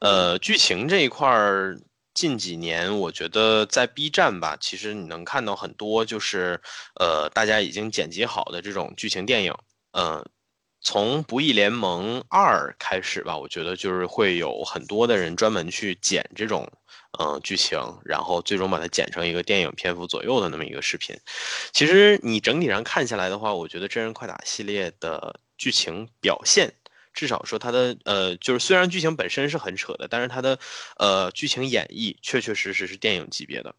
[0.00, 1.78] 呃，剧情这一块儿，
[2.14, 6.60] 近几年我觉得在 B 站吧，其实你能看到很多就是
[6.98, 9.54] 呃大家已经剪辑好的这种剧情电影。
[9.92, 10.24] 呃，
[10.80, 16.68] 从《不义联盟二》开始吧，我觉得就是会有很多的人专门去剪这种
[17.18, 21.16] 嗯、呃剧情，然后最终把它剪成一个电影篇幅左右的那么一个视频。
[21.72, 26.72] 其实你整体上看下来的话，我觉得真人快打系列的剧情表现，
[27.12, 30.58] 至少说它的呃，就是虽然剧情本身是很扯的，但是它的
[30.96, 33.74] 呃剧情演绎确确实实是电影级别的。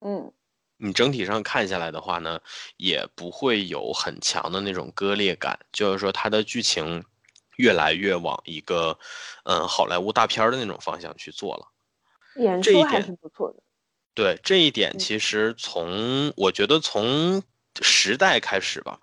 [0.00, 0.32] 嗯，
[0.78, 2.40] 你整体上看下来的话呢，
[2.78, 7.04] 也不会有很强的那种割裂感，就是说它的剧情
[7.56, 8.98] 越来越往一个
[9.44, 11.69] 嗯好莱坞大片儿的那种方向去做了。
[12.42, 13.62] 演这一点出还是不错的。
[14.14, 17.42] 对这一点，嗯其实从我觉得从
[17.80, 18.98] 时代开始吧，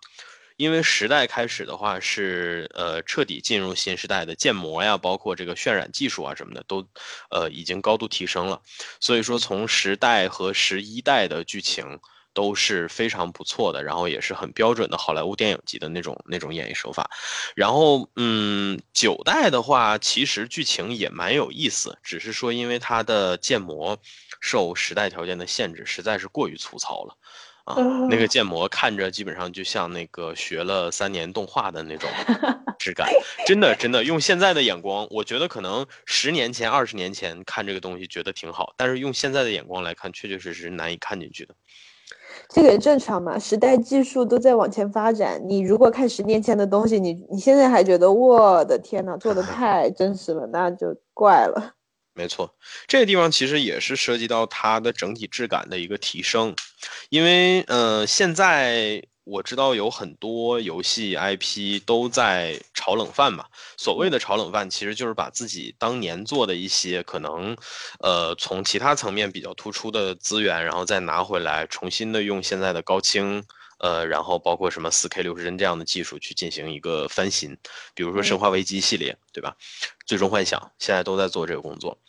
[0.58, 6.86] 因为时代开始的话是呃彻底进入新时代的建模呀，包括这个渲染技术啊什么的都
[7.32, 8.62] 呃已经高度提升了，
[9.00, 12.00] 所以说从时代和十一代的剧情。
[12.38, 17.10] 都是非常不错的，然后也是很标准的好莱坞电影级的那种那种演绎手法。
[17.56, 23.98] 然后，嗯，九代的话，其实剧情也蛮有意思，只是说因为它的建模
[24.40, 27.18] 受时代条件的限制，实在是过于粗糙了。
[27.66, 27.76] 啊，
[28.08, 32.08] 那个建模看着基本上就像那个学了三年动画的那种
[32.78, 33.10] 质感，
[33.48, 41.56] 真的真的用现在的眼光，我觉得可能十年前、二十年前看这个东西觉得挺好，但是用现在的眼光来看，确确实实难以看进去的。
[42.54, 45.42] 这个也正常嘛，时代技术都在往前发展。
[45.48, 51.74] 你如果看十年前的东西，你你现在还觉得我的天呐，做的 太真实了，那就怪了。
[52.14, 52.52] 没错，
[52.88, 56.56] 这个地方其实也是涉及到它的整体质感的一个提升，
[57.10, 63.46] 因为呃，现在我知道有很多游戏 IP 都在炒冷饭嘛。
[63.76, 67.58] 所谓的炒冷饭，其实就是把自己当年做的一些可能，
[68.00, 73.44] 呃，从其他层面比较突出的资源，然后再拿回来，重新的用现在的高清。
[73.80, 77.56] 呃，然后包括什么四 K 六十帧这样的技术去进行一个翻新，
[77.94, 79.56] 比如说《生化危机》系列，对吧？
[80.08, 82.00] 最终幻想现在都在做这个工作。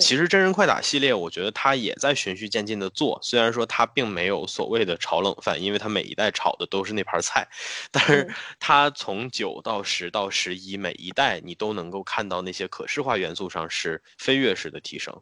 [0.00, 7.46] 其实真人快打系列，我觉得它也在循序渐进的做，虽然说它并没有所谓的炒冷饭，因为它每一代炒的都是那盘菜，
[7.90, 15.20] 但是它从九到十到十一每一代你都能够看到那些可视化元素上是飞跃式的提升。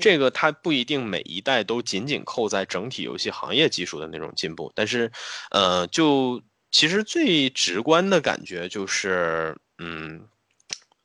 [0.00, 5.10] 这个它不一定每一代都仅仅扣在整体游戏行业技术的那种进步，但是，
[5.50, 6.40] 呃，就
[6.70, 10.28] 其实最直观的感觉就是，嗯，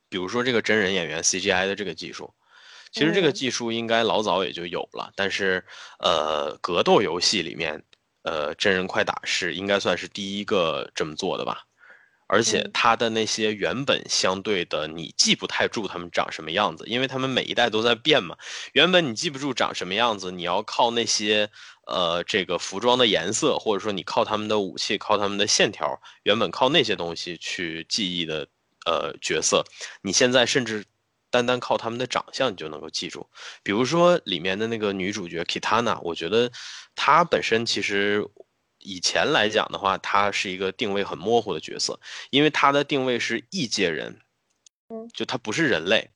[0.08, 2.32] 比如说这个真人演员 CGI 的这个技术，
[2.98, 5.64] 其实这个技术应该老早也就有了，但是，
[6.00, 7.80] 呃，格斗游戏里面，
[8.24, 11.62] 呃，真人快打是应该算是第一个这么做的吧。
[12.26, 18.36] 而且他的那些原本相对的你记不太住他们长什么样子，因为他们每一代都在变嘛。
[18.72, 21.48] 原本你记不住长什么样子，你要靠那些
[21.86, 28.48] 呃这个服装的颜色，或者说你靠他们的武器、靠他们的线条，原本靠那些东西去记忆的
[28.84, 29.64] 呃角色，
[30.02, 30.84] 你现在甚至
[31.30, 33.28] 单单靠他们的长相你就能够记住。
[33.62, 36.50] 比如说里面的那个女主角 Kitana，我觉得
[36.94, 38.28] 她本身其实。
[38.80, 41.98] 以前来讲的话，她是一个定位很模糊的角色，
[42.30, 44.20] 因为她的定位是异界人，
[44.88, 46.12] 嗯，就她不是人类，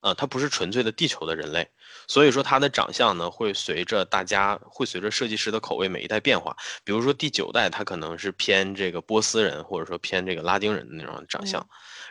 [0.00, 1.70] 啊，她不是纯粹的地球的人类，
[2.10, 6.56] 所以说他的长相呢会随着大家会随着设计师的口味每一代变化。
[6.82, 11.64] 比如说第九代他可能是偏这个波斯人或者说偏这个拉丁人的那种长相，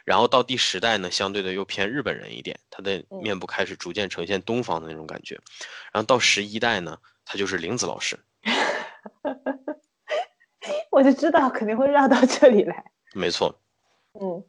[0.05, 5.35] 然后到第十代呢相对的又偏日本人一点，他的面部开始逐渐呈现东方的那种感觉，
[5.91, 8.17] 然后到十一代呢他就是玲子老师。
[10.91, 12.85] 我就知道肯定会绕到这里来。
[13.13, 13.61] 没错，
[14.13, 14.41] 嗯，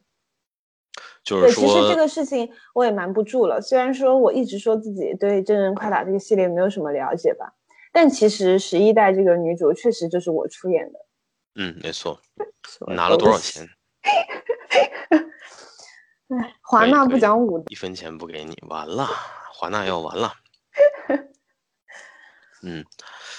[1.23, 3.61] 就是说，其实这个事情我也瞒不住了。
[3.61, 7.53] 虽然说我一直说自己对真人快打这个系列没有什么了解吧，
[7.91, 10.99] 但其实十一代这个女主确实就是我出演的。
[11.55, 12.19] 嗯，没错。
[12.87, 13.67] 拿了多少钱？
[16.29, 19.05] 哎，华纳不讲武德，一分钱不给你，完了，
[19.53, 20.33] 华纳要完了。
[22.63, 22.85] 嗯。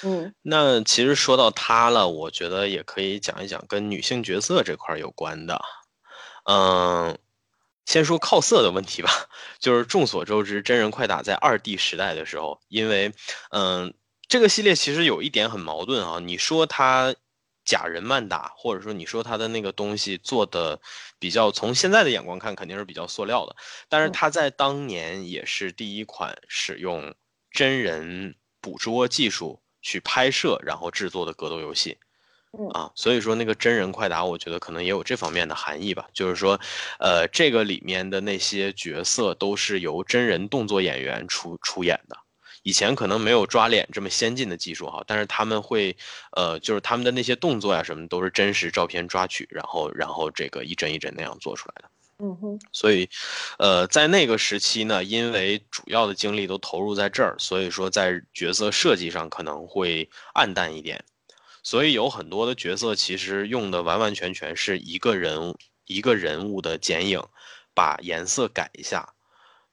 [0.04, 5.60] 嗯，那其实说到她了，我觉得也可以讲一讲跟女性角色这块有关的。
[6.44, 7.16] 嗯，
[7.86, 9.10] 先说靠色的问题吧。
[9.60, 13.12] 就是众所周知，真人快打在二 D 时代的时候，因为
[13.50, 13.92] 嗯，
[14.28, 16.18] 这个系列其实有一点很矛盾啊。
[16.18, 17.14] 你说它
[17.64, 20.80] 假人慢打，或者说你说它的那个东西做的
[21.18, 23.56] 比较，从现在的眼光看肯定是比较塑料的。
[23.88, 27.14] 但是它在当年也是第一款使用
[27.50, 29.60] 真人捕捉技术。
[29.84, 31.98] 去拍摄，然后制作的格斗游戏，
[32.74, 36.07] 啊，所以说那个真人快打，我觉得可能也有这方面的含义吧。
[36.12, 36.61] 就是说，
[36.99, 42.16] 呃，这个里面的那些角色都是由真人动作演员出出演的。
[42.62, 45.97] 以前可能没有抓脸这么先进的技术哈，但是他们会，
[46.37, 51.91] 呃，就是他们的那些动作呀什么都是真实照片抓取，然后然后这个一帧一帧那样做出来的。
[52.24, 53.09] 嗯哼，所以，
[53.59, 61.03] 呃，在那个时期呢，因为主要的精力都投入在这儿，所以说在角色设计上可能会暗淡一点，
[61.62, 65.55] 所以有很多的角色其实用的完完全全是一个人
[65.86, 67.22] 一个人物的剪影，
[67.74, 69.14] 把颜色改一下，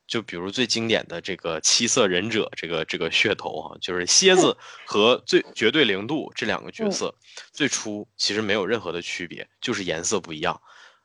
[0.08, 4.56] 就比如最经典的这个七色忍者这个这个噱头啊，就是蝎子
[4.86, 7.16] 和最绝对零度这两个角色，
[7.52, 10.62] 最初其实没有任何的区别，就是颜色不一样，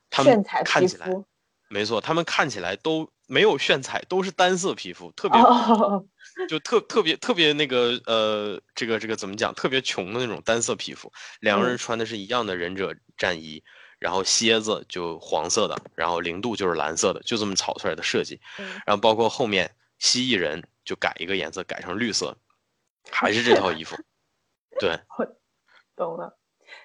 [0.09, 1.09] 他们看起来。
[1.67, 5.41] 没错，他们看起来都没有炫彩，都是单色皮肤，特别
[6.49, 9.53] 就特特别特别那个呃，这个这个怎么讲？
[9.53, 11.11] 特别穷的那种单色皮肤。
[11.39, 13.63] 两个人穿的是一样的忍者战衣，
[13.99, 18.39] 然后蝎子就黄色的，然后零度就是蓝色的，就这么炒出来的设计。
[18.85, 22.37] 然后包括后面蜥蜴人就改一个颜色，改成绿色，
[23.09, 23.95] 还是这套衣服。
[24.79, 24.99] 对，
[25.95, 26.37] 懂了。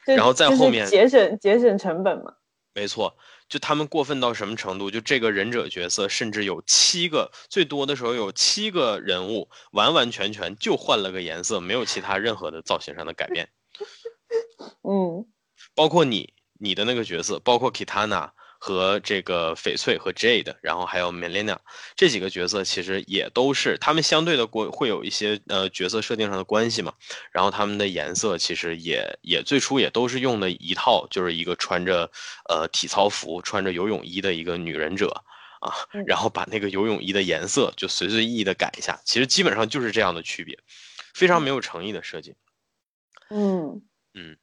[0.07, 2.35] 然后在后面节省节省成本嘛。
[2.73, 3.17] 没错。
[3.51, 4.91] 就他们过分到什么程度？
[4.91, 13.51] 就这个忍者角色，甚至有七个，最多的时候有七个人物，完完全全就换了个颜色，没有其他任何的造型上的改变。
[14.89, 15.27] 嗯，
[15.75, 18.31] 包括你，你的那个角色，包括 Kitana。
[18.63, 21.57] 和这个翡翠和 Jade，然后还有 Melina
[21.97, 26.93] 这几个角色，其实也都是他们相对的过会有一些呃角色设定上的关系嘛。
[27.33, 32.11] 然后他们的颜色其实也也最初也都是用的一套，就是一个穿着
[32.51, 35.25] 呃体操服、穿着游泳衣的一个女忍者
[35.61, 35.73] 啊，
[36.05, 40.59] 然后把那个游泳衣的颜色就随随意意的改一下，其实基本上就是这样的区别，
[41.15, 42.35] 非常没有诚意的设计。
[43.31, 43.83] 嗯
[44.13, 44.37] 嗯，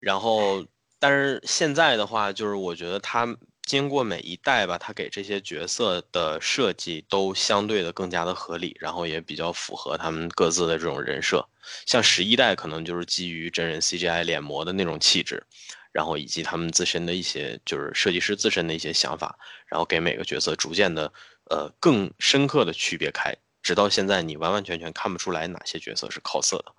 [0.00, 0.66] 然后。
[1.02, 3.26] 但是现在的话，就是我觉得他
[3.62, 11.44] 经过每一代吧，他给这些角色的设计都相对的更加的合理，然后也比较符合他们各自的这种人设。
[11.86, 15.44] 像十一代可能就是基于真人 CGI 脸模的那种气质，
[15.90, 21.12] 然后以及他们自身的一些就是设计师自身的一些想法，然后给每个角色逐渐的
[21.50, 26.72] 呃更深刻的区别开，直到现在你完完全全看不出来哪些角色是靠色的。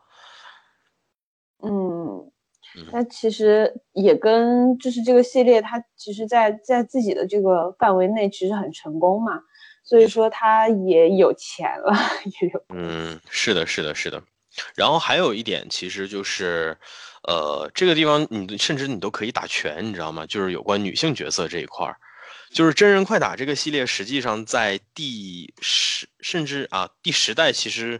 [2.76, 2.86] 嗯。
[2.92, 9.40] 那其实也跟就是这个系列，它其实，在在自己的这个范围内，其实很成功嘛，
[9.84, 11.94] 所以说它也有钱了，
[12.42, 12.64] 也有。
[12.74, 14.22] 嗯，是的，是的，是的。
[14.76, 16.78] 然后还有一点，其实就是，
[17.28, 20.26] 呃，这个地方你甚至你都可以打拳，你知道吗？
[20.28, 21.98] 就是有关女性角色这一块儿，
[22.52, 28.00] 就是真人快打这个系列，实际上在第十甚至啊第十代，其实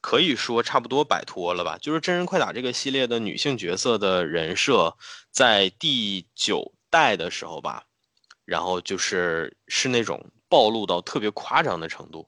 [0.00, 1.78] 可以说差不多摆脱了吧。
[1.80, 4.96] 就是真人快打这个系列的女性角色的人设，
[5.30, 7.84] 在第九代的时候吧，
[8.44, 12.26] 然后就是是那种暴露到特别夸张的程度，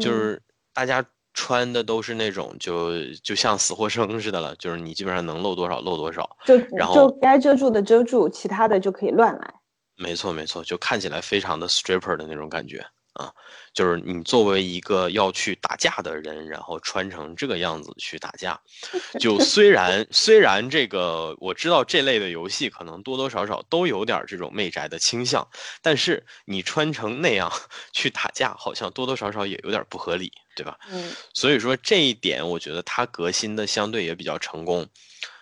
[0.00, 0.40] 就是
[0.72, 1.04] 大家
[1.34, 9.54] 穿的都是那种就就像死或生似的了，就是你基本上能露多少露多少，就然后就该遮住的遮住，其他的就可以乱来。
[9.96, 12.86] 没错没错，就看起来非常的 stripper 的那种感觉。
[13.16, 13.32] 啊，
[13.72, 18.60] 就是你作为一个要去打架的人，然后穿成这个样子去打架，
[19.18, 25.48] 就虽然虽然这个我知道这类的游戏可能多多少少都有点这种媚宅的倾向，
[25.80, 27.50] 但是你穿成那样
[27.92, 30.78] 去打架，好像多多少少也有点不合理，对吧？
[30.90, 34.86] 嗯，所以说这一点，我觉得它革新的相对也比较成功。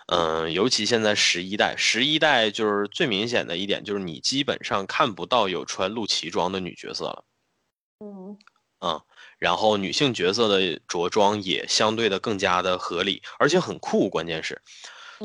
[0.07, 7.25] 嗯，尤其现在十一代，十一代就是最明显的一点，就是你基本上看不到有穿露脐装的女角色了。
[8.01, 8.37] 嗯
[8.81, 9.01] 嗯，
[9.39, 14.09] 然后女性角色的着装也相对的更加的合理，而且很酷。
[14.11, 14.61] 关键是，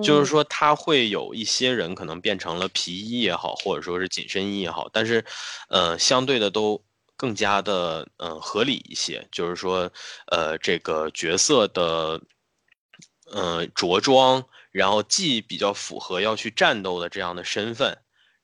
[0.04, 5.26] 就是说他会有一些人可能变成了皮衣也好，或者说是紧身衣也好，但是，
[5.70, 6.82] 呃，相对的都
[7.18, 9.28] 更加的嗯合理一些。
[9.32, 9.92] 就是说，
[10.28, 12.22] 呃，这个角色的
[13.34, 17.98] 嗯着装，然后既比较符合要去战斗的这样的身份。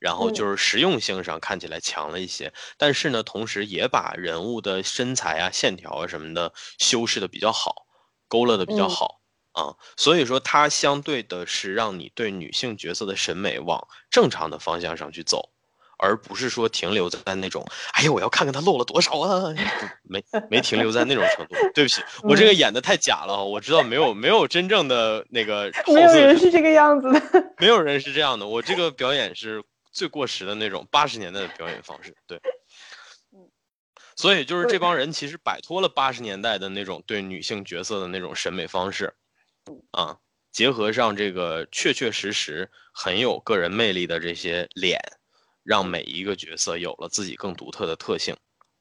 [0.06, 7.88] 然后就是实用性上看起来强了一些，但是呢，同时也把人物的身材啊、线条啊什么的修饰的比较好，
[8.27, 9.19] 勾勒的比较好
[9.53, 9.73] 啊。
[9.98, 15.49] 所以说，它相对的是让你对女性角色的审美往正常的方向上去走，
[15.98, 19.56] 而不是说停留在那种，哎呀，我要看看她露了多少啊，
[20.07, 21.56] 没没停留在那种程度。
[21.73, 29.64] 对不起，我这个演的太假了，我知道没有没有真正的那个，没有人是这个样子的，没有人是这样的，我这个表演是。
[29.95, 32.38] 最过时的那种八十年代的表演方式，对，
[34.17, 39.13] 所以就是这帮人其实摆脱了八十年代的那种对女性角色的那种审美方式，
[39.91, 40.19] 啊，
[40.51, 44.99] 结合上这个确确实实很有个人魅力的这些脸，
[45.63, 48.35] 让每一个角色有了自己更独特的特性，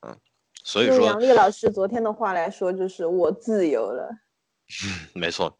[0.05, 0.19] 嗯，
[0.65, 4.11] 所以说杨丽老师昨天的话来说，就是我自由了，
[4.85, 5.57] 嗯， 没错。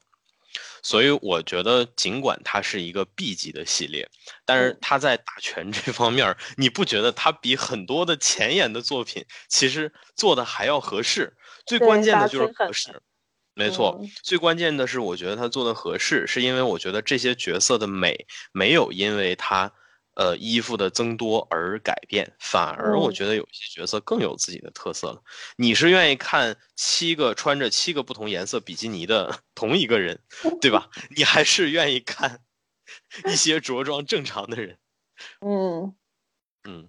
[0.85, 4.09] 所以我觉得，尽管它是一个 B 级的系列，
[4.45, 11.37] 但是它在打拳这方面，你不觉得它比很多的前沿的作品其实做的还要合适？
[11.67, 13.03] 最关键的就是合适，
[13.55, 14.01] 没错。
[14.23, 19.73] 最关键的是，我觉得它做的合适，是因为我觉得这些角色的美没有因为它。
[20.15, 25.23] 呃，衣服的增多而改变，反而我觉得有些角色更有自己的特色了。
[25.57, 30.21] 你是愿意看七个穿着七个不同颜色比基尼的 同一个人，
[30.61, 30.89] 对吧？
[31.17, 32.41] 你还是愿意看
[33.27, 34.79] 一些着装正常的人？
[35.41, 35.95] 嗯
[36.65, 36.89] 嗯，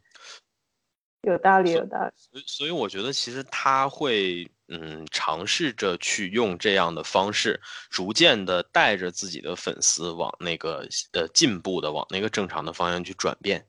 [1.21, 2.11] 有道理，有道理。
[2.15, 4.49] 所以，所以我觉得其实他会。
[4.67, 13.63] 嗯，尝试着去用这样的方式，逐渐的带着自己的粉丝往那个呃进步的，往那个正常的方向去转变，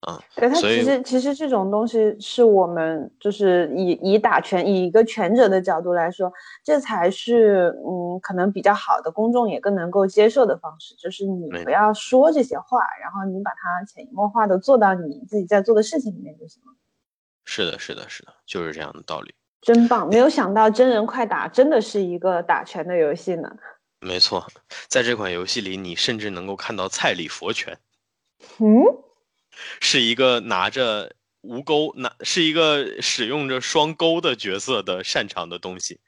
[0.00, 6.30] 啊，对他其实其实这种东西是我们就是以以打拳以一个拳者的角度来说，
[6.62, 16.74] 这才是嗯可能比较好的，公众也更能够接受的方式，就是你不要说这些话，然后你把它潜移默化的做到你自己在做的事情里面就行了。
[17.46, 19.34] 是的，是的，是的，就是这样的道理。
[19.60, 20.08] 真棒！
[20.08, 23.50] 没有想到真人快打真的是一个打拳的游戏呢。
[24.00, 24.46] 没错，
[24.88, 27.76] 在这款游戏里，你甚至能够看到蔡李佛拳。
[28.58, 28.84] 嗯，
[29.80, 36.00] 是一个拿着无钩，拿是一个使用着双钩的角色的擅长的东西。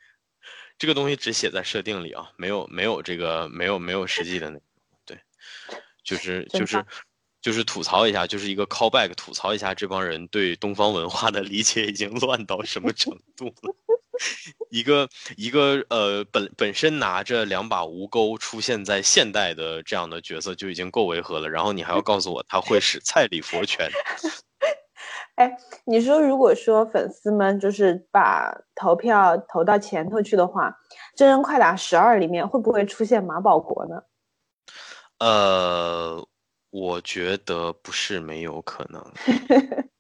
[0.79, 4.61] 这个东西只写在设定里啊，没有没有这个没有没有实际的那，
[5.05, 5.19] 对，
[6.05, 6.85] 就是就是。
[7.49, 13.75] 就是吐槽一下，就是一个 callback，吐槽一下这帮人对东方文化的理解已经乱到什么程度了。
[14.69, 23.89] 一个一个呃本本身拿着两把无钩出现在现代的这样的角色就已经够违和了，然后你还要告诉我他会使蔡李佛拳。
[25.37, 25.57] 哎，
[25.87, 30.71] 你说如果说粉丝们就是把投票投到前头去的话，
[31.17, 34.03] 真人快打十二里面会不会出现马保国呢？
[35.21, 36.28] 呃。
[36.71, 39.03] 我觉得不是没有可能，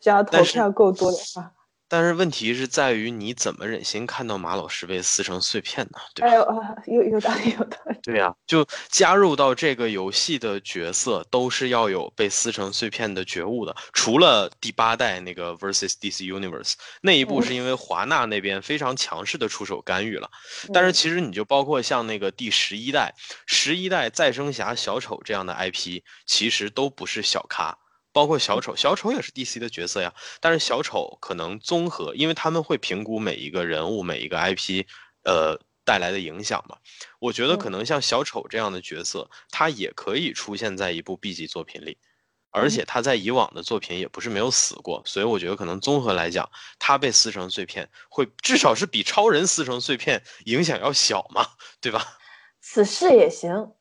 [0.00, 1.59] 只要投票够多的话。
[1.90, 5.98] 但是问题是在于你怎么忍心看到马老师被撕成碎片呢？
[6.14, 6.46] 对吧？
[6.86, 7.98] 有有道理，有道理。
[8.04, 13.74] 对呀，就加入到这个游戏的角色都是要有被撕成碎片的觉悟的。
[13.92, 20.30] 除了第八代那个 Versus DC Universe 那一部，是因为华纳那边非常强势的出手干预了。
[20.72, 23.12] 但是其实你就包括像那个第十一代、
[23.46, 27.76] 十一代再生侠小丑这样的 IP，其实都不是小咖。
[28.12, 30.12] 包括小丑，小丑也是 DC 的角色呀。
[30.40, 34.84] 但是小丑可能综合，因为他们会评估每一个人物、每一个 IP，
[35.24, 36.76] 呃带来的影响嘛。
[37.18, 41.98] 我觉得可能像小丑这样的角色，他也可以出现在一部 B 级作品里，
[42.50, 51.46] 而且他在以往的作品也不是没有死过，所以我觉得可能综合来讲，他被撕成碎片，会至少是比超人撕成碎片影响要小嘛，
[51.80, 52.18] 对吧？
[52.60, 53.72] 死侍也行。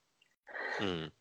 [0.80, 1.12] 嗯。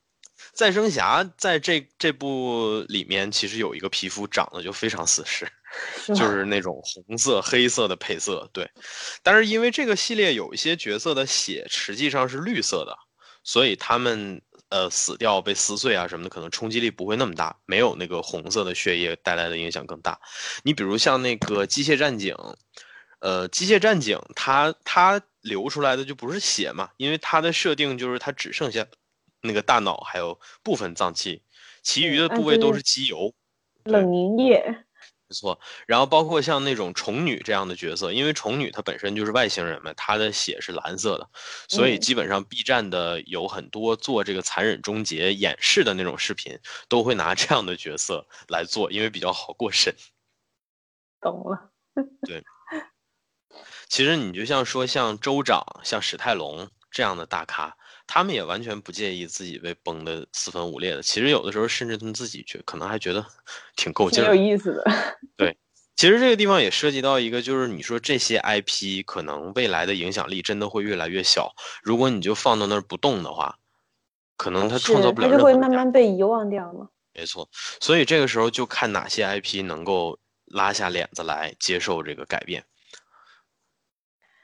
[0.59, 5.47] 再生侠在这这部里面，其实有一个皮肤长得就非常死尸，
[6.13, 8.51] 就是那种红色、黑色的配色。
[8.53, 8.69] 对，
[9.23, 12.99] 但是因为这个系列有一些角色的血实际上是绿色的，
[13.45, 20.19] 所以他们呃死掉被撕碎啊什么的，可能冲击力不会那么大，没有那个红色的血液带来的影响更大。
[20.65, 22.35] 你比如像那个机械战警，
[23.21, 28.85] 呃，机械战警它它流出来的就不是血嘛，因为它的设定就是它只剩下。
[29.43, 31.43] 那个大脑还有部分脏器，
[31.83, 33.35] 其余的部位都是机油、
[33.85, 34.85] 冷凝液。
[35.31, 41.29] 没错，然后包括像那种虫女这样的角色，因为虫女她本身就是外星人嘛，她的血是蓝色的，
[41.69, 46.59] 所以基本上 B 站的有很多做这个残忍终结演示的那种视频，
[46.89, 49.95] 都会拿这样的角色来做，因为比较好过审。
[51.21, 51.73] 懂了。
[52.27, 52.43] 对。
[53.89, 57.77] 其实你就像说像州长、像史泰龙这样的大咖。
[58.09, 63.25] 他们也完全不介意自己被崩的四分五裂的，其实有的时候甚至他们自己觉可能还觉得
[63.77, 64.85] 挺够劲，挺有意思的。
[65.37, 65.57] 对，
[65.95, 73.59] 其实这个地方也涉及到一个，就是你说这些 IP 可能未来的影响力真的会越来越小，如果你就放到那儿不动的话，
[74.39, 76.89] 可能它创造不了，它就会慢慢被遗忘掉吗？
[77.13, 77.49] 没错，
[77.81, 82.65] 所以这个时候就看哪些 IP 能够拉下脸子来接受这个改变。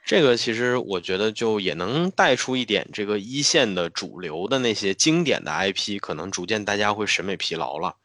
[0.04, 7.96] 这个其实我觉得就也能带出一点，这个一线的主流的那些经典的 IP，可能逐渐大家会审美疲劳了，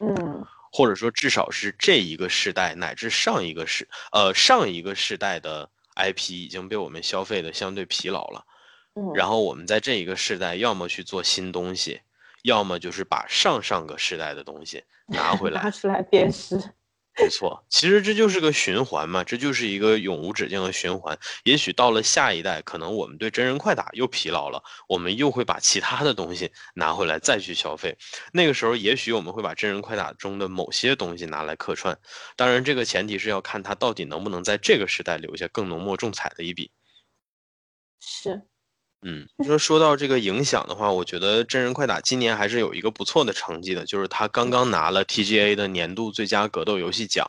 [0.00, 8.44] 嗯，或者说至少是这一个时代乃至上一个时，呃上一个时代的 IP 已经被我们消费的相对疲劳了，
[8.94, 12.02] 嗯，然后我们在这一个时代要么去做新东西，
[12.42, 16.62] 要么就是把上上个时代的东西拿回来， 拿出来鞭尸。
[17.18, 21.18] 没错，其实这就是个循环嘛，这就是一个永无止境的循环。
[21.44, 27.96] 也许到了下一代，可能我们对真人快打又疲劳了，我们又会把其他的东西拿回来再去消费。
[28.32, 31.98] 那个时候，也许我们会把真人快打中的某些东西拿来客串。
[32.36, 36.70] 当然，这个前提是要看它到底能不能在这个时代留下更浓墨重彩的一笔。
[37.98, 38.42] 是。
[39.08, 47.24] 嗯，说说到这个影响的话，我觉得真人快打今年还是有一个不错的成绩的，就是他刚刚拿了 TGA 的年度最佳格斗游戏奖。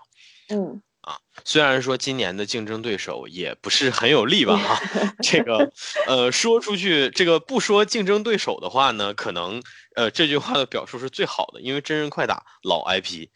[0.49, 4.81] 嗯，啊，虽然说今年的竞争对手也不是很有力吧，哈，
[5.21, 5.71] 这个，
[6.07, 9.61] 呃，说出去这个不说竞争对手的话呢，可能，
[9.95, 13.27] 呃，这句话的表述是最好的，因为真人快打老 IP，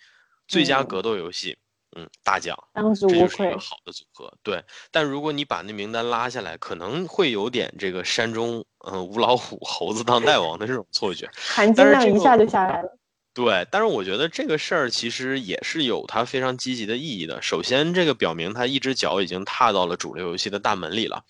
[0.47, 1.57] 最佳格斗游戏。
[1.95, 4.34] 嗯，大奖，这就是一个好的组合。
[4.43, 12.97] 对，但如果你把那名单拉下来，可能会有点这个山中嗯无老虎，猴子当大王的这种错觉，含金量一下就下来了。
[13.34, 17.41] 对，但是我觉得这个事儿其实也是有它非常积极的意义的。
[17.41, 21.24] 首先，这个表明他一只脚已经踏到了主流游戏的大门里了，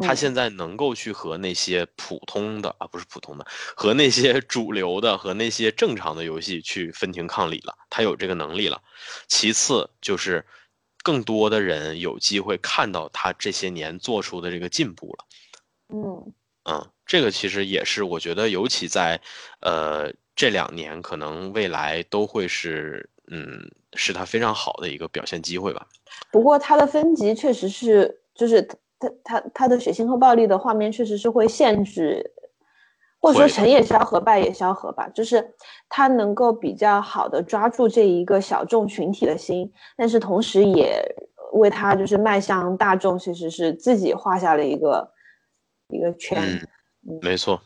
[0.00, 3.44] 他现在能够去和那些普通的啊，不是普通的，
[3.74, 8.80] 和那些 主流的和那些正常的游戏去分庭抗礼了，他有这个能力了。
[9.26, 10.46] 其次就是，
[11.02, 15.24] 更多的人有机会看到他这些年做出的这个进步了。
[15.92, 16.32] 嗯
[16.62, 19.20] 嗯，这个其实也是我觉得，尤其在
[19.62, 20.12] 呃。
[20.40, 25.86] 这两年可能未来都会是，嗯，是他非常好的一个表现机会吧。
[26.32, 32.24] 不过他的分级确实是，就是他他他的血腥和暴力的画面确实是会限制，
[33.20, 35.06] 或者说成也萧何，败也萧何吧。
[35.10, 35.46] 就是
[35.90, 41.04] 他能够比较好的抓住这一个小众群体的心，但是同时也
[41.52, 45.12] 为他就是迈向大众，其实是自己画下了一个
[45.88, 46.42] 一个圈。
[47.06, 47.60] 嗯，没错。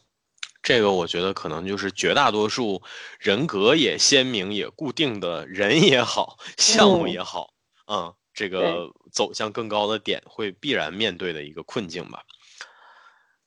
[0.64, 2.82] 这个我觉得可能就是绝大多数
[3.20, 7.52] 人格也鲜明也固定的人也好，项目也好，
[7.86, 12.22] 嗯，这个走向更高的点会必然面对的一个困境吧。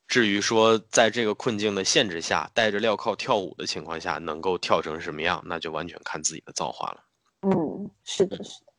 [0.08, 7.04] 至于说在这个困境的限制下，带着镣铐跳舞的情况下，能够跳成什么样，那就完全看自己的造化了。
[7.42, 8.74] 嗯，是的，是的。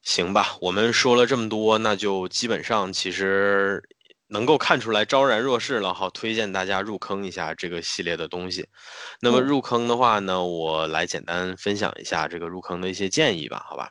[0.00, 3.86] 行吧，我们说了这么多，那就基本上其实。
[4.34, 8.68] 能够看出来昭然若市了，好推荐大家入坑一下这个系列的东西。
[9.20, 13.90] 那么入坑的话呢，我来简单分享一下这个入坑的一些建议吧，好吧？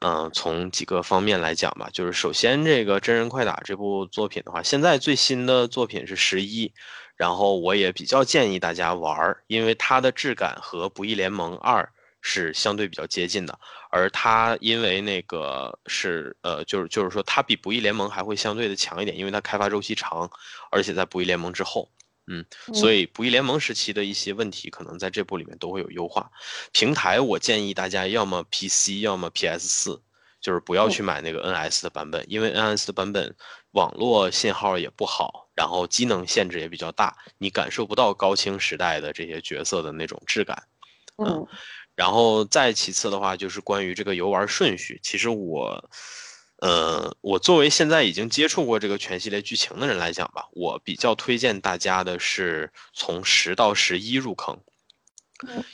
[0.00, 6.70] 嗯，从几个方面来讲吧，就是首先这个真人快打这部作品的话，现在最新的作品是十一，
[7.16, 11.82] 然后我也比较建议大家玩儿，因为它的质感和《不义联盟二》
[12.20, 13.58] 是相对比较接近的，
[13.94, 20.28] 而它因为那个是呃，就是就是说它比《不义联盟》还会相对的强一点，因为它开发周期长，
[20.72, 21.88] 而且在《不义联盟》之后。
[22.26, 26.28] 嗯，所以不义联盟时期的一些问题，可能在这部里面都会有优化。
[26.72, 30.02] 平台我建议大家要么 PC，要么 PS 四，
[30.40, 33.32] 就是不要去买那个 NS 的版本，因为 NS 的版本
[33.72, 40.60] 网络信号也不好，然后机能限制也比较大，你感受不到高清时代的这些角色的那种质感。
[41.18, 41.46] 嗯，
[41.94, 45.90] 然后再其次的话，就是关于这个游玩顺序，其实我。
[46.58, 54.58] 呃，我作为现在已经接触过这个全系列剧情的人来讲吧，我比较推荐大家的是从十到十一入坑，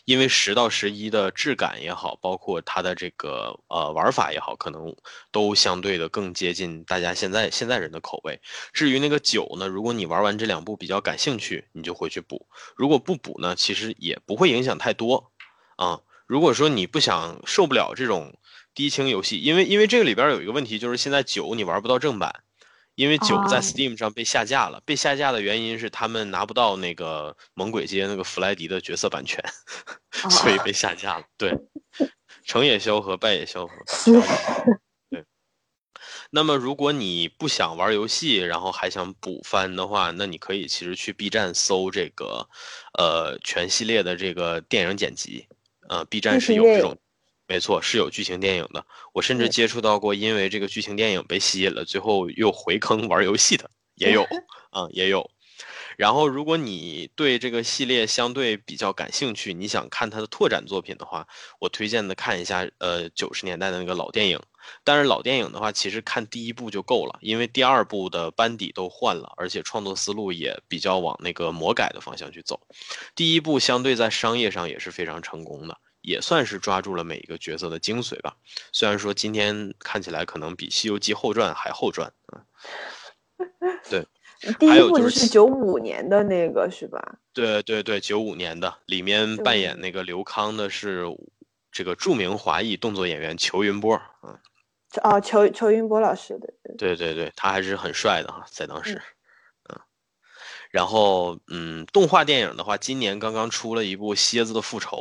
[0.05, 4.92] 因为十到十一的质感也好，包括它的这个呃玩法也好，可能
[5.30, 8.40] 都相对的更接近大家现在现在人的口味。
[8.72, 15.30] 至于那个九呢，如果你玩完这两部比较感兴趣，你就回去补；如果不补呢，其实也不会影响太多
[15.76, 16.01] 啊。
[16.31, 18.32] 如果说你不想受不了这种。
[18.73, 22.32] 低清游戏，因为因为这个里边有一个问题，就是现在九你玩不到正版，
[22.94, 24.81] 因为九在 Steam 上被下架了。
[24.86, 29.44] 被下架的原因是他们拿不到那个猛鬼街那个弗莱迪的角色版权，
[30.31, 31.24] 所以被下架了。
[31.36, 31.52] 对，
[32.44, 33.74] 成也萧何，败也萧何。
[35.11, 35.24] 对。
[36.31, 42.48] 那么如果你不想玩游戏，然后还想补番的话，那你可以其实去 B 站搜这个，
[42.97, 45.48] 呃，全系列的这个电影剪辑，
[45.90, 46.96] 呃，B 站是有这种。
[47.48, 48.86] 没错，是有剧情电影的。
[49.12, 54.22] 我甚至接触到过，因为这个剧情电影被吸引了，最后又回坑玩游戏的也有，
[54.70, 55.28] 啊，也有。
[56.01, 61.28] 然后，如果你对这个系列相对比较感兴趣，你想看它的拓展作品的话，
[61.59, 64.40] 我推荐的看一下，呃，九十年代的那个老电影。
[64.82, 72.59] 但是老电影的话，其实看第一部就够了，因为第二部的班底都换了，而且创作思路也比较往那个魔改的方向去走。
[73.14, 75.77] 第一部相对在商业上也是非常成功的。
[76.01, 78.35] 也算是抓住了每一个角色的精髓吧。
[78.72, 82.40] 虽然说今天看起来可能比《西游记后传》还后传啊。
[83.90, 84.06] 对，
[84.58, 87.18] 第一部就是九五年的那个是吧？
[87.34, 91.04] 对对对，九五年的，里面扮演那个刘康的是
[91.70, 94.40] 这个著名华裔动作演员裘云波啊。
[95.02, 96.74] 哦，裘裘云波老师对。
[96.76, 99.00] 对对对，他还是很帅的哈，在当时。
[99.68, 99.78] 嗯。
[100.70, 104.96] 然后，嗯，动画电影的话，今年刚刚出了一部《蝎子的复仇》。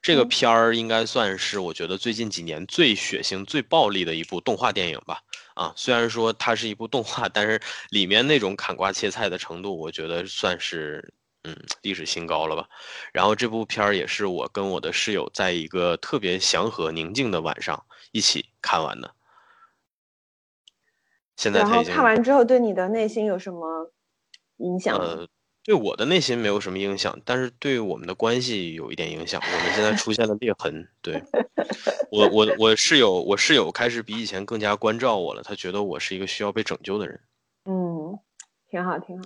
[0.00, 5.20] 这个片儿应该算是我觉得最近几年最血腥、最暴力的一部动画电影吧。
[5.54, 7.60] 啊，虽然说它是一部动画，但是
[7.90, 11.12] 里面那种砍瓜切菜的程度，我觉得算是
[11.44, 12.68] 嗯历史新高了吧。
[13.12, 19.14] 然后这部片儿也是我跟我的室友在一个特别祥和、宁静的晚上一起看完的。
[21.36, 23.92] 现在然后看完之后对你的内心有什么
[24.58, 24.96] 影响？
[24.96, 25.28] 呃。
[25.64, 29.40] 对我的内心没有什么影响，但是对我们的关系有一点影响。
[29.40, 30.88] 我们现在出现了裂痕。
[31.00, 31.22] 对
[32.10, 35.42] 我，我我室友，我室友开始比以前更加关照我了。
[35.42, 37.20] 他觉得我是一个需要被拯救的人。
[37.64, 38.18] 嗯，
[38.68, 39.24] 挺好，挺好。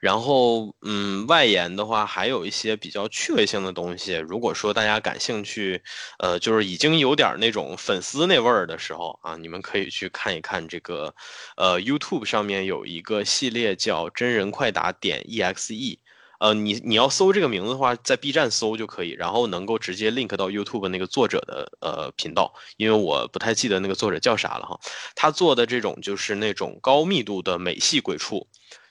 [0.00, 4.14] 然后，嗯，外延的话还有一些比较趣味性的东西。
[4.16, 5.82] 如果说大家感兴趣，
[6.18, 11.14] 呃，就是已经有点那种粉丝那味儿的时候啊，你们可以去看一看这个，
[11.56, 15.98] 呃，YouTube 上面有一个系列叫“真人快打点 EXE”。
[16.40, 24.80] 呃，你你要搜这个名字的话，在 B 站搜就可以，然后能够直接 link 到 YouTube 那个作者的呃频道，因为我不太记得那个作者叫啥了哈。
[25.14, 28.48] 他做的这种就是那种高密度的美系鬼畜。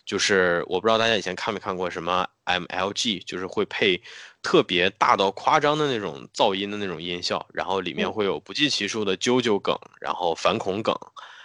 [0.10, 4.02] 就是我不知道大家以前看没看过什么 MLG，就是会配
[4.42, 10.98] 特别大到夸张的那种噪音的那种音效，然后里面会有不计其数的啾啾梗，然后反恐梗，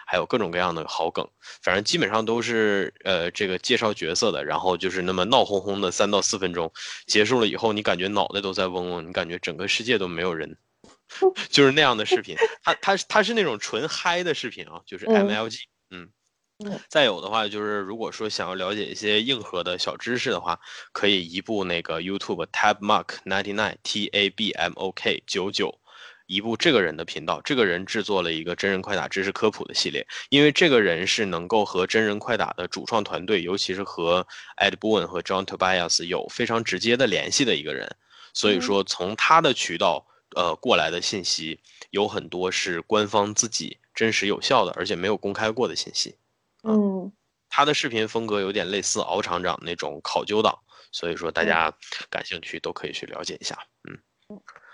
[0.07, 1.29] 还有各种各样的好梗，
[1.61, 6.73] 反正基本上都是呃这个介绍角色的，然后就是那么闹哄哄的三到四分钟，
[7.07, 10.57] 结束了以后你感觉脑袋都在嗡嗡，你感觉整个世界都没有人，
[11.53, 15.74] 就是那样的视频，它它它是那种纯嗨的视频啊，就是 MLG，嗯。
[16.89, 20.59] 再有的话，就是如果说想要了解一些硬核的小知识的话，
[20.93, 25.81] 可以移步那个 YouTube Tab Mark ninety nine T A B M O K 九九，
[26.27, 27.41] 移步这个人的频道。
[27.43, 34.27] 这个人制作了一个真人快打知识科普的系列，因为这个人是能够和真人快打的主创团队，尤其是和
[34.57, 37.97] Ed Boon 和 John Tobias 有非常直接的联系的一个人。
[38.33, 40.07] 所以说，从他的渠道
[40.37, 41.61] 呃过来的信息，
[41.91, 46.15] 有很多是官方自己真实有效的，而且没有公开过的信息。
[46.65, 47.13] 嗯，
[47.49, 50.59] 他的视频风格有点类似敖厂长那种考究党，
[50.93, 51.73] 所以说大家
[52.11, 53.57] 感兴趣都可以去了解一下。
[53.89, 53.99] 嗯，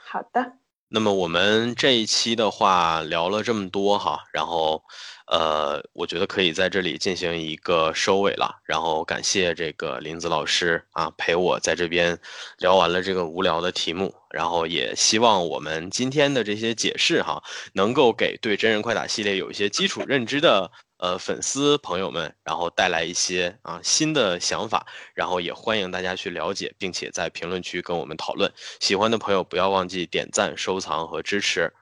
[0.06, 0.52] 好的。
[0.92, 4.82] 那么我们这一期的话聊了这么多哈，然后，
[5.28, 8.60] 呃，我觉得可以在这里进行一个收尾了。
[8.64, 12.18] 然后感谢这个林子老师啊，陪我在这边
[12.58, 14.12] 聊完了这个无聊的题目。
[14.30, 17.40] 然后也希望我们今天的这些解释哈，
[17.74, 20.72] 能够给对真人快打系列有一些基础认知的。
[21.01, 28.52] 呃，粉丝朋友们，然后带来一些啊新的想法，然后也欢迎大家去了解，并且在评论区跟我们讨论。
[28.81, 31.72] 喜欢的朋友不要忘记点赞、收藏和支持。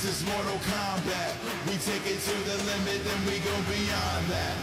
[0.00, 1.34] This is Mortal Kombat.
[1.66, 4.57] We take it to the limit, then we go beyond that.